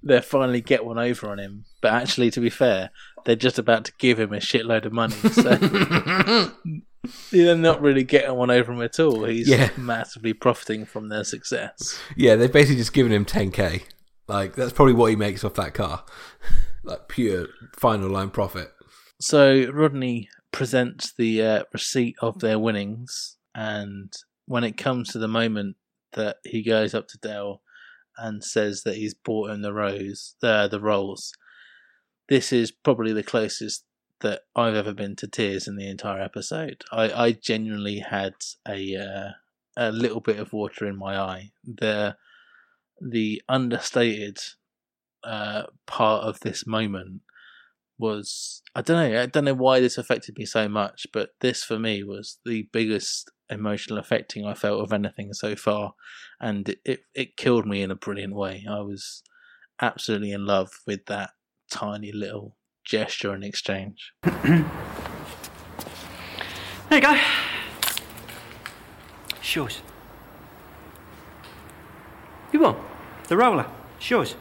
[0.03, 1.65] they finally get one over on him.
[1.81, 2.91] But actually, to be fair,
[3.25, 5.15] they're just about to give him a shitload of money.
[5.15, 5.43] So
[7.31, 9.25] they're not really getting one over him at all.
[9.25, 9.71] He's Yeah.
[9.77, 11.99] massively profiting from their success.
[12.17, 13.85] Yeah, they've basically just given him 10k.
[14.27, 16.05] Like that's probably what he makes off that car.
[16.85, 17.47] like pure
[17.77, 18.73] final line profit.
[19.21, 24.13] So Rodney presents the uh, receipt of their winnings, and
[24.47, 25.77] when it comes to the moment
[26.13, 27.61] that he goes up to Del
[28.17, 31.33] and says that he's bought him the rose, uh, the rolls,
[32.29, 33.85] this is probably the closest
[34.21, 36.85] that I've ever been to tears in the entire episode.
[36.93, 38.35] I, I genuinely had
[38.67, 39.31] a uh,
[39.77, 41.51] a little bit of water in my eye.
[41.65, 42.17] The
[43.01, 44.39] the understated
[45.25, 47.23] uh, part of this moment
[47.99, 51.65] was I don't know I don't know why this affected me so much, but this
[51.65, 55.95] for me was the biggest emotional affecting I felt of anything so far,
[56.41, 58.67] and it it, it killed me in a brilliant way.
[58.69, 59.23] I was
[59.81, 61.31] absolutely in love with that
[61.71, 62.57] tiny little
[62.89, 64.13] gesture in exchange.
[66.89, 67.21] There you go.
[69.37, 69.83] It's yours.
[72.51, 72.79] You want?
[73.29, 73.67] The roller.
[73.99, 74.35] It's yours.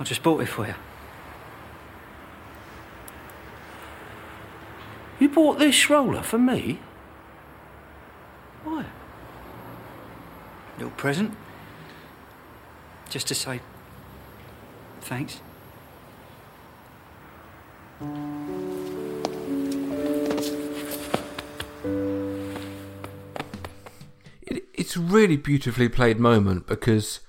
[0.00, 0.74] I just bought it for you.
[5.20, 6.80] You bought this roller for me?
[8.64, 8.86] Why?
[10.78, 11.36] Little present.
[13.08, 13.60] Just to say
[15.00, 15.40] thanks.
[24.42, 27.20] It, it's really beautifully played moment because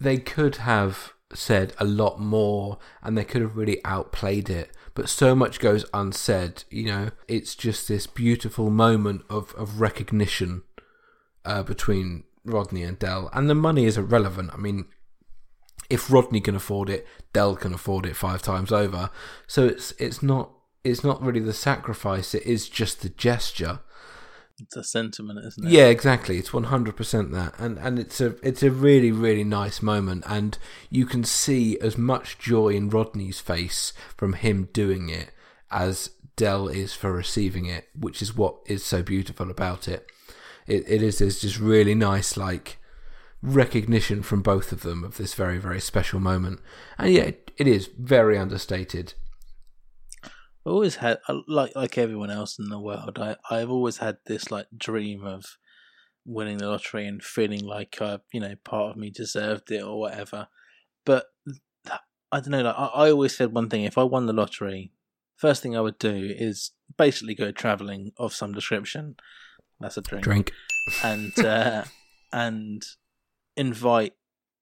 [0.00, 5.08] they could have said a lot more and they could have really outplayed it but
[5.08, 7.10] so much goes unsaid you know?
[7.26, 10.62] It's just this beautiful moment of, of recognition
[11.44, 14.50] uh, between rodney and del and the money is irrelevant.
[14.54, 14.86] I mean
[15.90, 19.10] if rodney can afford it del can afford it five times over
[19.46, 20.50] so it's it's not
[20.84, 23.80] it's not really the sacrifice it is just the gesture
[24.60, 25.70] It's a sentiment, isn't it?
[25.70, 26.36] yeah, exactly.
[26.38, 30.24] It's one hundred percent that, and and it's a it's a really really nice moment,
[30.26, 30.58] and
[30.90, 35.30] you can see as much joy in Rodney's face from him doing it
[35.70, 40.10] as Del is for receiving it, which is what is so beautiful about it.
[40.66, 42.78] It it is this just really nice like
[43.42, 46.60] recognition from both of them of this very very special moment,
[46.98, 49.14] and yeah, it, it is very understated.
[50.24, 53.18] I always had uh, like like everyone else in the world.
[53.18, 55.58] I I've always had this like dream of
[56.24, 59.98] winning the lottery and feeling like uh, you know part of me deserved it or
[59.98, 60.48] whatever.
[61.04, 61.26] But
[62.30, 62.62] I don't know.
[62.62, 64.92] Like I, I always said one thing: if I won the lottery,
[65.36, 69.16] first thing I would do is basically go traveling of some description.
[69.80, 70.24] That's a drink.
[70.24, 70.52] Drink.
[71.02, 71.84] and uh,
[72.32, 72.82] and
[73.58, 74.14] invite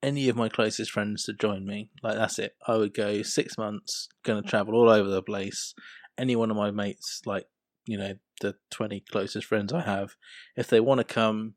[0.03, 1.91] any of my closest friends to join me.
[2.03, 2.57] Like that's it.
[2.67, 5.75] I would go six months, to travel all over the place.
[6.19, 7.47] Any one of my mates, like
[7.85, 10.17] you know, the twenty closest friends I have,
[10.57, 11.55] if they want to come,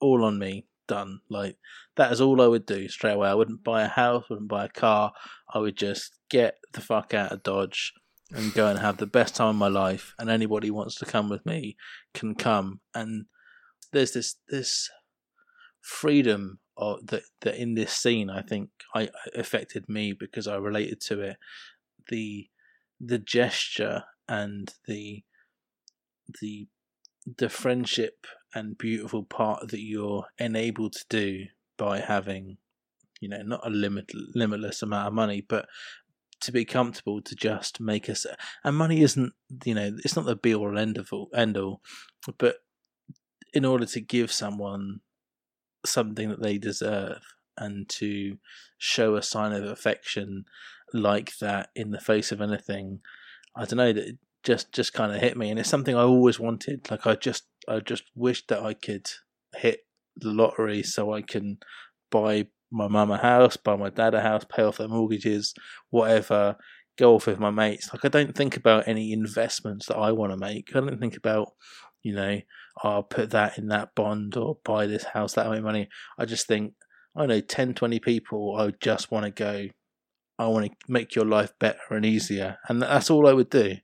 [0.00, 0.66] all on me.
[0.86, 1.20] Done.
[1.28, 1.58] Like
[1.96, 3.28] that is all I would do straight away.
[3.28, 5.12] I wouldn't buy a house, wouldn't buy a car.
[5.52, 7.92] I would just get the fuck out of Dodge
[8.32, 10.14] and go and have the best time of my life.
[10.18, 11.76] And anybody wants to come with me
[12.14, 12.80] can come.
[12.94, 13.26] And
[13.92, 14.88] there's this this
[15.88, 21.00] freedom or that that in this scene I think I affected me because I related
[21.08, 21.36] to it.
[22.08, 22.48] The
[23.00, 25.24] the gesture and the
[26.40, 26.68] the
[27.38, 31.44] the friendship and beautiful part that you're enabled to do
[31.78, 32.58] by having
[33.20, 35.66] you know not a limit limitless amount of money but
[36.40, 38.26] to be comfortable to just make us
[38.62, 39.32] and money isn't
[39.64, 41.80] you know it's not the be all end of all end all
[42.38, 42.56] but
[43.52, 45.00] in order to give someone
[45.84, 47.20] something that they deserve
[47.56, 48.38] and to
[48.78, 50.44] show a sign of affection
[50.92, 53.00] like that in the face of anything
[53.56, 56.40] i don't know that just just kind of hit me and it's something i always
[56.40, 59.06] wanted like i just i just wished that i could
[59.56, 59.80] hit
[60.16, 61.58] the lottery so i can
[62.10, 65.54] buy my mum a house buy my dad a house pay off their mortgages
[65.90, 66.56] whatever
[66.96, 70.32] go off with my mates like i don't think about any investments that i want
[70.32, 71.52] to make i don't think about
[72.08, 72.40] you know,
[72.82, 75.88] I'll put that in that bond or buy this house that way money.
[76.16, 76.72] I just think,
[77.14, 79.68] I know 10, 20 people, I just want to go,
[80.38, 82.56] I want to make your life better and easier.
[82.68, 83.76] And that's all I would do.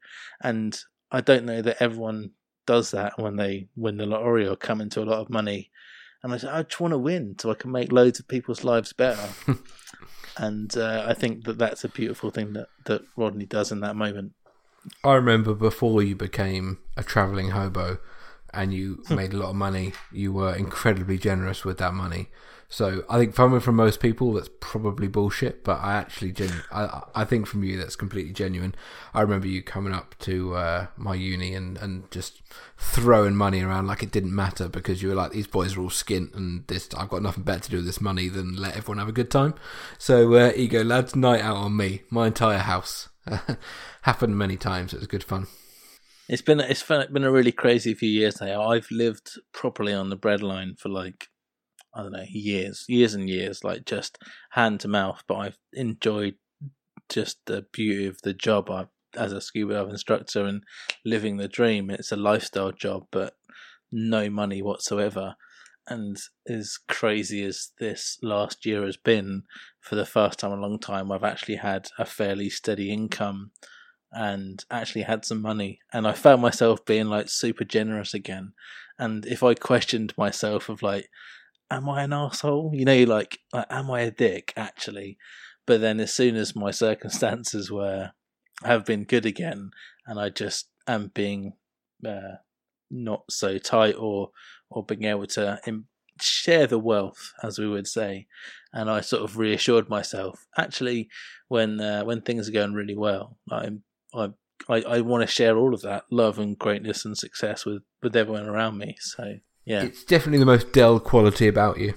[0.42, 0.78] And
[1.12, 2.30] I don't know that everyone
[2.66, 5.70] does that when they win the lottery or come into a lot of money.
[6.22, 8.64] And I said, I just want to win so I can make loads of people's
[8.64, 9.28] lives better.
[10.38, 13.96] and uh, I think that that's a beautiful thing that, that Rodney does in that
[13.96, 14.32] moment.
[15.02, 17.98] I remember before you became a traveling hobo
[18.55, 22.28] and you made a lot of money, you were incredibly generous with that money.
[22.68, 25.62] So I think coming from most people, that's probably bullshit.
[25.62, 28.74] But I actually, genu- I, I think from you, that's completely genuine.
[29.12, 32.43] I remember you coming up to uh, my uni and, and just
[32.76, 35.89] throwing money around like it didn't matter because you were like, these boys are all
[35.89, 36.89] skint and this.
[36.97, 39.31] I've got nothing better to do with this money than let everyone have a good
[39.31, 39.55] time.
[39.98, 43.09] So uh, ego lads, night out on me, my entire house.
[44.02, 44.93] Happened many times.
[44.93, 45.47] It was good fun.
[46.28, 48.62] It's been it's been a really crazy few years now.
[48.62, 51.28] I've lived properly on the breadline for like
[51.94, 54.18] I don't know years, years and years, like just
[54.51, 55.22] hand to mouth.
[55.28, 56.36] But I've enjoyed
[57.09, 58.86] just the beauty of the job I
[59.16, 60.64] as a scuba dive instructor and
[61.05, 61.90] living the dream.
[61.90, 63.34] It's a lifestyle job, but
[63.92, 65.36] no money whatsoever.
[65.86, 66.16] And
[66.48, 69.42] as crazy as this last year has been,
[69.80, 73.51] for the first time in a long time, I've actually had a fairly steady income
[74.15, 75.81] and actually had some money.
[75.93, 78.53] And I found myself being like super generous again.
[78.99, 81.09] And if I questioned myself of like,
[81.70, 82.70] am I an asshole?
[82.74, 85.19] You know, like, am I a dick actually?
[85.66, 88.12] But then as soon as my circumstances were
[88.62, 89.70] have been good again,
[90.07, 91.55] and I just am being
[92.07, 92.36] uh,
[92.91, 94.31] not so tight or
[94.70, 95.61] or being able to
[96.20, 98.27] share the wealth, as we would say.
[98.73, 100.47] And I sort of reassured myself.
[100.57, 101.09] Actually,
[101.49, 103.82] when uh, when things are going really well, I'm
[104.15, 104.28] I
[104.69, 108.16] I, I want to share all of that love and greatness and success with with
[108.16, 108.97] everyone around me.
[109.01, 111.95] So yeah, It's definitely the most Del quality about you.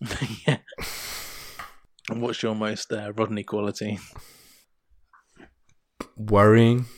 [0.46, 0.58] yeah.
[2.10, 3.98] And what's your most uh, Rodney quality?
[6.16, 6.86] Worrying.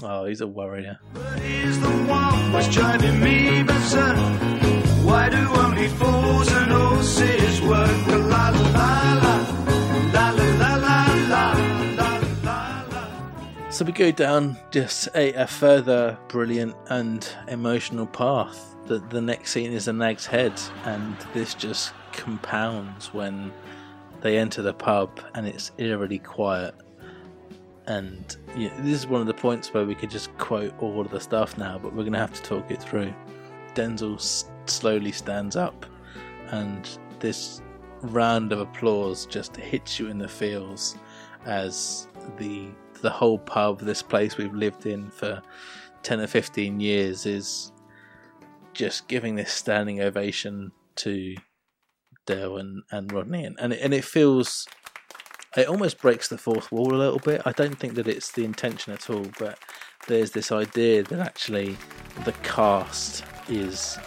[0.00, 1.00] Oh, he's a warrior.
[5.08, 8.06] Why do only fools and horses work?
[8.06, 9.10] La la la
[10.12, 11.52] la, la la la
[12.52, 13.70] la la.
[13.70, 18.76] So we go down just a, a further brilliant and emotional path.
[18.84, 20.52] The, the next scene is a Nag's Head,
[20.84, 23.50] and this just compounds when
[24.20, 26.74] they enter the pub and it's eerily quiet.
[27.86, 31.10] And yeah, this is one of the points where we could just quote all of
[31.10, 33.14] the stuff now, but we're going to have to talk it through.
[33.74, 34.20] Denzil
[34.70, 35.86] slowly stands up,
[36.50, 36.88] and
[37.20, 37.62] this
[38.02, 40.96] round of applause just hits you in the feels
[41.44, 42.08] as
[42.38, 42.68] the
[43.00, 45.40] the whole pub, this place we've lived in for
[46.02, 47.72] ten or fifteen years, is
[48.72, 51.34] just giving this standing ovation to
[52.26, 54.66] Del and, and Rodney, and and it, and it feels
[55.56, 57.42] it almost breaks the fourth wall a little bit.
[57.44, 59.58] I don't think that it's the intention at all, but
[60.06, 61.76] there's this idea that actually
[62.24, 63.98] the cast is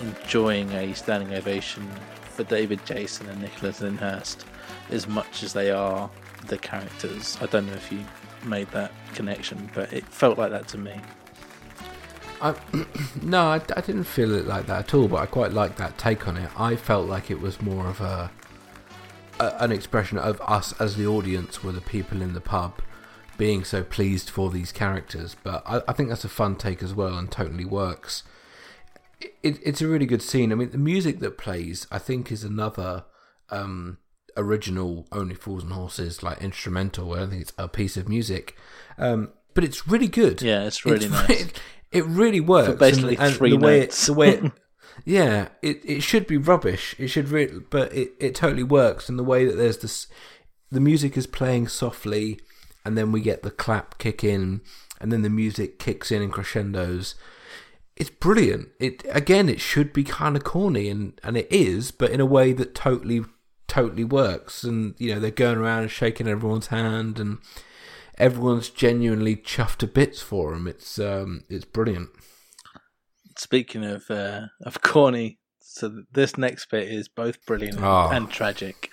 [0.00, 1.88] enjoying a standing ovation
[2.22, 4.44] for David Jason and Nicholas Lyndhurst
[4.90, 6.10] as much as they are
[6.46, 7.36] the characters.
[7.40, 8.04] I don't know if you
[8.44, 10.94] made that connection, but it felt like that to me.
[12.40, 12.54] I,
[13.22, 15.98] no, I, I didn't feel it like that at all, but I quite liked that
[15.98, 16.50] take on it.
[16.58, 18.30] I felt like it was more of a,
[19.40, 22.80] a an expression of us as the audience were the people in the pub
[23.36, 25.36] being so pleased for these characters.
[25.42, 28.24] But I, I think that's a fun take as well and totally works.
[29.20, 30.52] It, it's a really good scene.
[30.52, 33.04] I mean, the music that plays, I think, is another
[33.50, 33.98] um,
[34.36, 37.12] original Only Fools and Horses like instrumental.
[37.12, 38.56] I don't think it's a piece of music,
[38.96, 40.40] um, but it's really good.
[40.40, 41.30] Yeah, it's really nice.
[41.30, 41.60] It,
[41.92, 42.68] it really works.
[42.68, 44.04] For basically and, and three the way notes.
[44.04, 44.52] It, the way it,
[45.04, 46.94] yeah, it, it should be rubbish.
[46.98, 49.08] It should, re- but it, it totally works.
[49.08, 50.06] And the way that there's this,
[50.70, 52.40] the music is playing softly,
[52.84, 54.60] and then we get the clap kick in,
[55.00, 57.14] and then the music kicks in in crescendos.
[58.00, 58.68] It's brilliant.
[58.78, 62.26] It again, it should be kind of corny, and and it is, but in a
[62.26, 63.24] way that totally
[63.66, 64.62] totally works.
[64.64, 67.38] And you know, they're going around and shaking everyone's hand, and
[68.16, 70.68] everyone's genuinely chuffed to bits for them.
[70.68, 72.10] It's um, it's brilliant.
[73.36, 78.10] Speaking of uh, of corny, so this next bit is both brilliant Oh.
[78.12, 78.90] and tragic.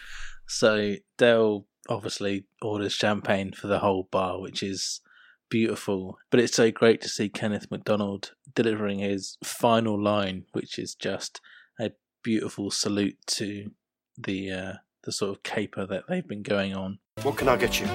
[0.48, 5.02] So Del obviously orders champagne for the whole bar, which is
[5.50, 6.18] beautiful.
[6.32, 11.42] But it's so great to see Kenneth MacDonald delivering his final line, which is just
[11.80, 11.92] a
[12.24, 13.72] beautiful salute to
[14.18, 14.74] the uh,
[15.04, 17.00] the sort of caper that they've been going on.
[17.22, 17.88] What can I get you?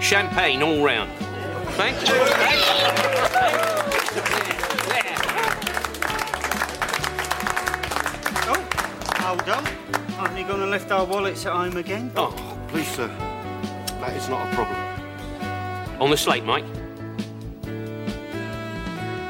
[0.00, 1.10] Champagne all round.
[1.72, 2.14] Thank you.
[8.46, 8.68] Oh,
[9.16, 9.66] hold on.
[10.18, 12.12] Aren't you going to lift our wallets at home again?
[12.16, 13.08] Oh, please, sir.
[14.00, 14.83] That is not a problem.
[16.00, 16.64] On the slate, Mike.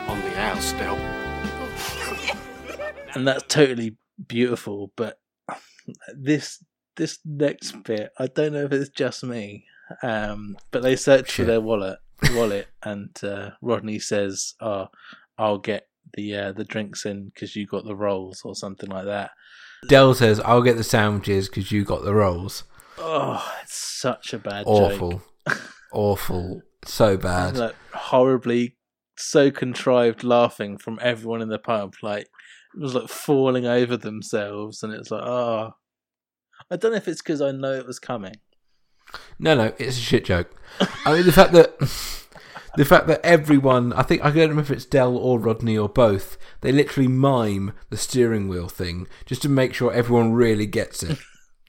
[0.08, 0.96] On the house, Del.
[3.14, 3.96] and that's totally
[4.26, 4.92] beautiful.
[4.96, 5.18] But
[6.16, 6.64] this
[6.96, 9.66] this next bit, I don't know if it's just me,
[10.02, 11.98] um, but they search for their wallet,
[12.32, 14.88] wallet, and uh, Rodney says, "Oh,
[15.38, 19.04] I'll get the uh, the drinks in because you got the rolls or something like
[19.04, 19.30] that."
[19.88, 22.64] Del says, "I'll get the sandwiches because you got the rolls."
[22.96, 25.58] Oh, it's such a bad Awful, joke.
[25.94, 27.56] awful, so bad.
[27.56, 28.76] like horribly
[29.16, 32.22] so contrived laughing from everyone in the pub like
[32.74, 35.70] it was like falling over themselves and it's like oh
[36.70, 38.34] i don't know if it's because i know it was coming
[39.38, 40.50] No, no, it's a shit joke.
[41.04, 41.78] I mean, the fact that
[42.76, 45.88] the fact that everyone, I think I don't remember if it's Del or Rodney or
[45.88, 51.02] both, they literally mime the steering wheel thing just to make sure everyone really gets
[51.04, 51.18] it.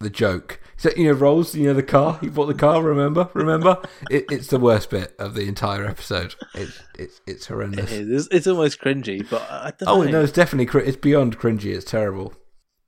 [0.02, 0.60] The joke.
[0.78, 2.18] So you know, Rolls, you know the car.
[2.22, 2.82] He bought the car.
[2.84, 3.82] Remember, remember.
[4.12, 6.36] It, it's the worst bit of the entire episode.
[6.54, 7.92] It's it's it's horrendous.
[7.92, 10.98] it is it's almost cringy but i don't Oh know no, it's definitely cri- it's
[10.98, 11.74] beyond cringy.
[11.74, 12.34] It's terrible.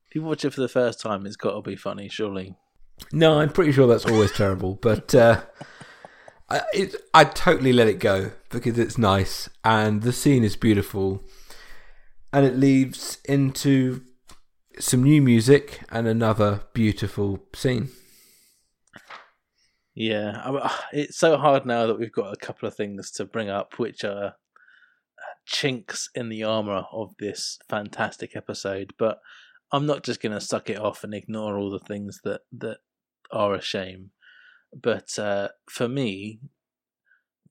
[0.09, 2.55] if you watch it for the first time it's got to be funny surely
[3.13, 5.41] No, I'm pretty sure that's always terrible, but uh,
[6.49, 11.23] I, it, I totally let it go because it's nice and the scene is beautiful,
[12.33, 14.01] and it leads into
[14.79, 17.89] some new music and another beautiful scene.
[19.95, 23.49] Yeah, mean, it's so hard now that we've got a couple of things to bring
[23.49, 24.31] up, which are uh,
[25.45, 28.93] chinks in the armor of this fantastic episode.
[28.99, 29.19] But
[29.71, 32.77] I'm not just going to suck it off and ignore all the things that that
[33.31, 34.11] are a shame.
[34.71, 36.41] But uh, for me,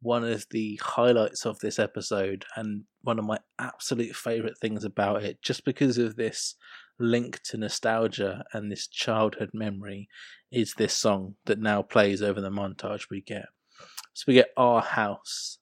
[0.01, 5.25] one of the highlights of this episode and one of my absolute favorite things about
[5.25, 6.55] it, just because of this
[6.99, 10.09] link to nostalgia and this childhood memory,
[10.51, 13.47] is this song that now plays over the montage we get.
[14.15, 15.59] So we get Our House,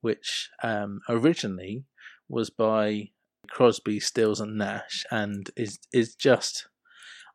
[0.00, 1.84] which um, originally
[2.28, 3.10] was by
[3.50, 6.68] Crosby, Stills, and Nash, and is is just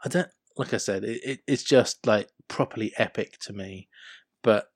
[0.03, 3.87] I don't like I said it, it, it's just like properly epic to me,
[4.43, 4.67] but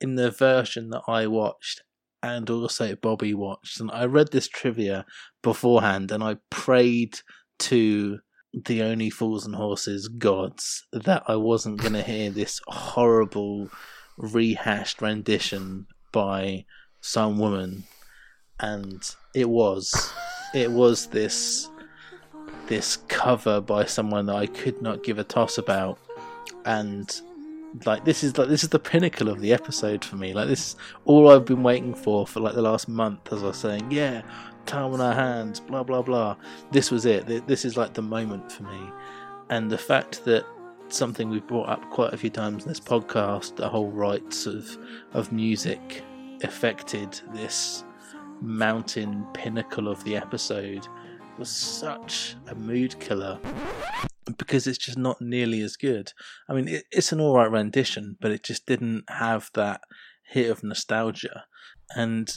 [0.00, 1.82] in the version that I watched
[2.22, 5.06] and also Bobby watched, and I read this trivia
[5.42, 7.20] beforehand, and I prayed
[7.58, 8.20] to
[8.52, 13.68] the only fools and horses gods that I wasn't going to hear this horrible
[14.16, 16.64] rehashed rendition by
[17.00, 17.84] some woman.
[18.58, 19.02] And
[19.34, 20.12] it was.
[20.54, 21.68] It was this
[22.68, 25.98] this cover by someone that I could not give a toss about.
[26.64, 27.20] And
[27.84, 30.32] like this is like this is the pinnacle of the episode for me.
[30.32, 33.46] Like this is all I've been waiting for for like the last month as I
[33.48, 34.22] was saying yeah
[34.66, 36.36] time on our hands blah blah blah
[36.72, 38.90] this was it this is like the moment for me
[39.50, 40.44] and the fact that
[40.88, 44.76] something we've brought up quite a few times in this podcast the whole rights of
[45.12, 46.02] of music
[46.42, 47.84] affected this
[48.40, 50.86] mountain pinnacle of the episode
[51.38, 53.38] was such a mood killer
[54.38, 56.12] because it's just not nearly as good.
[56.48, 59.82] I mean, it, it's an alright rendition, but it just didn't have that
[60.24, 61.44] hit of nostalgia.
[61.94, 62.36] And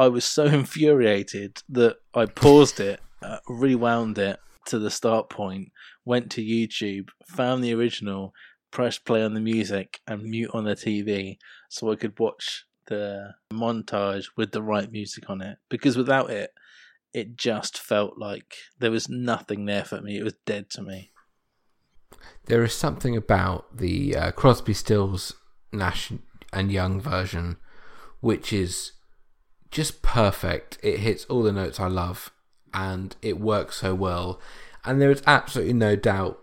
[0.00, 5.72] I was so infuriated that I paused it, uh, rewound it to the start point,
[6.06, 8.32] went to YouTube, found the original,
[8.70, 11.36] pressed play on the music, and mute on the TV
[11.68, 15.58] so I could watch the montage with the right music on it.
[15.68, 16.52] Because without it,
[17.12, 20.18] it just felt like there was nothing there for me.
[20.18, 21.10] It was dead to me.
[22.46, 25.34] There is something about the uh, Crosby, Stills,
[25.72, 26.10] Nash
[26.52, 27.58] and Young version
[28.20, 28.92] which is
[29.70, 30.78] just perfect.
[30.82, 32.30] It hits all the notes I love
[32.72, 34.40] and it works so well.
[34.84, 36.40] And there is absolutely no doubt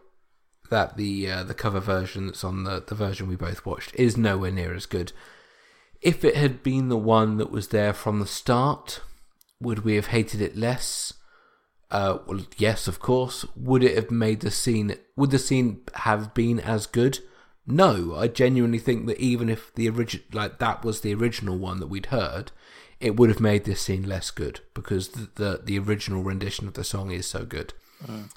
[0.70, 4.18] that the uh, the cover version that's on the, the version we both watched is
[4.18, 5.12] nowhere near as good.
[6.02, 9.02] If it had been the one that was there from the start,
[9.60, 11.14] would we have hated it less?
[11.90, 13.46] Uh, well, yes, of course.
[13.56, 14.96] Would it have made the scene?
[15.16, 17.20] Would the scene have been as good?
[17.66, 21.80] No, I genuinely think that even if the original, like that was the original one
[21.80, 22.52] that we'd heard,
[23.00, 26.74] it would have made this scene less good because the the, the original rendition of
[26.74, 27.74] the song is so good.
[28.06, 28.30] Mm.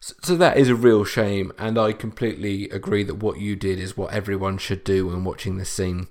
[0.00, 3.78] So, so that is a real shame, and I completely agree that what you did
[3.78, 6.06] is what everyone should do when watching this scene,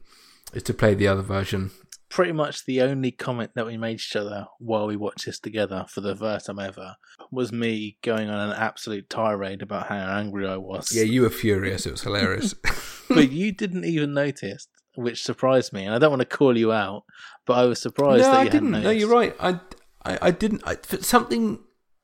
[0.53, 1.71] is to play the other version
[2.09, 5.85] pretty much the only comment that we made each other while we watched this together
[5.89, 6.95] for the first time ever
[7.31, 10.91] was me going on an absolute tirade about how angry I was.
[10.95, 11.85] Yeah, you were furious.
[11.85, 12.53] It was hilarious.
[13.09, 14.67] but you didn't even notice,
[14.98, 15.86] which surprised me.
[15.86, 17.03] And I don't want to call you out,
[17.45, 18.74] but I was surprised no, that I you didn't.
[18.74, 19.36] hadn't No, you're right.
[19.40, 19.60] I,
[20.03, 20.64] I, I didn't.
[20.65, 21.60] I, something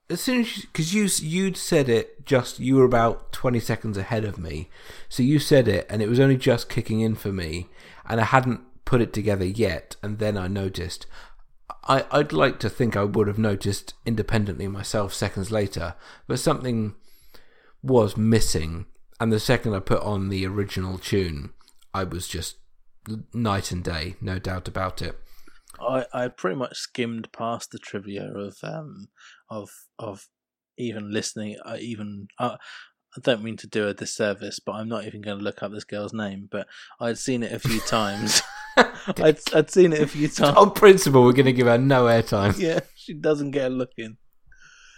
[0.10, 4.26] as soon as because you you'd said it just you were about 20 seconds ahead
[4.26, 4.70] of me
[5.10, 7.70] so you said it and it was only just kicking in for me
[8.06, 11.06] and i hadn't put it together yet and then i noticed
[11.86, 15.96] I, i'd like to think i would have noticed independently myself seconds later
[16.28, 16.96] but something
[17.82, 18.86] was missing
[19.22, 21.54] and the second i put on the original tune
[21.94, 22.58] i was just
[23.34, 25.20] night and day no doubt about it
[25.80, 29.08] I, I pretty much skimmed past the trivia of um
[29.50, 29.70] of
[30.00, 30.28] of
[30.78, 31.58] even listening.
[31.64, 32.58] I even uh,
[33.16, 35.72] I don't mean to do a disservice, but I'm not even going to look up
[35.72, 36.48] this girl's name.
[36.50, 36.68] But
[37.00, 38.42] I'd seen it a few times.
[38.78, 40.58] I'd I'd seen it a few times.
[40.58, 43.92] on principle we're going to give her no airtime yeah, she doesn't get a look
[43.98, 44.18] in.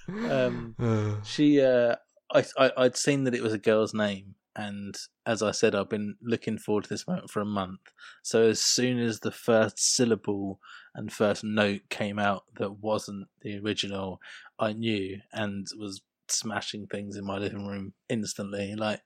[0.07, 0.75] Um,
[1.25, 1.95] she uh,
[2.31, 4.95] I, I I'd seen that it was a girl's name, and
[5.25, 7.81] as I said, I've been looking forward to this moment for a month.
[8.23, 10.59] So as soon as the first syllable
[10.93, 14.19] and first note came out that wasn't the original,
[14.57, 18.75] I knew and was smashing things in my living room instantly.
[18.75, 19.01] Like,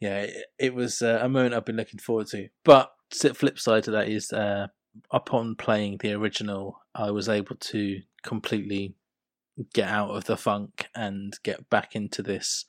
[0.00, 2.48] yeah, it, it was uh, a moment I've been looking forward to.
[2.64, 2.90] But
[3.34, 4.68] flip side to that is, uh,
[5.12, 8.94] upon playing the original, I was able to completely
[9.72, 12.64] get out of the funk and get back into this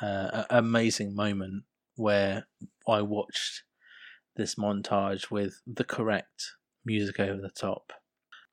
[0.00, 1.64] uh, amazing moment
[1.96, 2.46] where
[2.88, 3.62] I watched
[4.36, 6.52] this montage with the correct
[6.84, 7.92] music over the top.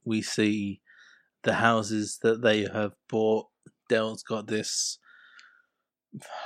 [0.03, 0.81] We see
[1.43, 3.47] the houses that they have bought
[3.89, 4.99] Del's got this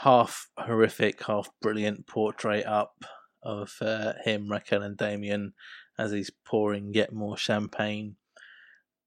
[0.01, 3.03] half horrific, half brilliant portrait up
[3.43, 5.53] of uh, him, Raquel, and Damien
[5.97, 8.15] as he's pouring yet more champagne.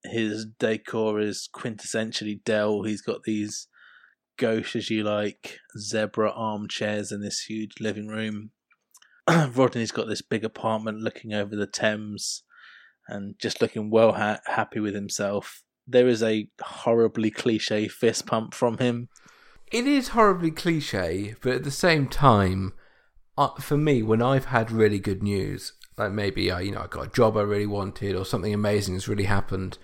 [0.05, 2.85] His decor is quintessentially Del.
[2.85, 3.67] He's got these
[4.39, 8.51] gauche, as you like, zebra armchairs in this huge living room.
[9.55, 12.45] Rodney's got this big apartment looking over the Thames
[13.09, 15.63] and just looking well ha- happy with himself.
[15.87, 19.09] There is a horribly cliche fist pump from him.
[19.71, 22.73] It is horribly cliche, but at the same time,
[23.37, 26.87] uh, for me, when I've had really good news, like maybe I, you know, I
[26.87, 29.79] got a job I really wanted, or something amazing has really happened,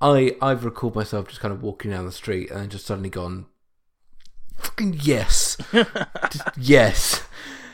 [0.00, 3.46] I I've recalled myself just kind of walking down the street and just suddenly gone,
[4.56, 5.56] fucking yes,
[6.56, 7.22] yes.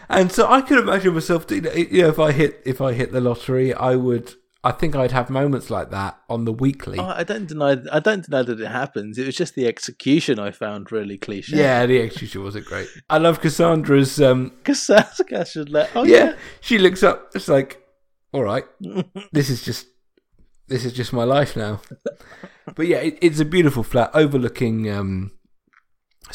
[0.08, 3.12] And so I could imagine myself, know, you know, if I hit if I hit
[3.12, 4.34] the lottery, I would.
[4.62, 6.98] I think I'd have moments like that on the weekly.
[6.98, 7.78] Oh, I don't deny.
[7.90, 9.16] I don't deny that it happens.
[9.16, 11.56] It was just the execution I found really cliche.
[11.56, 12.88] Yeah, the execution wasn't great.
[13.08, 14.20] I love Cassandra's.
[14.20, 15.90] Um, Cassandra should let.
[15.94, 16.34] Oh yeah, yeah.
[16.60, 17.30] she looks up.
[17.34, 17.82] It's like,
[18.34, 18.64] all right,
[19.32, 19.86] this is just
[20.70, 21.80] this is just my life now.
[22.74, 25.32] but yeah, it, it's a beautiful flat overlooking um,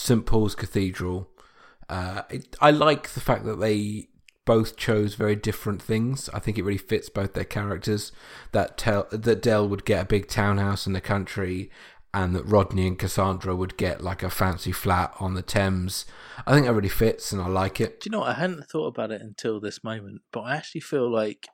[0.05, 1.29] St Paul's Cathedral.
[1.89, 4.09] Uh, it, I like the fact that they
[4.45, 6.29] both chose very different things.
[6.33, 8.11] I think it really fits both their characters.
[8.51, 11.71] That tell that Del would get a big townhouse in the country,
[12.13, 16.05] and that Rodney and Cassandra would get like a fancy flat on the Thames.
[16.45, 18.01] I think that really fits, and I like it.
[18.01, 18.29] Do you know what?
[18.29, 21.47] I hadn't thought about it until this moment, but I actually feel like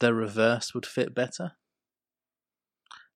[0.00, 1.52] the reverse would fit better.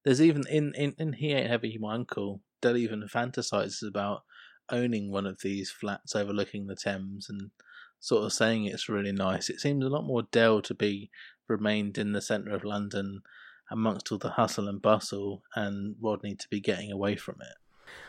[0.04, 2.40] There's even in in in He Ain't Heavy, My Uncle.
[2.62, 4.22] Del even fantasizes about
[4.70, 7.50] owning one of these flats overlooking the Thames and
[7.98, 9.50] sort of saying it's really nice.
[9.50, 11.10] It seems a lot more Del to be
[11.48, 13.22] remained in the centre of London
[13.70, 17.56] amongst all the hustle and bustle, and Rodney to be getting away from it.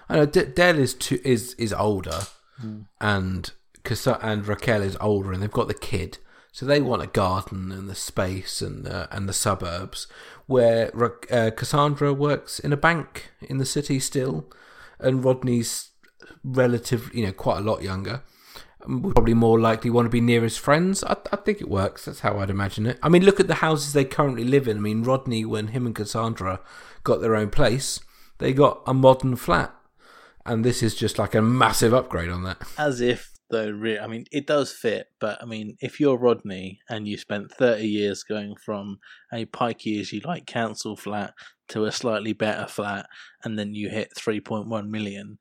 [0.09, 2.21] I know D- Del is too, is is older,
[2.63, 2.87] Mm.
[2.99, 3.51] and
[3.83, 6.17] Cassa- and Raquel is older, and they've got the kid,
[6.51, 10.07] so they want a garden and the space and uh, and the suburbs.
[10.47, 10.91] Where
[11.31, 14.51] uh, Cassandra works in a bank in the city still,
[14.99, 15.90] and Rodney's
[16.43, 18.23] relative, you know, quite a lot younger.
[18.83, 21.03] Um, would probably more likely want to be near his friends.
[21.03, 22.05] I, I think it works.
[22.05, 22.97] That's how I'd imagine it.
[23.03, 24.77] I mean, look at the houses they currently live in.
[24.77, 26.59] I mean, Rodney, when him and Cassandra
[27.03, 27.99] got their own place,
[28.39, 29.73] they got a modern flat,
[30.45, 32.57] and this is just like a massive upgrade on that.
[32.77, 37.07] As if though, I mean, it does fit, but I mean, if you're Rodney and
[37.07, 38.99] you spent 30 years going from
[39.31, 41.33] a pikey as you like council flat
[41.67, 43.07] to a slightly better flat,
[43.43, 45.37] and then you hit 3.1 million,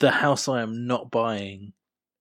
[0.00, 1.72] the house I am not buying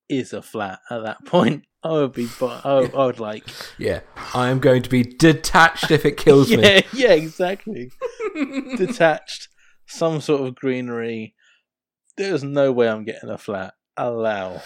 [0.10, 1.65] is a flat at that point.
[1.84, 3.43] I would be, bu- I I would like,
[3.77, 3.99] Yeah,
[4.34, 6.81] I am going to be detached if it kills yeah, me.
[6.93, 7.91] yeah, exactly.
[8.77, 9.49] Detached,
[9.85, 11.35] some sort of greenery.
[12.18, 13.76] There's no way I'm getting a flat.
[13.97, 14.61] Allow.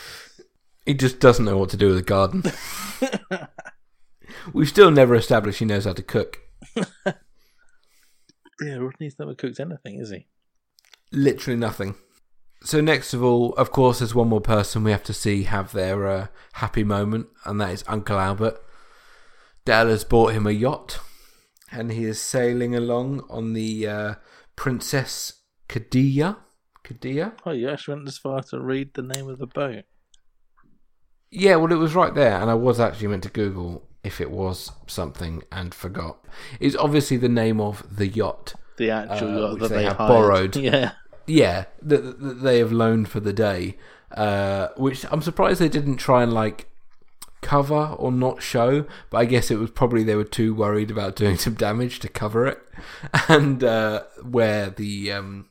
[0.86, 2.42] He just doesn't know what to do with a garden.
[4.54, 6.40] We've still never established he knows how to cook.
[8.62, 10.28] Yeah, Rodney's never cooked anything, is he?
[11.12, 11.96] Literally nothing.
[12.62, 15.72] So next of all, of course, there's one more person we have to see have
[15.72, 18.62] their uh, happy moment, and that is Uncle Albert.
[19.66, 21.00] Del has bought him a yacht,
[21.72, 24.16] and he is sailing along on the uh,
[24.56, 26.38] Princess Kadia.
[26.84, 27.34] Kadia?
[27.46, 29.86] Oh, you actually went as far to read the name of the boat.
[31.32, 34.32] Yeah, well, it was right there, and I was actually meant to Google if it
[34.32, 36.26] was something and forgot.
[36.60, 38.56] It's obviously the name of the yacht.
[38.78, 40.10] The actual uh, yacht that they, they have hired.
[40.10, 40.56] borrowed.
[40.58, 40.92] Yeah.
[41.30, 43.78] Yeah, that, that they have loaned for the day.
[44.12, 46.68] Uh, which I'm surprised they didn't try and like
[47.42, 51.16] cover or not show, but I guess it was probably they were too worried about
[51.16, 52.60] doing some damage to cover it,
[53.30, 55.50] and uh, where the um,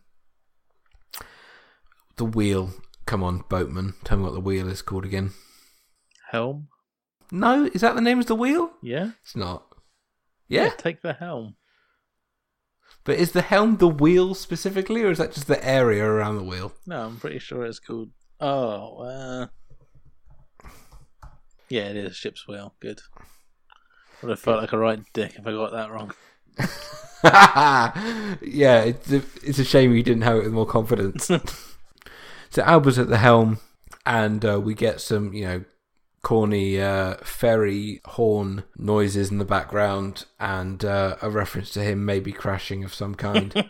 [2.16, 2.70] the wheel.
[3.06, 5.30] Come on, boatman, tell me what the wheel is called again.
[6.30, 6.68] Helm?
[7.30, 8.72] No, is that the name of the wheel?
[8.82, 9.12] Yeah.
[9.22, 9.64] It's not.
[10.46, 11.56] Yeah, Take the helm.
[13.08, 16.42] But is the helm the wheel specifically, or is that just the area around the
[16.42, 16.74] wheel?
[16.86, 18.10] No, I'm pretty sure it's called.
[18.38, 19.46] Oh, uh.
[21.70, 22.74] Yeah, it is ship's wheel.
[22.80, 23.00] Good.
[24.20, 26.12] Would have felt like a right dick if I got that wrong.
[28.42, 31.30] yeah, it's a, it's a shame you didn't have it with more confidence.
[32.50, 33.58] so Albert's at the helm,
[34.04, 35.64] and uh, we get some, you know,
[36.22, 42.32] corny uh, ferry horn noises in the background, and uh, a reference to him maybe
[42.32, 43.54] crashing of some kind.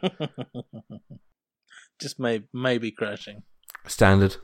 [2.01, 3.43] Just may- maybe crashing.
[3.87, 4.37] Standard.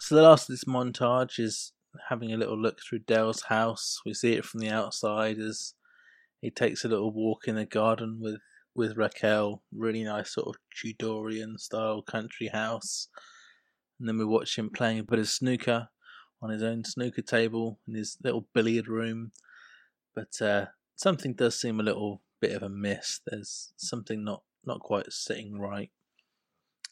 [0.00, 1.72] So the last of this montage is
[2.08, 4.00] having a little look through Del's house.
[4.04, 5.74] We see it from the outside as
[6.40, 8.40] he takes a little walk in the garden with
[8.74, 9.62] with Raquel.
[9.72, 13.08] Really nice sort of Tudorian style country house.
[14.00, 15.88] And then we watch him playing a bit of snooker
[16.42, 19.32] on his own snooker table in his little billiard room.
[20.14, 20.66] But uh,
[20.96, 23.20] something does seem a little bit of a miss.
[23.26, 25.90] There's something not, not quite sitting right.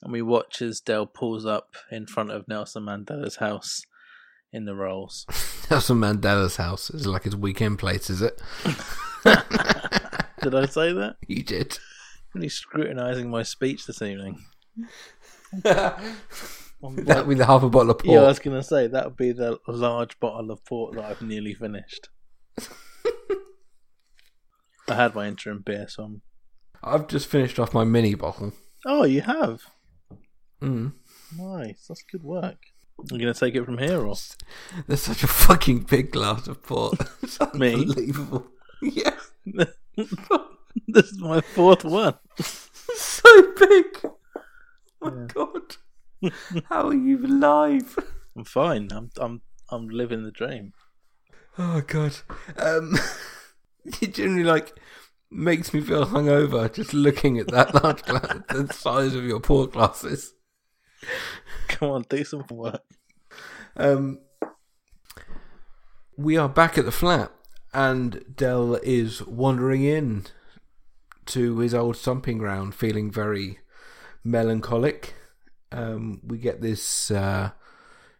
[0.02, 3.82] And we watch as Del pulls up in front of Nelson Mandela's house
[4.52, 5.26] in the rolls.
[5.70, 8.40] Nelson Mandela's house is like his weekend place, is it?
[10.42, 11.16] Did I say that?
[11.26, 11.78] You did.
[12.34, 14.42] Really scrutinising my speech this evening.
[17.06, 18.14] that would be the half a bottle of port.
[18.14, 21.04] Yeah, I was going to say that would be the large bottle of port that
[21.04, 22.08] I've nearly finished.
[24.88, 26.22] I had my interim beer, so I'm.
[26.82, 28.52] I've just finished off my mini bottle.
[28.86, 29.60] Oh, you have?
[30.62, 30.94] Mm.
[31.38, 31.86] Nice.
[31.86, 32.56] That's good work.
[32.98, 34.14] Are you going to take it from here, or?
[34.86, 36.98] There's such a fucking big glass of port.
[37.22, 37.74] It's Me?
[37.74, 38.46] unbelievable.
[38.82, 39.14] Yeah.
[39.44, 42.14] this is my fourth one.
[42.40, 43.84] so big.
[46.68, 47.98] How are you alive?
[48.36, 48.88] I'm fine.
[48.92, 50.72] I'm I'm I'm living the dream.
[51.58, 52.16] Oh god.
[52.56, 52.96] Um
[54.00, 54.78] it generally like
[55.30, 59.72] makes me feel hungover just looking at that large glass the size of your port
[59.72, 60.34] glasses.
[61.68, 62.82] Come on, do some work.
[63.76, 64.20] Um
[66.16, 67.32] we are back at the flat
[67.72, 70.26] and Del is wandering in
[71.26, 73.60] to his old stomping ground feeling very
[74.24, 75.14] melancholic.
[75.72, 77.50] Um, we get this uh,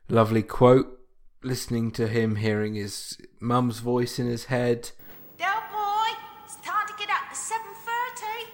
[0.09, 1.01] lovely quote
[1.43, 4.91] listening to him hearing his mum's voice in his head.
[5.39, 6.11] Del boy,
[6.45, 7.23] it's time to get up.
[7.31, 8.51] It's seven thirty.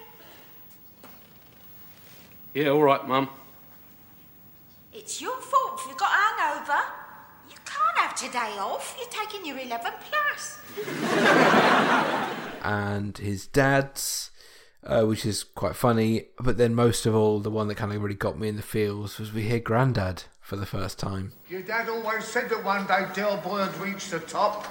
[2.54, 3.28] Yeah, all right, Mum.
[4.92, 6.80] It's your fault if you got hangover.
[7.50, 8.96] You can't have today off.
[8.98, 10.60] You're taking your eleven plus.
[12.62, 14.30] and his dad's,
[14.82, 16.26] uh, which is quite funny.
[16.38, 18.62] But then, most of all, the one that kind of really got me in the
[18.62, 21.32] feels was we hear Grandad for the first time.
[21.48, 24.66] Your dad always said that one day Del Boy would reach the top.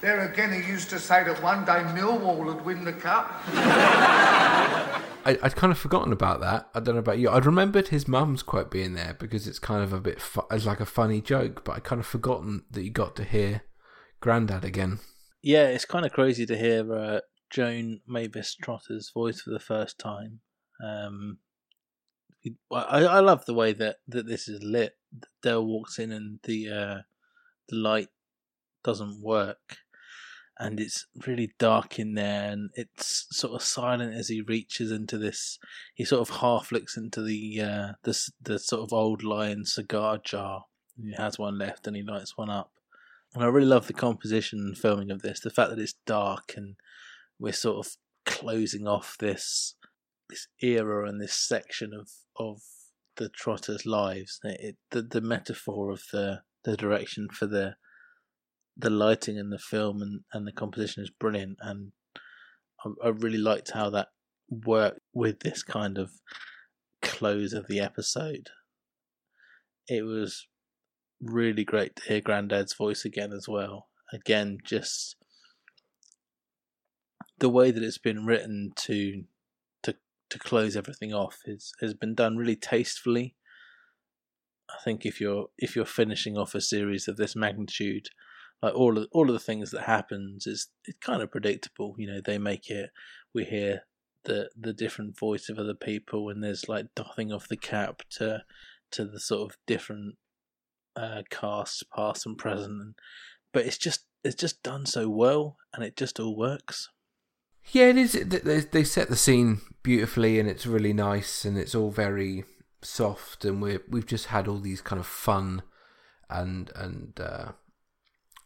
[0.00, 3.40] There again, he used to say that one day Millwall would win the cup.
[5.26, 6.68] I, I'd kind of forgotten about that.
[6.74, 7.30] I don't know about you.
[7.30, 10.66] I'd remembered his mum's quote being there because it's kind of a bit fu- it's
[10.66, 13.62] like a funny joke, but I kind of forgotten that you got to hear
[14.20, 14.98] Grandad again.
[15.42, 19.98] Yeah, it's kind of crazy to hear uh, Joan Mavis Trotter's voice for the first
[19.98, 20.40] time.
[20.84, 21.38] Um,
[22.72, 24.96] I, I love the way that, that this is lit.
[25.42, 26.98] Del walks in and the uh,
[27.68, 28.08] the light
[28.82, 29.76] doesn't work,
[30.58, 35.18] and it's really dark in there, and it's sort of silent as he reaches into
[35.18, 35.58] this.
[35.94, 40.18] He sort of half looks into the uh, the the sort of old lion cigar
[40.18, 40.64] jar.
[40.96, 42.70] And he has one left, and he lights one up.
[43.34, 45.40] And I really love the composition and filming of this.
[45.40, 46.76] The fact that it's dark and
[47.38, 47.92] we're sort of
[48.24, 49.76] closing off this
[50.30, 52.08] this era and this section of
[52.38, 52.62] of
[53.16, 54.40] the Trotters' lives.
[54.44, 57.76] It, it, the the metaphor of the the direction for the
[58.76, 61.58] the lighting in the film and, and the composition is brilliant.
[61.60, 61.92] And
[62.84, 64.08] I, I really liked how that
[64.48, 66.10] worked with this kind of
[67.02, 68.48] close of the episode.
[69.88, 70.46] It was
[71.20, 73.88] really great to hear Grandad's voice again as well.
[74.12, 75.16] Again, just
[77.38, 79.24] the way that it's been written to
[79.82, 79.94] to
[80.30, 83.34] to close everything off is has been done really tastefully.
[84.70, 88.08] I think if you're if you're finishing off a series of this magnitude,
[88.62, 91.94] like all of all of the things that happens is it's kind of predictable.
[91.98, 92.90] You know, they make it.
[93.34, 93.82] We hear
[94.24, 98.44] the the different voice of other people, and there's like doffing of the cap to
[98.92, 100.16] to the sort of different
[100.96, 102.96] uh, casts, past and present.
[103.52, 106.88] But it's just it's just done so well, and it just all works.
[107.72, 108.12] Yeah, it is.
[108.12, 112.44] They they set the scene beautifully, and it's really nice, and it's all very
[112.82, 115.62] soft, and we we've just had all these kind of fun
[116.30, 117.52] and and uh,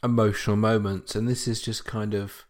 [0.02, 2.44] emotional moments, and this is just kind of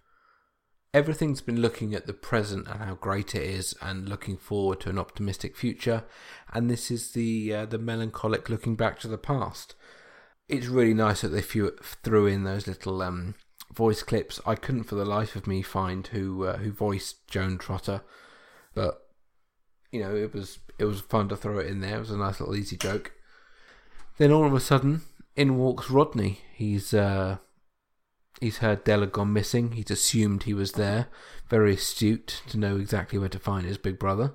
[0.95, 4.91] everything's been looking at the present and how great it is, and looking forward to
[4.91, 6.05] an optimistic future,
[6.53, 9.75] and this is the uh, the melancholic looking back to the past.
[10.49, 13.35] It's really nice that they threw in those little um,
[13.75, 14.41] voice clips.
[14.47, 18.03] I couldn't for the life of me find who uh, who voiced Joan Trotter,
[18.75, 19.07] but
[19.93, 21.97] you know it was it was fun to throw it in there.
[21.97, 23.13] It was a nice little easy joke.
[24.19, 25.03] Then all of a sudden,
[25.37, 26.41] in walks Rodney.
[26.55, 27.39] He's uh,
[28.41, 29.73] he's heard Della gone missing.
[29.73, 31.07] He's assumed he was there.
[31.49, 34.35] Very astute to know exactly where to find his big brother.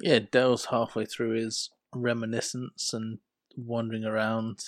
[0.00, 3.18] Yeah, Del's halfway through his reminiscence and
[3.56, 4.60] wandering around,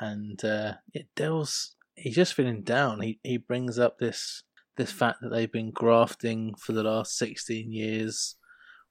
[0.00, 3.00] and uh, yeah, Del's he's just feeling down.
[3.00, 4.42] He he brings up this
[4.76, 8.36] this fact that they've been grafting for the last 16 years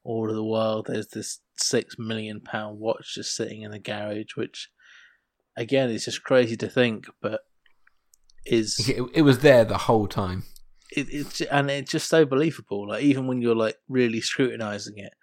[0.03, 0.85] all over the world.
[0.87, 4.69] There's this six million pound watch just sitting in the garage, which
[5.57, 7.41] again is just crazy to think, but
[8.45, 10.43] is It, it was there the whole time.
[10.95, 12.87] it, it's and it's just so believable.
[12.89, 15.13] Like even when you're like really scrutinizing it,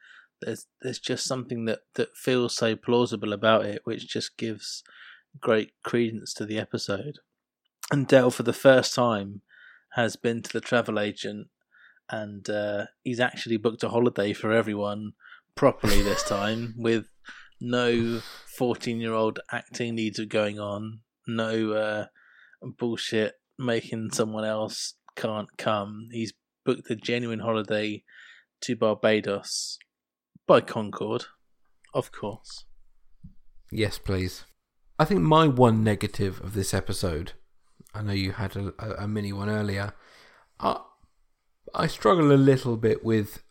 [0.42, 4.82] there's there's just something that that feels so plausible about it, which just gives
[5.40, 7.18] great credence to the episode.
[7.90, 9.42] And Del, for the first time,
[9.92, 11.48] has been to the travel agent,
[12.10, 15.12] and uh, he's actually booked a holiday for everyone
[15.54, 17.06] properly this time, with
[17.60, 18.20] no
[18.56, 22.06] fourteen-year-old acting needs going on, no uh,
[22.62, 26.08] bullshit making someone else can't come.
[26.12, 26.34] He's
[26.64, 28.02] booked a genuine holiday
[28.62, 29.78] to Barbados
[30.46, 31.26] by Concorde,
[31.94, 32.64] of course.
[33.70, 34.44] Yes, please.
[34.98, 37.32] I think my one negative of this episode,
[37.96, 39.94] I know you had a, a, a mini one earlier.
[40.60, 40.80] I,
[41.74, 43.42] I struggle a little bit with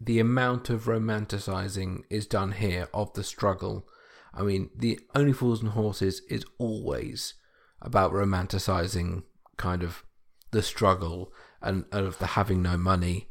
[0.00, 3.86] the amount of romanticizing is done here of the struggle.
[4.34, 7.34] I mean, the Only Fools and Horses is always
[7.80, 9.22] about romanticizing
[9.56, 10.04] kind of
[10.50, 13.28] the struggle and, and of the having no money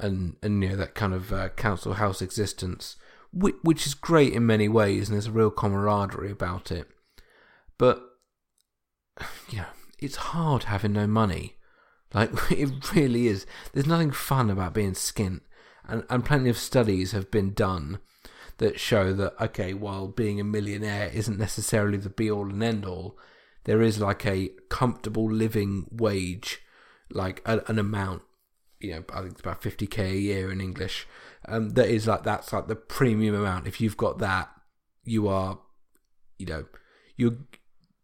[0.00, 2.96] and and you know that kind of uh, council house existence,
[3.32, 6.88] which, which is great in many ways, and there's a real camaraderie about it.
[7.78, 8.02] But
[9.48, 9.66] you know,
[9.98, 11.56] it's hard having no money.
[12.12, 13.46] Like it really is.
[13.72, 15.40] There's nothing fun about being skint,
[15.86, 18.00] and and plenty of studies have been done
[18.58, 22.84] that show that okay, while being a millionaire isn't necessarily the be all and end
[22.84, 23.18] all,
[23.64, 26.60] there is like a comfortable living wage,
[27.10, 28.22] like a, an amount
[28.80, 31.06] you know, I think it's about 50k a year in English.
[31.46, 33.66] Um, that is like that's like the premium amount.
[33.66, 34.50] If you've got that,
[35.04, 35.60] you are,
[36.38, 36.64] you know,
[37.16, 37.44] you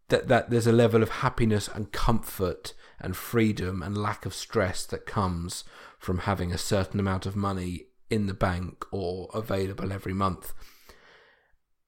[0.09, 4.87] that that there's a level of happiness and comfort and freedom and lack of stress
[4.87, 5.65] that comes
[5.99, 10.53] from having a certain amount of money in the bank or available every month.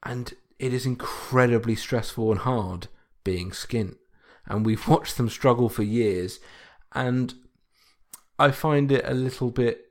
[0.02, 2.88] And it is incredibly stressful and hard
[3.24, 3.96] being skint.
[4.46, 6.40] And we've watched them struggle for years.
[6.92, 7.34] And
[8.38, 9.84] I find it a little bit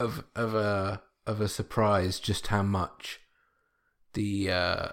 [0.00, 3.20] of of a of a surprise just how much
[4.14, 4.88] the uh,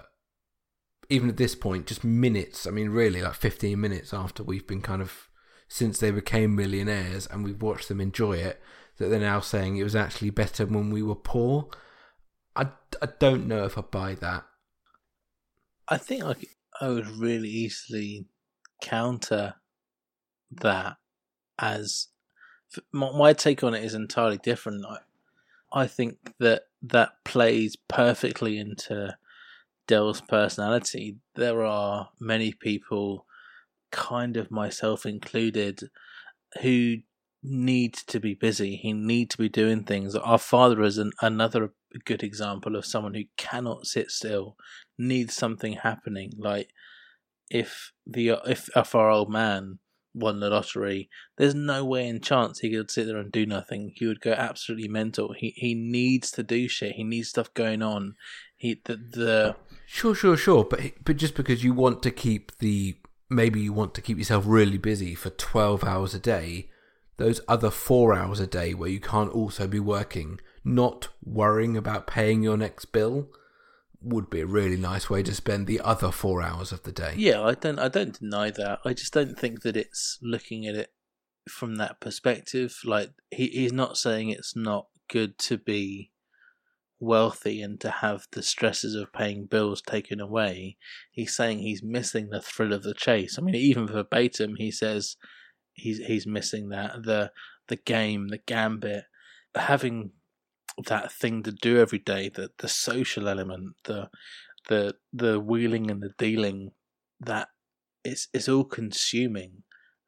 [1.09, 2.65] even at this point, just minutes.
[2.65, 5.29] I mean, really, like fifteen minutes after we've been kind of
[5.67, 8.61] since they became millionaires and we've watched them enjoy it,
[8.97, 11.69] that they're now saying it was actually better when we were poor.
[12.55, 12.67] I,
[13.01, 14.45] I don't know if I buy that.
[15.87, 16.35] I think I,
[16.79, 18.27] I would really easily
[18.81, 19.55] counter
[20.51, 20.97] that
[21.59, 22.07] as
[22.91, 24.85] my, my take on it is entirely different.
[24.85, 24.97] I,
[25.81, 29.17] I think that that plays perfectly into
[29.87, 31.17] Del's personality.
[31.35, 33.25] There are many people,
[33.91, 35.81] kind of myself included,
[36.61, 36.97] who
[37.43, 38.75] need to be busy.
[38.75, 40.15] He need to be doing things.
[40.15, 44.57] Our father is an, another good example of someone who cannot sit still,
[44.97, 46.31] needs something happening.
[46.37, 46.69] Like
[47.49, 49.79] if the if if our old man
[50.13, 53.91] won the lottery, there's no way in chance he could sit there and do nothing.
[53.95, 55.33] He would go absolutely mental.
[55.33, 56.93] He he needs to do shit.
[56.93, 58.15] He needs stuff going on.
[58.55, 59.55] He the the
[59.85, 60.63] Sure, sure, sure.
[60.63, 62.97] But but just because you want to keep the
[63.29, 66.69] maybe you want to keep yourself really busy for twelve hours a day,
[67.17, 72.07] those other four hours a day where you can't also be working, not worrying about
[72.07, 73.29] paying your next bill,
[74.01, 77.13] would be a really nice way to spend the other four hours of the day.
[77.15, 78.79] Yeah, I don't I don't deny that.
[78.85, 80.91] I just don't think that it's looking at it
[81.49, 82.79] from that perspective.
[82.83, 86.11] Like he he's not saying it's not good to be
[87.05, 90.77] wealthy and to have the stresses of paying bills taken away.
[91.11, 93.37] He's saying he's missing the thrill of the chase.
[93.37, 95.15] I mean, even verbatim, he says
[95.73, 97.31] he's he's missing that the
[97.67, 99.05] the game, the gambit,
[99.55, 100.11] having
[100.87, 104.09] that thing to do every day, the the social element, the
[104.67, 106.71] the the wheeling and the dealing,
[107.19, 107.49] that
[108.03, 109.63] it's it's all consuming,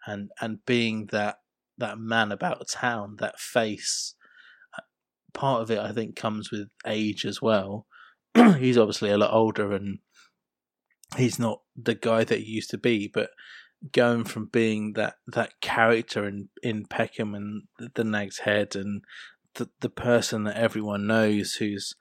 [0.06, 1.38] and and being that
[1.78, 4.16] that man about town, that face.
[5.34, 7.86] Part of it, I think, comes with age as well.
[8.58, 10.00] he's obviously a lot older, and
[11.16, 13.08] he's not the guy that he used to be.
[13.08, 13.32] But
[13.92, 19.04] going from being that that character in in Peckham and the, the Nag's Head and
[19.56, 21.96] the the person that everyone knows who's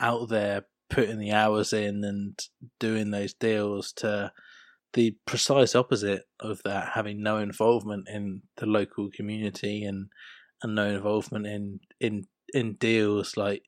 [0.00, 2.38] out there putting the hours in and
[2.78, 4.32] doing those deals to
[4.92, 10.08] the precise opposite of that having no involvement in the local community and
[10.62, 13.62] and no involvement in in in deals like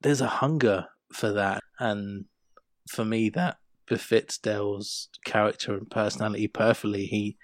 [0.00, 2.24] there's a hunger for that and
[2.88, 3.56] for me that
[3.86, 7.36] befits Del's character and personality perfectly he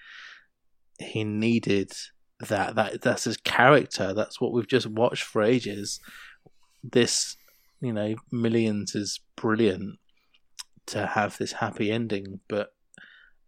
[0.99, 1.93] he needed
[2.41, 2.75] that.
[2.75, 4.13] That that's his character.
[4.13, 6.01] That's what we've just watched for ages.
[6.83, 7.37] This,
[7.81, 9.99] you know, millions is brilliant
[10.87, 12.73] to have this happy ending, but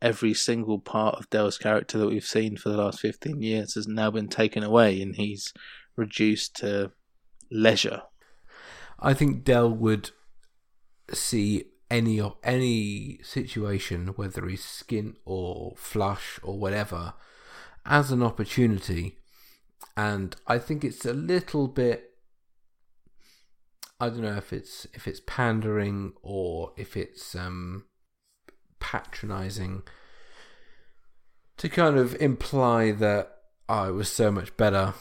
[0.03, 3.87] every single part of Del's character that we've seen for the last 15 years has
[3.87, 5.53] now been taken away and he's
[6.01, 6.91] reduced to
[7.51, 8.03] leisure.
[8.99, 10.11] I think Del would
[11.13, 17.15] see any any situation, whether he's skin or flush or whatever,
[17.85, 19.17] as an opportunity.
[19.97, 22.11] And I think it's a little bit
[24.01, 27.85] I don't know if it's if it's pandering or if it's um
[28.79, 29.83] patronizing
[31.59, 33.31] to kind of imply that
[33.69, 34.95] oh, it was so much better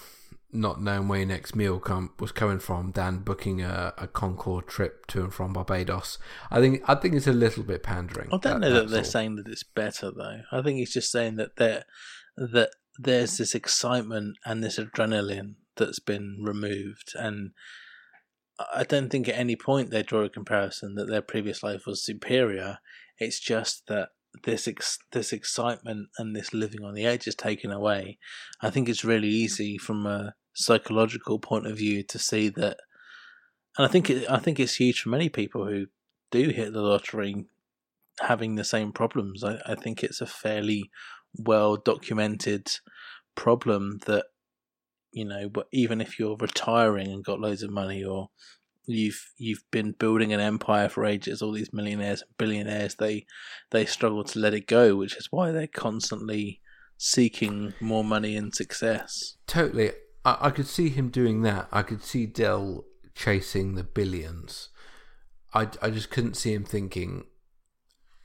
[0.51, 4.67] not knowing where your next meal come, was coming from than booking a, a Concorde
[4.67, 6.17] trip to and from Barbados.
[6.49, 8.29] I think I think it's a little bit pandering.
[8.33, 9.05] I don't that- know that they're all.
[9.05, 10.41] saying that it's better though.
[10.51, 11.83] I think he's just saying that there
[12.37, 17.51] that there's this excitement and this adrenaline that's been removed and
[18.75, 22.03] I don't think at any point they draw a comparison that their previous life was
[22.03, 22.79] superior.
[23.17, 24.09] It's just that
[24.43, 28.17] this ex- this excitement and this living on the edge is taken away.
[28.61, 32.77] I think it's really easy from a psychological point of view to see that,
[33.77, 35.87] and I think it, I think it's huge for many people who
[36.31, 37.45] do hit the lottery
[38.21, 39.43] having the same problems.
[39.43, 40.89] I, I think it's a fairly
[41.37, 42.67] well documented
[43.35, 44.25] problem that
[45.11, 48.29] you know, but even if you're retiring and got loads of money or
[48.85, 53.25] you've you've been building an empire for ages, all these millionaires and billionaires they
[53.71, 56.61] they struggle to let it go, which is why they're constantly
[56.97, 59.37] seeking more money and success.
[59.47, 59.91] Totally.
[60.25, 61.67] I, I could see him doing that.
[61.71, 62.85] I could see Del
[63.15, 64.69] chasing the billions.
[65.53, 67.25] I, I just couldn't see him thinking.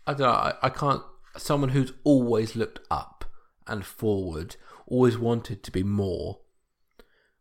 [0.07, 0.33] I don't know.
[0.33, 1.03] I, I can't.
[1.37, 3.25] Someone who's always looked up
[3.67, 4.57] and forward,
[4.87, 6.41] always wanted to be more,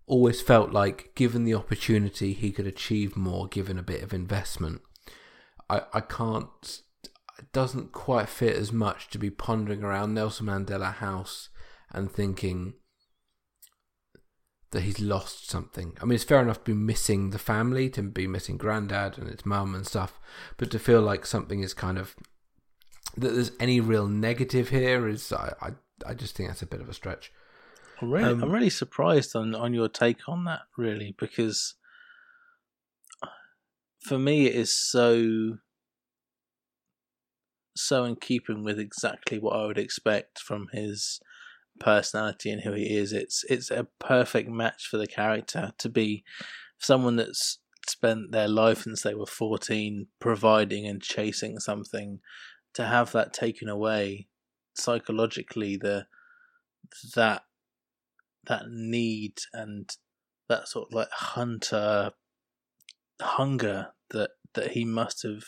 [0.07, 4.81] always felt like given the opportunity he could achieve more given a bit of investment.
[5.69, 6.81] I, I can't.
[7.37, 11.49] It doesn't quite fit as much to be pondering around Nelson Mandela House
[11.91, 12.73] and thinking
[14.73, 15.97] that he's lost something.
[16.01, 19.29] I mean, it's fair enough to be missing the family, to be missing granddad and
[19.29, 20.19] his mum and stuff,
[20.57, 22.15] but to feel like something is kind of
[23.15, 25.69] that there's any real negative here is I I,
[26.09, 27.31] I just think that's a bit of a stretch.
[28.01, 31.75] I'm really, Um, I'm really surprised on, on your take on that, really, because
[34.01, 35.59] for me it is so
[37.75, 41.19] so in keeping with exactly what I would expect from his
[41.83, 43.13] personality and who he is.
[43.13, 46.23] It's it's a perfect match for the character to be
[46.79, 52.19] someone that's spent their life since they were 14 providing and chasing something
[52.73, 54.27] to have that taken away
[54.73, 56.07] psychologically the
[57.15, 57.43] that
[58.47, 59.97] that need and
[60.47, 62.11] that sort of like hunter
[63.21, 65.43] hunger that that he must have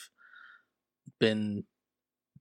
[1.19, 1.63] been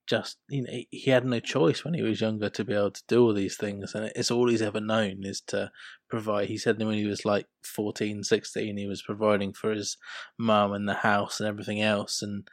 [0.07, 3.03] just you know he- had no choice when he was younger to be able to
[3.09, 5.71] do all these things and it's all he's ever known is to
[6.11, 9.97] provide he said that when he was like 14 16 he was providing for his
[10.39, 12.49] mum and the house and everything else and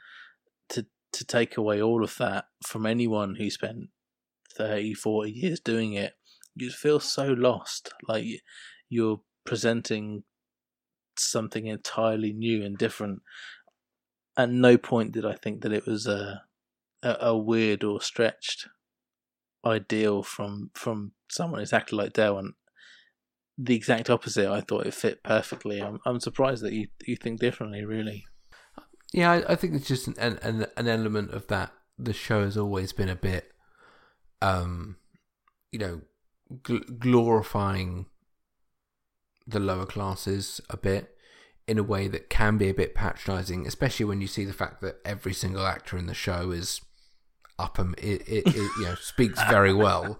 [0.69, 3.89] to to take away all of that from anyone who spent
[4.55, 6.13] 30 40 years doing it
[6.55, 8.39] you feel so lost like you-
[8.89, 10.23] you're presenting
[11.17, 13.21] something entirely new and different.
[14.37, 16.43] At no point did i think that it was a
[17.03, 18.67] a, weird or stretched
[19.65, 22.53] ideal from from someone exactly like and
[23.57, 27.39] the exact opposite I thought it fit perfectly I'm I'm surprised that you you think
[27.39, 28.25] differently really
[29.13, 31.71] Yeah, I, I think it's just an, an an element of that.
[31.97, 33.51] The show has always been a bit,
[34.41, 34.95] um,
[35.71, 36.01] you know,
[36.63, 38.07] gl- glorifying
[39.45, 41.15] the lower classes a bit
[41.67, 44.81] in a way that can be a bit patronising, especially when you see the fact
[44.81, 46.81] that every single actor in the show is
[47.61, 50.17] up and it, it, it you know speaks very well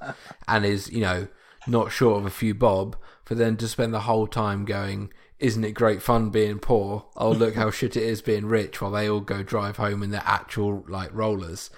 [0.48, 1.28] and is you know
[1.68, 5.12] not short of a few bob for then to spend the whole time going
[5.42, 7.06] isn't it great fun being poor?
[7.18, 10.12] Oh look how shit it is being rich while they all go drive home in
[10.12, 11.72] their actual like rollers.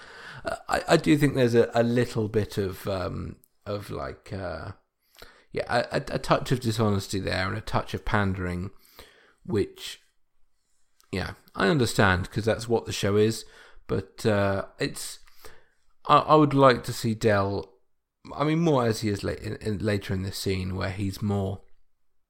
[0.43, 4.71] Uh, I, I do think there's a, a little bit of um of like uh
[5.53, 8.71] yeah a, a a touch of dishonesty there and a touch of pandering
[9.45, 10.01] which
[11.11, 13.45] yeah i understand because that's what the show is
[13.87, 15.19] but uh it's
[16.07, 17.69] I, I would like to see Del.
[18.35, 21.21] I mean, more as he is late in, in, later in this scene, where he's
[21.21, 21.61] more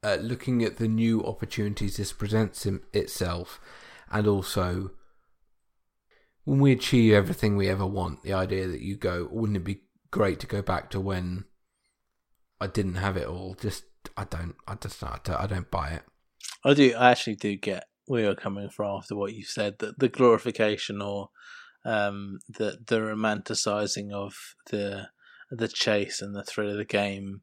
[0.04, 3.60] uh, looking at the new opportunities this presents him itself,
[4.12, 4.91] and also
[6.45, 8.24] when we achieve everything we ever want.
[8.24, 9.82] The idea that you go, wouldn't it be
[10.14, 11.45] great to go back to when
[12.62, 13.56] I didn't have it all.
[13.60, 13.84] Just
[14.16, 14.56] I don't.
[14.68, 16.04] I just I don't, I don't buy it.
[16.64, 16.94] I do.
[16.94, 19.80] I actually do get where you're coming from after what you said.
[19.80, 21.30] That the glorification or
[21.85, 25.10] um, the the romanticizing of the
[25.51, 27.41] the chase and the thrill of the game.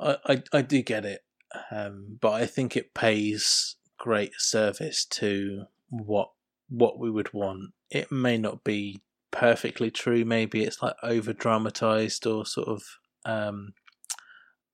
[0.00, 1.24] I I, I do get it,
[1.70, 6.30] um, but I think it pays great service to what
[6.68, 7.72] what we would want.
[7.90, 10.24] It may not be perfectly true.
[10.24, 12.82] Maybe it's like over dramatized or sort of
[13.24, 13.74] um,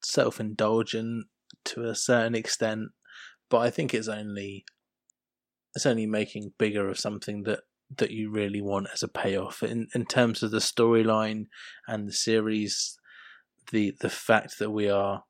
[0.03, 1.27] self indulgent
[1.65, 2.90] to a certain extent.
[3.51, 4.65] But I think it's only
[5.74, 7.61] it's only making bigger of something that
[7.97, 11.47] that you really want as a payoff in in terms of the storyline
[11.86, 12.98] and the series
[13.73, 15.24] the the fact that we are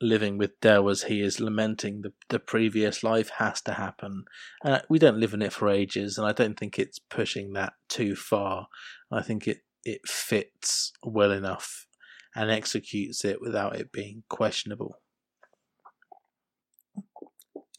[0.00, 4.24] living with Del as he is lamenting the, the previous life has to happen.
[4.64, 7.74] Uh, we don't live in it for ages, and I don't think it's pushing that
[7.88, 8.68] too far.
[9.12, 11.86] I think it, it fits well enough
[12.34, 14.96] and executes it without it being questionable.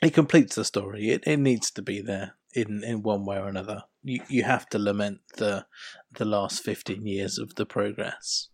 [0.01, 1.09] It completes the story.
[1.09, 3.83] It, it needs to be there in, in one way or another.
[4.03, 5.65] You you have to lament the
[6.13, 8.49] the last fifteen years of the progress.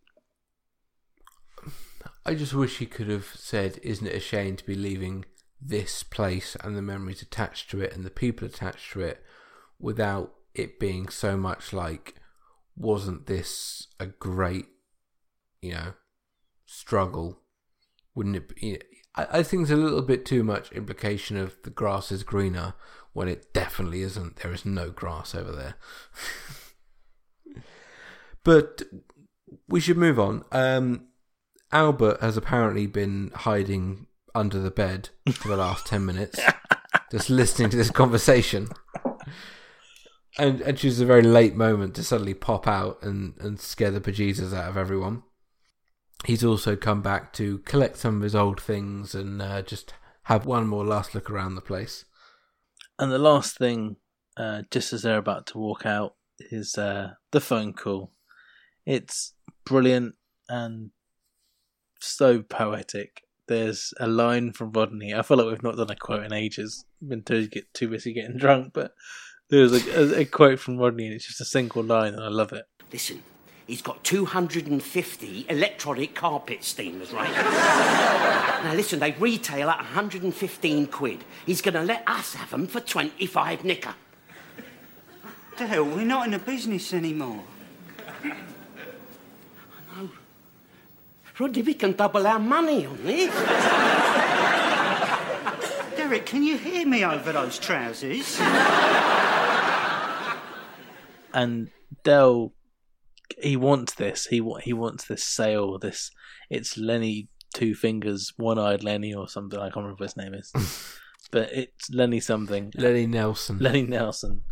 [2.25, 5.25] I just wish he could have said, "Isn't it a shame to be leaving
[5.61, 9.23] this place and the memories attached to it and the people attached to it
[9.79, 12.15] without it being so much like,
[12.75, 14.67] wasn't this a great,
[15.61, 15.93] you know,
[16.65, 17.39] struggle?
[18.13, 18.79] Wouldn't it be?"
[19.15, 22.73] I, I think there's a little bit too much implication of the grass is greener
[23.17, 24.35] when it definitely isn't.
[24.35, 25.73] There is no grass over there.
[28.43, 28.83] but
[29.67, 30.45] we should move on.
[30.51, 31.07] Um,
[31.71, 36.39] Albert has apparently been hiding under the bed for the last 10 minutes,
[37.11, 38.67] just listening to this conversation.
[40.37, 43.99] And, and chooses a very late moment to suddenly pop out and, and scare the
[43.99, 45.23] bejesus out of everyone.
[46.25, 49.95] He's also come back to collect some of his old things and uh, just
[50.25, 52.05] have one more last look around the place.
[52.99, 53.97] And the last thing,
[54.35, 58.11] uh, just as they're about to walk out, is uh, the phone call.
[58.85, 59.33] It's
[59.65, 60.15] brilliant
[60.49, 60.91] and
[61.99, 63.23] so poetic.
[63.47, 65.13] There's a line from Rodney.
[65.13, 66.85] I feel like we've not done a quote in ages.
[67.05, 68.93] Been too get too busy getting drunk, but
[69.49, 72.29] there's a, a, a quote from Rodney, and it's just a single line, and I
[72.29, 72.65] love it.
[72.91, 73.23] Listen,
[73.67, 77.31] he's got 250 electronic carpet steamers, right?
[78.63, 81.23] now listen, they retail at 115 quid.
[81.45, 83.93] He's going to let us have them for 25 nicker.
[85.57, 87.43] The hell, we're not in the business anymore.
[91.39, 93.31] Rodney, we can double our money on this.
[95.95, 98.39] Derek, can you hear me over those trousers?
[101.33, 101.69] and
[102.03, 102.53] Del,
[103.41, 104.25] he wants this.
[104.27, 105.77] He he wants this sale.
[105.79, 106.11] This
[106.49, 109.59] it's Lenny Two Fingers, One Eyed Lenny, or something.
[109.59, 110.51] I can't remember what his name is,
[111.31, 112.71] but it's Lenny something.
[112.75, 113.59] Lenny Nelson.
[113.59, 114.43] Lenny Nelson,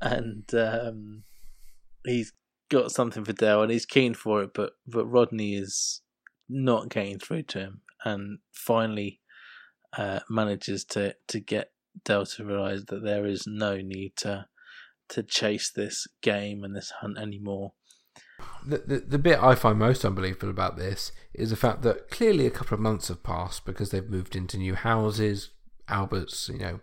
[0.00, 1.24] and um,
[2.04, 2.32] he's
[2.70, 4.50] got something for Del, and he's keen for it.
[4.54, 6.02] But but Rodney is
[6.48, 9.20] not getting through to him, and finally
[9.96, 11.72] uh, manages to to get
[12.04, 14.46] Del to realize that there is no need to
[15.08, 17.72] to chase this game and this hunt anymore.
[18.66, 22.46] The, the the bit I find most unbelievable about this is the fact that clearly
[22.46, 25.50] a couple of months have passed because they've moved into new houses.
[25.88, 26.80] Albert's, you know,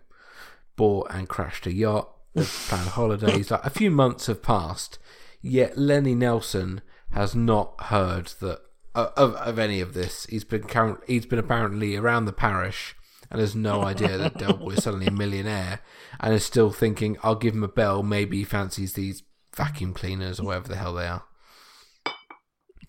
[0.76, 2.08] bought and crashed a yacht.
[2.34, 3.50] They've planned holidays.
[3.50, 4.98] Like a few months have passed,
[5.40, 8.60] yet Lenny Nelson has not heard that
[8.94, 10.26] uh, of of any of this.
[10.26, 12.94] He's been current, he's been apparently around the parish
[13.32, 15.80] and has no idea that Del Boy is suddenly a millionaire
[16.20, 18.02] and is still thinking, I'll give him a bell.
[18.02, 19.22] Maybe he fancies these
[19.56, 21.24] vacuum cleaners or whatever the hell they are.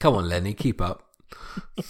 [0.04, 1.02] Come on, Lenny, keep up.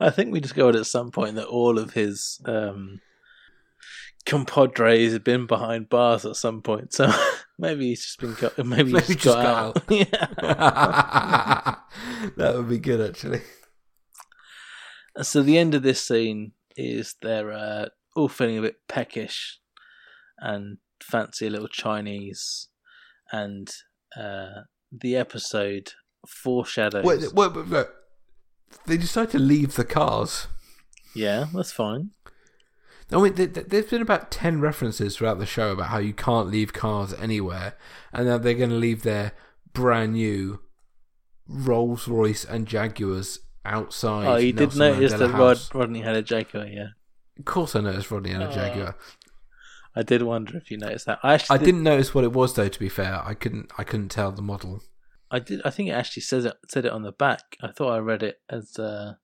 [0.00, 3.00] I think we discovered at some point that all of his um,
[4.24, 6.92] compadres had been behind bars at some point.
[6.92, 7.08] So
[7.60, 9.82] maybe he's just been got, maybe, Maybe he's just got, got out.
[9.88, 11.76] yeah.
[12.36, 13.42] that would be good, actually.
[15.22, 19.60] So the end of this scene is they're uh, all feeling a bit peckish
[20.38, 22.70] and fancy a little Chinese,
[23.30, 23.70] and
[24.18, 25.92] uh, the episode
[26.26, 27.04] foreshadows.
[27.04, 27.86] Wait, wait, wait, wait.
[28.86, 30.48] They decide to leave the cars.
[31.14, 32.10] Yeah, that's fine.
[33.12, 36.48] I mean, there, there's been about 10 references throughout the show about how you can't
[36.48, 37.74] leave cars anywhere,
[38.12, 39.32] and that they're going to leave their
[39.72, 40.60] brand new
[41.46, 44.26] Rolls Royce and Jaguars outside.
[44.26, 46.88] Oh, you did Nelson notice Mandela that Rod, Rodney had a Jaguar, yeah.
[47.38, 48.52] Of course, I noticed Rodney had a.
[48.52, 48.96] Jaguar.
[49.96, 51.20] I did wonder if you noticed that.
[51.22, 52.68] I actually I didn't notice what it was, though.
[52.68, 53.72] To be fair, I couldn't.
[53.78, 54.82] I couldn't tell the model.
[55.30, 55.62] I did.
[55.64, 57.56] I think it actually says it said it on the back.
[57.62, 58.78] I thought I read it as.
[58.78, 59.14] Uh,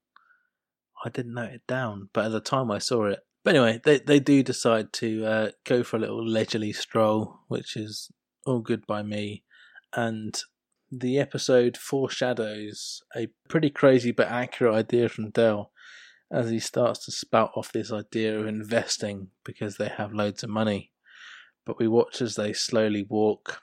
[1.04, 3.20] I didn't note it down, but at the time I saw it.
[3.44, 7.76] But anyway, they they do decide to uh, go for a little leisurely stroll, which
[7.76, 8.10] is
[8.46, 9.44] all good by me.
[9.94, 10.40] And
[10.90, 15.70] the episode foreshadows a pretty crazy but accurate idea from Del
[16.32, 20.50] as he starts to spout off this idea of investing because they have loads of
[20.50, 20.90] money.
[21.66, 23.60] But we watch as they slowly walk,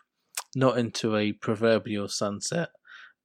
[0.55, 2.69] not into a proverbial sunset,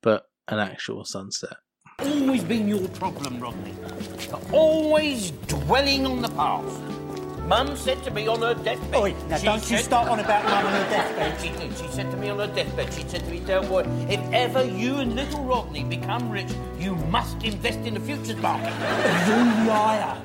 [0.03, 1.57] but an actual sunset.
[2.01, 3.75] Always been your problem, Rodney.
[4.29, 6.94] You're always dwelling on the past.
[7.47, 8.95] Mum said to me on her deathbed.
[8.95, 11.41] Oi, now don't you start on about Mum on her deathbed.
[11.43, 11.77] She did.
[11.77, 12.93] She said to me on her deathbed.
[12.95, 16.95] She said to me, "Del boy, if ever you and little Rodney become rich, you
[17.11, 18.73] must invest in the futures market."
[19.29, 20.17] You liar.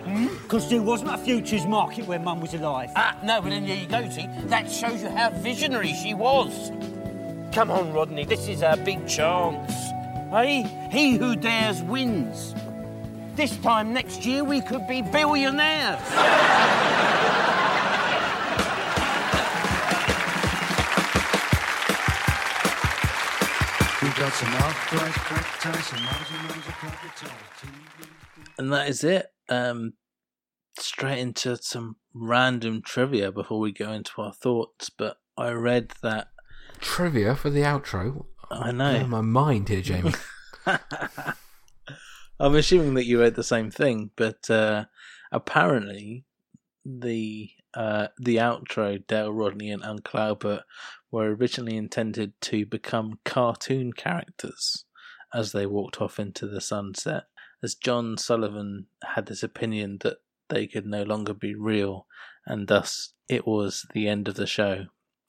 [0.43, 2.89] Because there wasn't a futures market when Mum was alive.
[2.95, 4.09] Ah, no, but then there you go.
[4.09, 6.71] See, that shows you how visionary she was.
[7.51, 8.23] Come on, Rodney.
[8.23, 9.73] This is our big chance.
[10.31, 12.55] Hey, he who dares wins.
[13.39, 15.97] This time next year, we could be billionaires.
[24.01, 27.31] We got some off-price crack ties, some lousy loads of capital.
[28.57, 29.27] And that is it.
[29.47, 29.93] Um,
[30.77, 34.89] straight into some random trivia before we go into our thoughts.
[34.89, 36.27] But I read that
[36.81, 38.25] Trivia for the outro.
[38.51, 38.99] I know.
[38.99, 40.13] Blow my mind here, Jamie.
[42.41, 44.85] I'm assuming that you read the same thing, but uh,
[45.31, 46.23] apparently
[46.85, 50.63] the uh, the outro, Del Rodney and Uncle Albert,
[51.11, 54.85] were originally intended to become cartoon characters
[55.33, 57.25] as they walked off into the sunset.
[57.61, 60.17] As John Sullivan had this opinion that
[60.47, 62.07] they could no longer be real,
[62.45, 64.85] and thus it was the end of the show.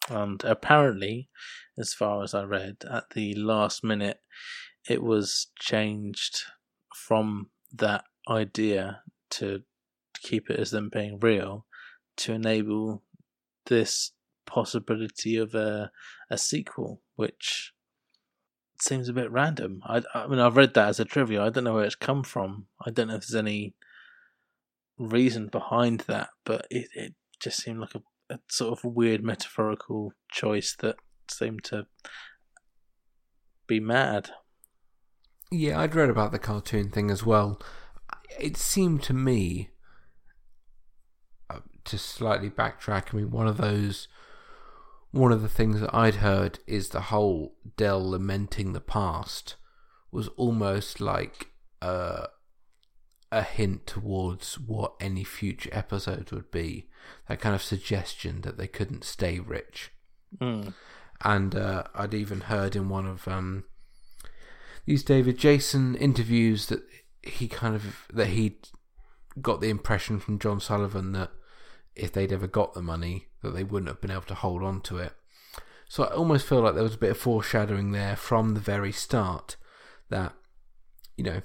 [0.08, 1.28] And apparently,
[1.76, 4.20] as far as I read, at the last minute,
[4.88, 6.44] it was changed
[7.06, 9.62] from that idea to
[10.22, 11.66] keep it as them being real
[12.16, 13.02] to enable
[13.66, 14.12] this
[14.46, 15.90] possibility of a
[16.30, 17.72] a sequel, which
[18.80, 19.82] seems a bit random.
[19.84, 21.42] I, I mean, I've read that as a trivia.
[21.42, 22.66] I don't know where it's come from.
[22.84, 23.74] I don't know if there's any
[24.98, 28.02] reason behind that, but it, it just seemed like a,
[28.34, 30.96] a sort of weird metaphorical choice that
[31.28, 31.86] seemed to
[33.66, 34.30] be mad.
[35.50, 37.60] Yeah, I'd read about the cartoon thing as well.
[38.38, 39.70] It seemed to me,
[41.48, 44.06] uh, to slightly backtrack, I mean, one of those,
[45.10, 49.56] one of the things that I'd heard is the whole Del lamenting the past
[50.12, 51.48] was almost like
[51.82, 52.28] a,
[53.32, 56.88] a hint towards what any future episode would be.
[57.28, 59.90] That kind of suggestion that they couldn't stay rich.
[60.38, 60.74] Mm.
[61.24, 63.64] And uh, I'd even heard in one of um,
[64.90, 66.82] these David Jason interviews that
[67.22, 68.56] he kind of that he
[69.40, 71.30] got the impression from John Sullivan that
[71.94, 74.80] if they'd ever got the money that they wouldn't have been able to hold on
[74.80, 75.12] to it.
[75.88, 78.90] So I almost feel like there was a bit of foreshadowing there from the very
[78.90, 79.54] start
[80.08, 80.32] that
[81.16, 81.42] you know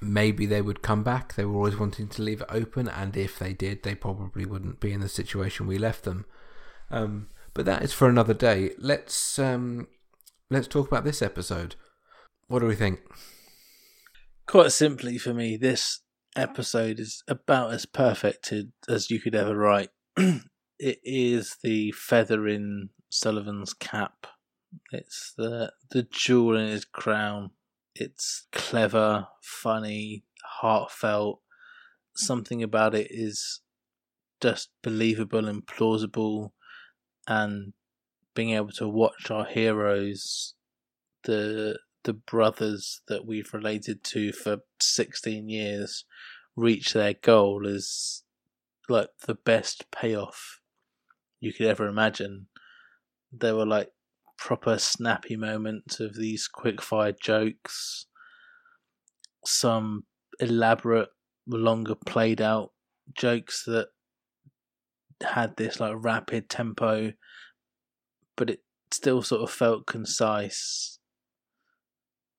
[0.00, 1.34] maybe they would come back.
[1.34, 4.78] They were always wanting to leave it open, and if they did, they probably wouldn't
[4.78, 6.26] be in the situation we left them.
[6.92, 8.70] Um, but that is for another day.
[8.78, 9.88] Let's um,
[10.48, 11.74] let's talk about this episode.
[12.48, 13.00] What do we think?
[14.46, 16.00] Quite simply for me, this
[16.34, 19.90] episode is about as perfected as you could ever write.
[20.16, 24.26] it is the feather in Sullivan's cap.
[24.92, 27.50] It's the the jewel in his crown.
[27.94, 30.24] It's clever, funny,
[30.60, 31.42] heartfelt.
[32.16, 33.60] Something about it is
[34.40, 36.54] just believable and plausible,
[37.26, 37.74] and
[38.34, 40.54] being able to watch our heroes,
[41.24, 46.06] the the brothers that we've related to for 16 years
[46.56, 48.22] reach their goal is
[48.88, 50.62] like the best payoff
[51.38, 52.46] you could ever imagine.
[53.30, 53.90] There were like
[54.38, 58.06] proper snappy moments of these quick fire jokes,
[59.44, 60.04] some
[60.40, 61.10] elaborate,
[61.46, 62.72] longer played out
[63.12, 63.88] jokes that
[65.22, 67.12] had this like rapid tempo,
[68.34, 70.97] but it still sort of felt concise.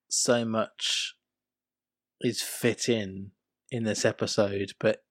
[0.09, 1.15] So much
[2.21, 3.31] is fit in
[3.71, 5.03] in this episode, but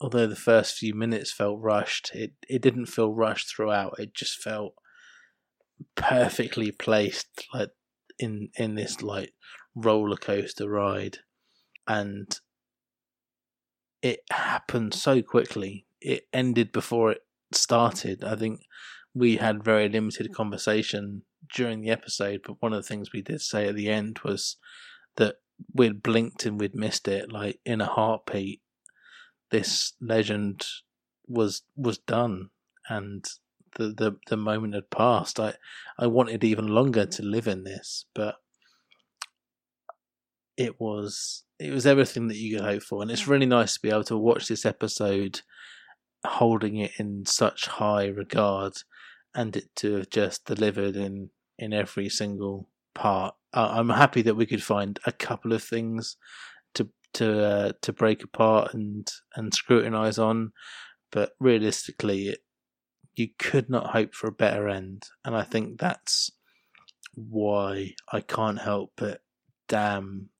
[0.00, 3.94] although the first few minutes felt rushed, it, it didn't feel rushed throughout.
[3.98, 4.74] It just felt
[5.94, 7.70] perfectly placed like
[8.18, 9.34] in in this like
[9.74, 11.18] roller coaster ride.
[11.86, 12.34] And
[14.00, 15.86] it happened so quickly.
[16.00, 18.24] It ended before it started.
[18.24, 18.62] I think
[19.14, 21.22] we had very limited conversation
[21.54, 24.56] during the episode, but one of the things we did say at the end was
[25.16, 25.36] that
[25.74, 27.32] we'd blinked and we'd missed it.
[27.32, 28.60] Like in a heartbeat,
[29.50, 30.66] this legend
[31.28, 32.50] was was done,
[32.88, 33.24] and
[33.76, 35.38] the the, the moment had passed.
[35.38, 35.54] I
[35.98, 38.36] I wanted even longer to live in this, but
[40.56, 43.80] it was it was everything that you could hope for, and it's really nice to
[43.80, 45.42] be able to watch this episode
[46.24, 48.74] holding it in such high regard
[49.34, 53.34] and it to have just delivered in in every single part.
[53.54, 56.16] I'm happy that we could find a couple of things
[56.74, 60.52] to to uh, to break apart and and scrutinize on,
[61.10, 62.38] but realistically, it,
[63.14, 66.30] you could not hope for a better end, and I think that's
[67.14, 69.20] why I can't help but
[69.68, 70.30] damn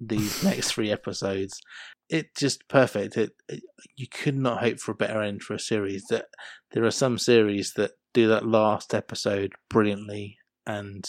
[0.00, 1.60] these next three episodes.
[2.08, 3.16] It just perfect.
[3.16, 3.62] It, it,
[3.96, 6.04] you could not hope for a better end for a series.
[6.10, 6.26] That
[6.72, 11.06] there are some series that do that last episode brilliantly, and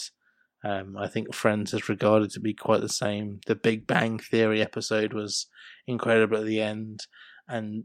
[0.62, 3.40] um, I think Friends is regarded to be quite the same.
[3.46, 5.46] The Big Bang Theory episode was
[5.86, 7.06] incredible at the end,
[7.48, 7.84] and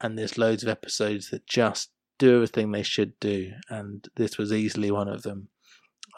[0.00, 4.52] and there's loads of episodes that just do everything they should do, and this was
[4.52, 5.50] easily one of them.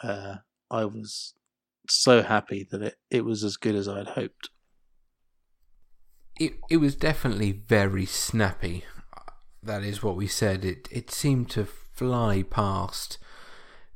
[0.01, 0.37] Uh,
[0.71, 1.35] I was
[1.87, 4.49] so happy that it, it was as good as I'd hoped.
[6.39, 8.83] It it was definitely very snappy.
[9.61, 10.65] That is what we said.
[10.65, 11.67] It it seemed to
[11.97, 13.17] fly past.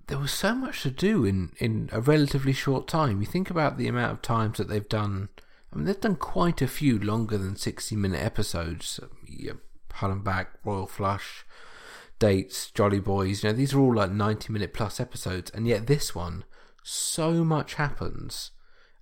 [0.08, 3.22] There was so much to do in, in a relatively short time.
[3.22, 5.30] You think about the amount of times that they've done.
[5.72, 9.00] I mean, they've done quite a few longer than sixty minute episodes.
[9.30, 9.54] Yeah,
[10.24, 11.46] Back, Royal Flush,
[12.20, 13.44] Dates, Jolly Boys.
[13.44, 16.44] You know, these are all like ninety minute plus episodes, and yet this one
[16.84, 18.52] so much happens,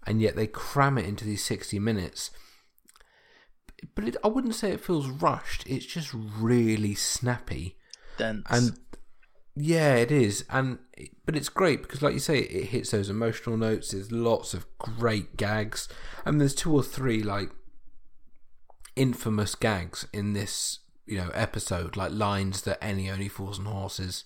[0.05, 2.31] and yet they cram it into these 60 minutes.
[3.95, 7.77] But it, I wouldn't say it feels rushed, it's just really snappy.
[8.17, 8.45] Dense.
[8.49, 8.77] And
[9.61, 10.45] yeah, it is.
[10.49, 10.79] And
[11.25, 13.91] but it's great because, like you say, it hits those emotional notes.
[13.91, 15.89] There's lots of great gags.
[16.25, 17.49] and there's two or three like
[18.95, 24.23] infamous gags in this, you know, episode, like lines that any Only Fools and Horses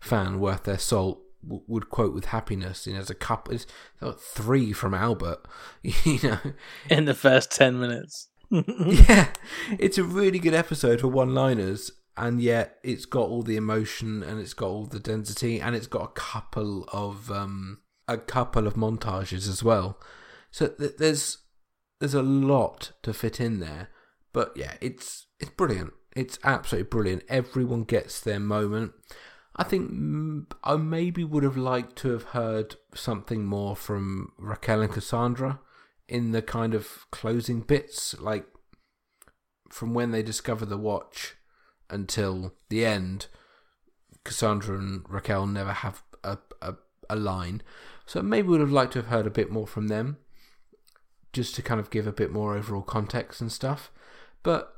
[0.00, 2.86] fan worth their salt would quote with happiness.
[2.86, 3.66] You know, there's a couple, it's
[4.18, 5.46] three from Albert.
[5.82, 6.38] You know,
[6.90, 8.28] in the first ten minutes.
[8.50, 9.28] yeah,
[9.78, 14.40] it's a really good episode for one-liners, and yet it's got all the emotion and
[14.40, 17.78] it's got all the density, and it's got a couple of um
[18.08, 19.98] a couple of montages as well.
[20.50, 21.38] So th- there's
[22.00, 23.88] there's a lot to fit in there,
[24.32, 25.92] but yeah, it's it's brilliant.
[26.14, 27.24] It's absolutely brilliant.
[27.28, 28.92] Everyone gets their moment.
[29.56, 29.90] I think
[30.64, 35.60] I maybe would have liked to have heard something more from Raquel and Cassandra
[36.08, 38.46] in the kind of closing bits, like
[39.70, 41.36] from when they discover the watch
[41.92, 43.26] until the end.
[44.24, 46.74] Cassandra and Raquel never have a, a,
[47.10, 47.62] a line,
[48.06, 50.18] so maybe would have liked to have heard a bit more from them,
[51.32, 53.90] just to kind of give a bit more overall context and stuff.
[54.42, 54.72] But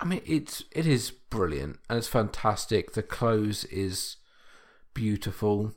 [0.00, 2.92] I mean, it's it is brilliant and it's fantastic.
[2.92, 4.16] The close is
[4.92, 5.74] beautiful,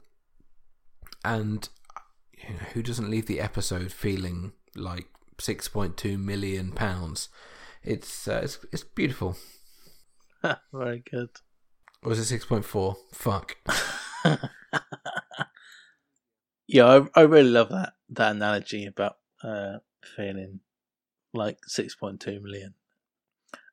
[1.25, 1.67] and
[2.37, 5.07] you know, who doesn't leave the episode feeling like
[5.39, 7.29] six point two million pounds?
[7.83, 9.37] It's uh, it's it's beautiful.
[10.73, 11.29] Very good.
[12.03, 12.97] Or was it six point four?
[13.13, 13.57] Fuck.
[16.67, 19.77] yeah, I I really love that that analogy about uh,
[20.15, 20.59] feeling
[21.33, 22.73] like six point two million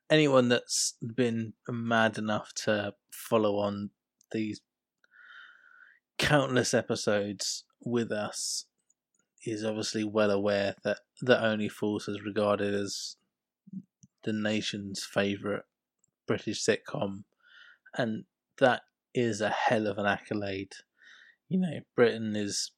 [0.09, 3.89] anyone that's been mad enough to follow on
[4.31, 4.61] these
[6.17, 8.65] countless episodes with us
[9.45, 13.15] is obviously well aware that that Only Fools is regarded as
[14.23, 15.63] the nation's favourite
[16.27, 17.23] British sitcom,
[17.97, 18.25] and
[18.59, 18.83] that
[19.13, 20.73] is a hell of an accolade.
[21.47, 22.71] You know, Britain is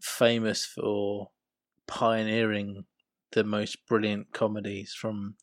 [0.00, 1.30] famous for
[1.86, 2.84] pioneering
[3.32, 5.34] the most brilliant comedies from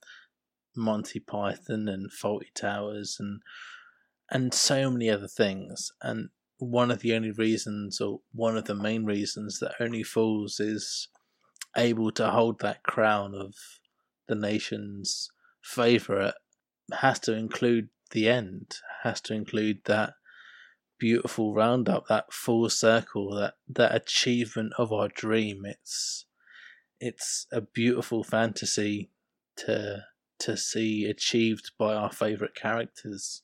[0.75, 3.41] Monty Python and Fawlty Towers and
[4.29, 5.91] and so many other things.
[6.01, 10.59] And one of the only reasons, or one of the main reasons, that Only Fools
[10.59, 11.09] is
[11.77, 13.53] able to hold that crown of
[14.27, 15.29] the nation's
[15.61, 16.33] favourite
[16.93, 20.13] has to include the end, has to include that
[20.97, 25.63] beautiful roundup, that full circle, that that achievement of our dream.
[25.65, 26.25] It's
[26.99, 29.11] it's a beautiful fantasy
[29.57, 30.03] to
[30.39, 33.41] to see achieved by our favourite characters.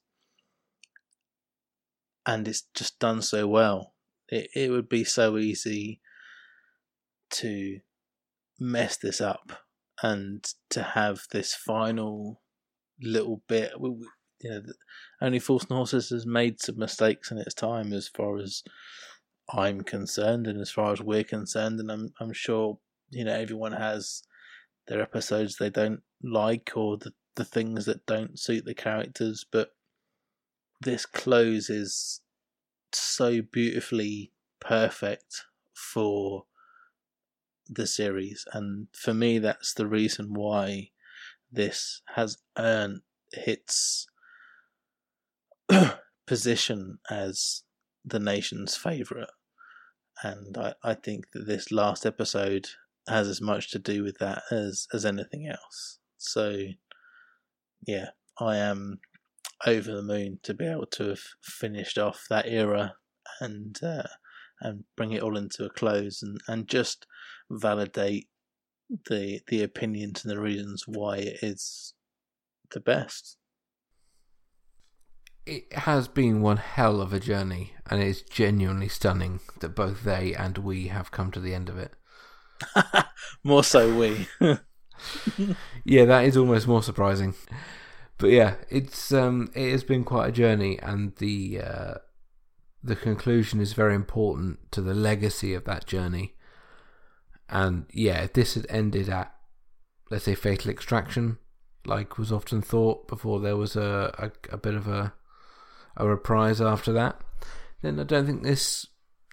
[2.25, 3.93] And it's just done so well.
[4.29, 6.01] It, it would be so easy
[7.31, 7.79] to
[8.59, 9.63] mess this up
[10.03, 12.40] and to have this final
[13.01, 13.71] little bit.
[13.79, 14.05] You
[14.43, 14.61] know,
[15.21, 18.63] only Fools Horses has made some mistakes in its time as far as
[19.53, 22.79] I'm concerned, and as far as we're concerned, and I'm I'm sure
[23.09, 24.23] you know everyone has
[24.87, 29.71] their episodes they don't like or the the things that don't suit the characters, but
[30.81, 32.21] this close is
[32.91, 36.45] so beautifully perfect for
[37.69, 40.89] the series, and for me, that's the reason why
[41.51, 43.01] this has earned
[43.31, 44.07] its
[46.27, 47.63] position as
[48.05, 49.29] the nation's favourite.
[50.23, 52.67] And I, I think that this last episode
[53.07, 55.99] has as much to do with that as, as anything else.
[56.17, 56.57] So,
[57.85, 58.09] yeah,
[58.39, 58.99] I am
[59.65, 62.95] over the moon to be able to have finished off that era
[63.39, 64.03] and uh,
[64.59, 67.07] and bring it all into a close and, and just
[67.49, 68.27] validate
[69.09, 71.93] the the opinions and the reasons why it is
[72.71, 73.37] the best.
[75.45, 80.33] It has been one hell of a journey, and it's genuinely stunning that both they
[80.33, 81.93] and we have come to the end of it.
[83.43, 84.27] More so we.
[85.83, 87.33] yeah, that is almost more surprising.
[88.19, 91.93] But yeah, it's um, it has been quite a journey, and the uh,
[92.83, 96.35] the conclusion is very important to the legacy of that journey.
[97.51, 99.33] And yeah, if this had ended at,
[100.09, 101.37] let's say, fatal extraction,
[101.85, 105.13] like was often thought before there was a, a, a bit of a
[105.97, 107.19] a reprise after that,
[107.81, 108.87] then I don't think this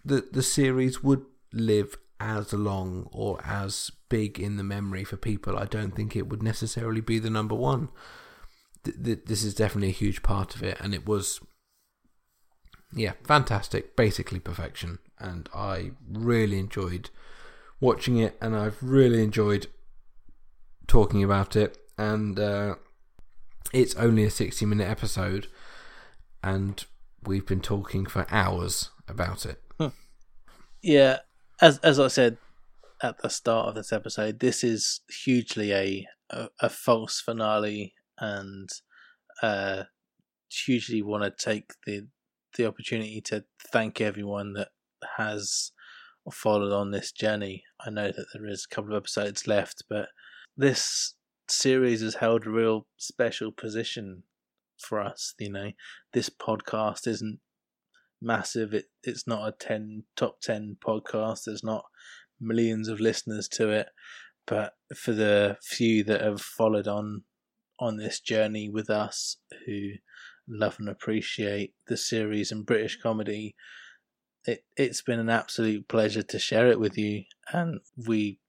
[0.05, 5.57] the the series would live as long or as big in the memory for people.
[5.57, 7.91] I don't think it would necessarily be the number one.
[8.83, 11.41] Th- th- this is definitely a huge part of it, and it was
[12.93, 17.11] yeah, fantastic, basically perfection, and I really enjoyed
[17.81, 19.67] watching it, and I've really enjoyed
[20.87, 21.77] talking about it.
[21.97, 22.77] And uh,
[23.73, 25.49] it's only a sixty-minute episode,
[26.43, 26.85] and
[27.25, 29.63] we've been talking for hours about it.
[30.81, 31.19] Yeah,
[31.61, 32.39] as as I said
[33.03, 38.69] at the start of this episode, this is hugely a a, a false finale, and
[39.43, 39.85] uh,
[40.51, 42.07] hugely want to take the
[42.57, 44.69] the opportunity to thank everyone that
[45.17, 45.73] has
[46.35, 47.65] followed on this journey.
[47.85, 50.09] I know that there is a couple of episodes left, but
[50.57, 51.15] this
[51.49, 54.25] series has held a real special position
[54.79, 55.35] for us.
[55.39, 55.71] You know,
[56.13, 57.41] this podcast isn't
[58.21, 58.75] massive.
[58.75, 61.45] It it's not a ten top ten podcast.
[61.47, 61.85] There's not
[62.41, 63.89] millions of listeners to it,
[64.47, 67.25] but for the few that have followed on
[67.81, 69.91] on this journey with us, who
[70.49, 73.55] love and appreciate the series and British comedy,
[74.45, 78.41] it it's been an absolute pleasure to share it with you, and we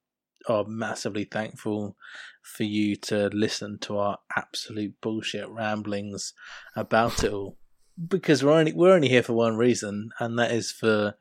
[0.47, 1.97] are massively thankful
[2.41, 6.33] for you to listen to our absolute bullshit ramblings
[6.75, 7.57] about it all.
[8.07, 11.15] Because we're only we're only here for one reason, and that is for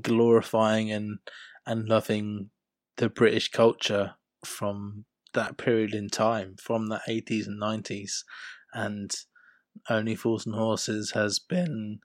[0.00, 1.18] glorifying and
[1.66, 2.50] and loving
[2.96, 4.14] the British culture
[4.44, 8.24] from that period in time, from the eighties and nineties,
[8.72, 9.14] and
[9.88, 12.00] Only Fools and Horses has been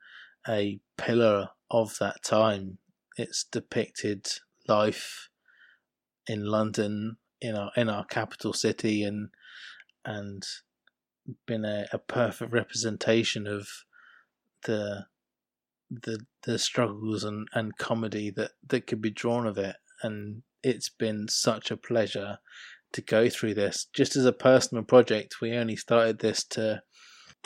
[0.47, 2.77] a pillar of that time.
[3.17, 4.27] It's depicted
[4.67, 5.29] life
[6.27, 9.29] in London, in our in our capital city, and
[10.05, 10.43] and
[11.45, 13.67] been a, a perfect representation of
[14.65, 15.05] the
[15.89, 20.89] the the struggles and, and comedy that, that could be drawn of it and it's
[20.89, 22.37] been such a pleasure
[22.91, 26.81] to go through this just as a personal project we only started this to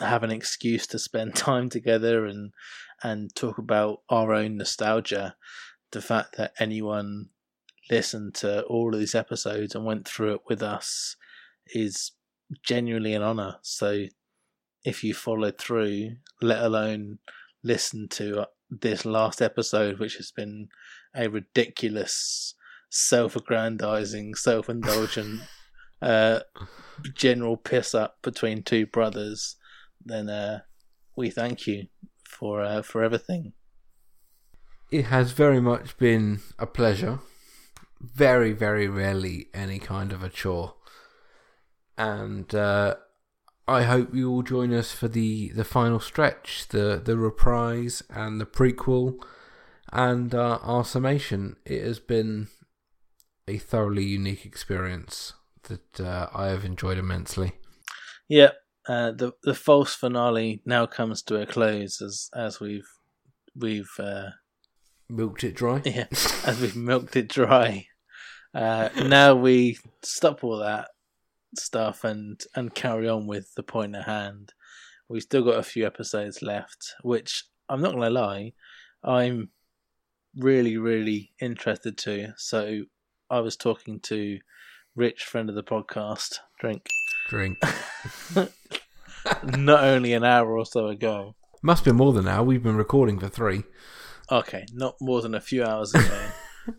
[0.00, 2.52] have an excuse to spend time together and
[3.02, 5.36] and talk about our own nostalgia.
[5.92, 7.28] The fact that anyone
[7.90, 11.16] listened to all of these episodes and went through it with us
[11.68, 12.12] is
[12.62, 13.56] genuinely an honor.
[13.62, 14.06] So
[14.84, 17.18] if you followed through, let alone
[17.62, 20.68] listen to uh, this last episode, which has been
[21.14, 22.54] a ridiculous,
[22.90, 25.40] self-aggrandizing, self-indulgent,
[26.02, 26.40] uh,
[27.14, 29.56] general piss up between two brothers,
[30.04, 30.60] then uh,
[31.16, 31.86] we thank you
[32.24, 33.52] for uh, for everything.
[34.90, 37.20] It has very much been a pleasure.
[38.00, 40.74] Very, very rarely any kind of a chore.
[41.96, 42.96] And uh,
[43.66, 48.40] I hope you will join us for the, the final stretch, the, the reprise and
[48.40, 49.16] the prequel
[49.92, 51.56] and uh, our summation.
[51.64, 52.48] It has been
[53.48, 55.32] a thoroughly unique experience
[55.64, 57.52] that uh, I have enjoyed immensely.
[58.28, 58.50] Yeah,
[58.86, 62.88] uh, the the false finale now comes to a close as as we've
[63.56, 64.30] we've uh,
[65.08, 65.82] milked it dry.
[65.84, 66.06] Yeah,
[66.44, 67.86] as we've milked it dry.
[68.54, 70.88] Uh, now we stop all that
[71.56, 74.52] stuff and and carry on with the point at hand.
[75.08, 78.52] We've still got a few episodes left, which I'm not gonna lie,
[79.02, 79.50] I'm
[80.36, 82.32] really, really interested to.
[82.36, 82.82] So
[83.30, 84.38] I was talking to
[84.96, 86.86] Rich, friend of the podcast, drink,
[87.28, 87.58] Drink.
[89.44, 91.34] not only an hour or so ago.
[91.62, 92.44] Must be more than an hour.
[92.44, 93.64] We've been recording for three.
[94.30, 96.20] Okay, not more than a few hours ago.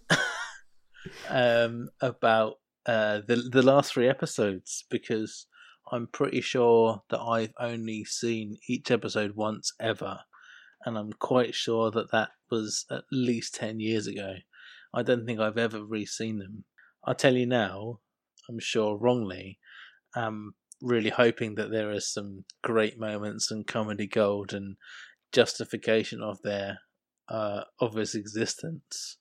[1.29, 5.47] um, about uh, the the last three episodes because
[5.91, 10.19] I'm pretty sure that I've only seen each episode once ever,
[10.85, 14.35] and I'm quite sure that that was at least ten years ago.
[14.93, 16.63] I don't think I've ever re-seen them.
[17.03, 17.99] I'll tell you now.
[18.47, 19.59] I'm sure wrongly.
[20.15, 20.53] I'm
[20.85, 24.77] really hoping that there are some great moments and comedy gold and
[25.31, 26.79] justification of their
[27.27, 29.17] uh, of its existence,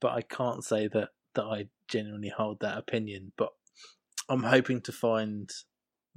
[0.00, 3.32] but I can't say that that I genuinely hold that opinion.
[3.36, 3.50] But
[4.28, 5.50] I'm hoping to find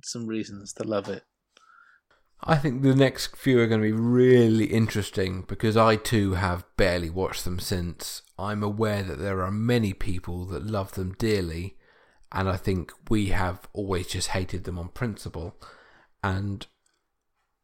[0.01, 1.23] some reasons to love it.
[2.41, 6.63] I think the next few are going to be really interesting because I too have
[6.77, 8.21] barely watched them since.
[8.37, 11.75] I'm aware that there are many people that love them dearly,
[12.31, 15.55] and I think we have always just hated them on principle.
[16.23, 16.65] And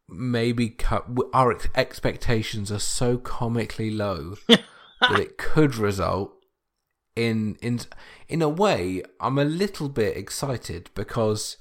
[0.08, 6.32] maybe cut, our ex- expectations are so comically low that it could result
[7.14, 7.80] in in
[8.28, 9.02] in a way.
[9.20, 11.56] I'm a little bit excited because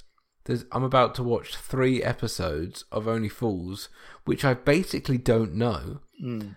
[0.46, 3.90] there's, I'm about to watch three episodes of Only Fools,
[4.26, 6.56] which I basically don't know, Mm.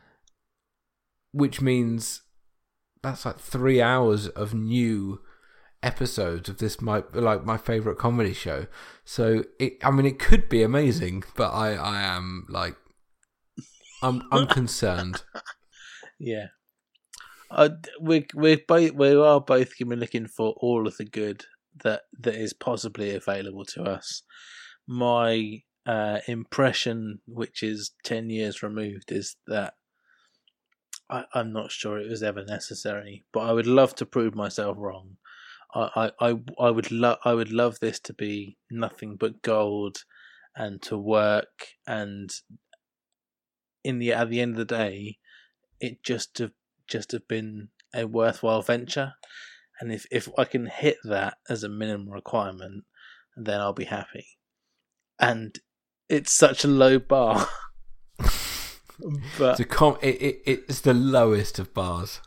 [1.33, 2.23] which means
[3.03, 5.21] that's like three hours of new
[5.83, 8.67] episodes of this my like my favorite comedy show.
[9.05, 12.77] So it, I mean, it could be amazing, but I I am like,
[14.03, 15.23] I'm I'm concerned.
[16.19, 16.47] Yeah,
[17.51, 21.45] uh, we we both we are both to be looking for all of the good
[21.83, 24.23] that that is possibly available to us.
[24.87, 29.75] My uh, impression, which is ten years removed, is that
[31.09, 33.25] I, I'm not sure it was ever necessary.
[33.33, 35.17] But I would love to prove myself wrong.
[35.75, 40.05] I I, I, I would love I would love this to be nothing but gold,
[40.57, 42.31] and to work and
[43.85, 45.19] in the at the end of the day,
[45.81, 46.53] it just have
[46.87, 49.15] just have been a worthwhile venture.
[49.81, 52.85] And if, if I can hit that as a minimum requirement,
[53.37, 54.27] then I'll be happy.
[55.21, 55.57] And
[56.09, 57.49] it's such a low bar.
[59.39, 62.21] but It's, com- it, it, it's the lowest of bars.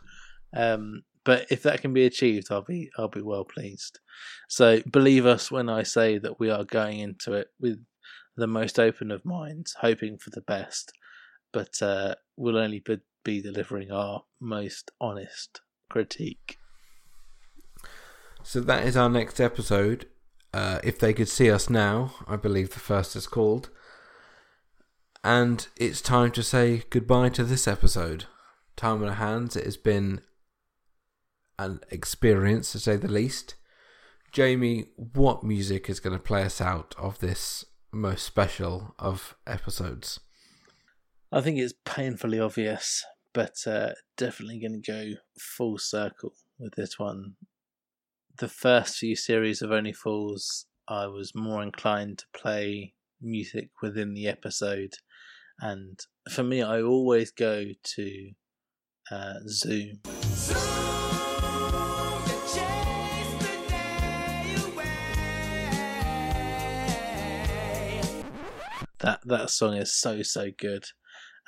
[0.54, 4.00] um, but if that can be achieved, I'll be I'll be well pleased.
[4.48, 7.84] So believe us when I say that we are going into it with
[8.36, 10.92] the most open of minds, hoping for the best,
[11.52, 12.82] but uh, we'll only
[13.24, 16.58] be, delivering our most honest critique.
[18.42, 20.06] So that is our next episode.
[20.52, 23.70] Uh, if they could see us now, I believe the first is called.
[25.22, 28.24] And it's time to say goodbye to this episode.
[28.74, 29.54] Time on our hands.
[29.54, 30.22] It has been
[31.64, 33.54] an experience, to say the least.
[34.32, 40.20] Jamie, what music is going to play us out of this most special of episodes?
[41.30, 46.98] I think it's painfully obvious, but uh, definitely going to go full circle with this
[46.98, 47.34] one.
[48.38, 54.14] The first few series of Only Fools, I was more inclined to play music within
[54.14, 54.94] the episode,
[55.60, 56.00] and
[56.30, 57.66] for me, I always go
[57.96, 58.30] to
[59.10, 60.00] uh, Zoom.
[69.02, 70.84] That that song is so so good,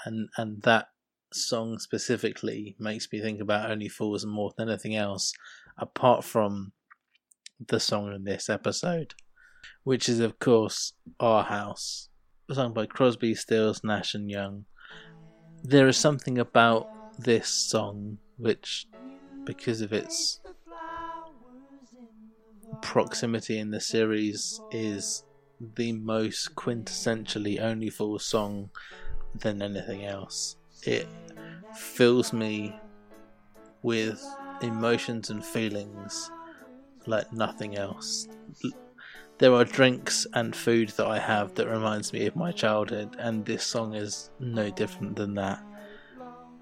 [0.04, 0.88] and and that
[1.32, 5.32] song specifically makes me think about Only Fools and more than anything else,
[5.78, 6.72] apart from
[7.64, 9.14] the song in this episode,
[9.84, 12.08] which is of course Our House,
[12.52, 14.64] sung by Crosby, Stills, Nash and Young.
[15.62, 18.86] There is something about this song which,
[19.44, 20.40] because of its
[22.82, 25.22] proximity in the series, is
[25.76, 28.70] the most quintessentially Only Fools song
[29.34, 30.56] than anything else.
[30.82, 31.08] It
[31.74, 32.74] fills me
[33.82, 34.24] with
[34.62, 36.30] emotions and feelings
[37.06, 38.28] like nothing else.
[39.38, 43.44] There are drinks and food that I have that reminds me of my childhood, and
[43.44, 45.60] this song is no different than that.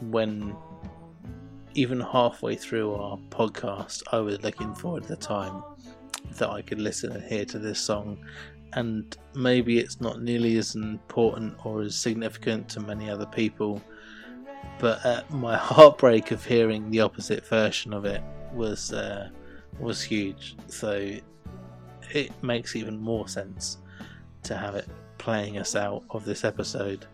[0.01, 0.57] When
[1.75, 5.63] even halfway through our podcast, I was looking forward to the time
[6.39, 8.19] that I could listen and hear to this song
[8.75, 13.83] and maybe it's not nearly as important or as significant to many other people
[14.79, 19.29] but uh, my heartbreak of hearing the opposite version of it was uh,
[19.79, 20.57] was huge.
[20.67, 21.17] So
[22.11, 23.79] it makes even more sense
[24.43, 27.07] to have it playing us out of this episode.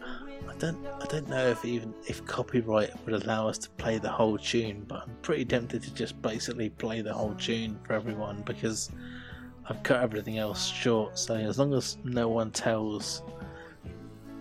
[0.00, 4.10] I don't I don't know if even if copyright would allow us to play the
[4.10, 8.42] whole tune, but I'm pretty tempted to just basically play the whole tune for everyone
[8.42, 8.90] because
[9.72, 11.18] I've cut everything else short.
[11.18, 13.22] So as long as no one tells,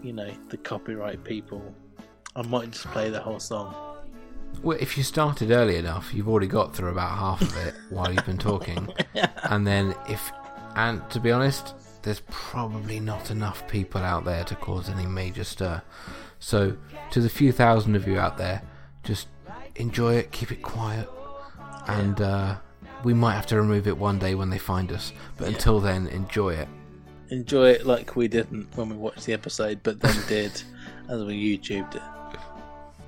[0.04, 1.64] you know, the copyright people,
[2.36, 3.74] I might just play the whole song.
[4.62, 8.12] Well, if you started early enough, you've already got through about half of it while
[8.14, 8.90] you've been talking.
[9.44, 10.32] And then if,
[10.76, 15.44] and to be honest, there's probably not enough people out there to cause any major
[15.44, 15.82] stir.
[16.40, 16.78] So,
[17.12, 18.62] to the few thousand of you out there,
[19.04, 19.28] just
[19.76, 21.10] enjoy it, keep it quiet,
[21.88, 22.56] and uh,
[23.04, 25.14] we might have to remove it one day when they find us.
[25.38, 26.68] But until then, enjoy it.
[27.30, 30.62] Enjoy it like we didn't when we watched the episode, but then did
[31.10, 32.02] as we YouTubed it.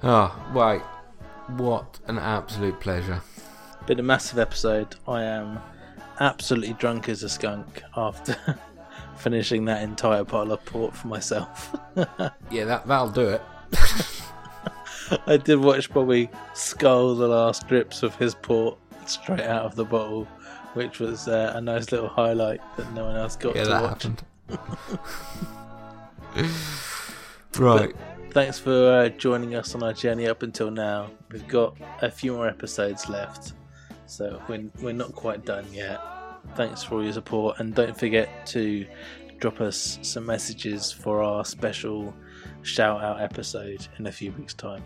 [0.04, 0.82] Oh, right.
[1.58, 3.22] What an absolute pleasure.
[3.86, 4.96] Been a massive episode.
[5.08, 5.60] I am
[6.20, 8.38] absolutely drunk as a skunk after
[9.18, 11.76] finishing that entire bottle of port for myself.
[12.50, 13.42] yeah, that that'll do it.
[15.28, 18.78] I did watch Bobby scull the last drips of his port
[19.10, 20.26] straight out of the bottle,
[20.74, 23.82] which was uh, a nice little highlight that no one else got Yeah, to that
[23.84, 24.04] watch.
[24.04, 24.24] happened.
[27.60, 27.94] Right.
[27.96, 31.12] But thanks for uh, joining us on our journey up until now.
[31.32, 33.54] We've got a few more episodes left,
[34.08, 36.02] so we're, we're not quite done yet.
[36.56, 38.88] Thanks for all your support, and don't forget to
[39.38, 42.12] drop us some messages for our special
[42.64, 44.84] shout out episode in a few weeks' time.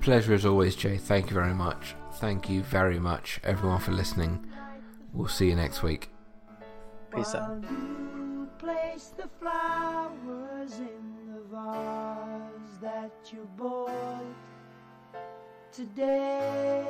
[0.00, 0.96] Pleasure as always, Jay.
[0.96, 1.94] Thank you very much.
[2.20, 4.44] Thank you very much, everyone, for listening.
[5.12, 6.10] We'll see you next week.
[7.14, 7.62] Peace out.
[7.62, 14.20] You place the flowers in the vase that you bought
[15.72, 16.84] today.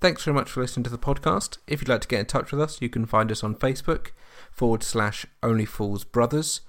[0.00, 1.58] Thanks very much for listening to the podcast.
[1.66, 4.12] If you'd like to get in touch with us, you can find us on Facebook
[4.52, 6.60] forward slash Only Fools Brothers,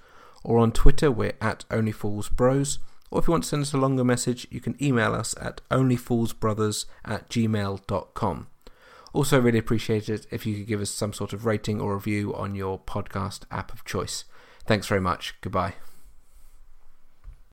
[0.42, 2.78] or on Twitter, we're at Only Fools Bros.
[3.10, 5.60] Or if you want to send us a longer message, you can email us at
[5.70, 8.46] onlyfoolsbrothers at gmail.com.
[9.12, 12.32] Also, really appreciate it if you could give us some sort of rating or review
[12.34, 14.24] on your podcast app of choice.
[14.64, 15.34] Thanks very much.
[15.40, 15.74] Goodbye.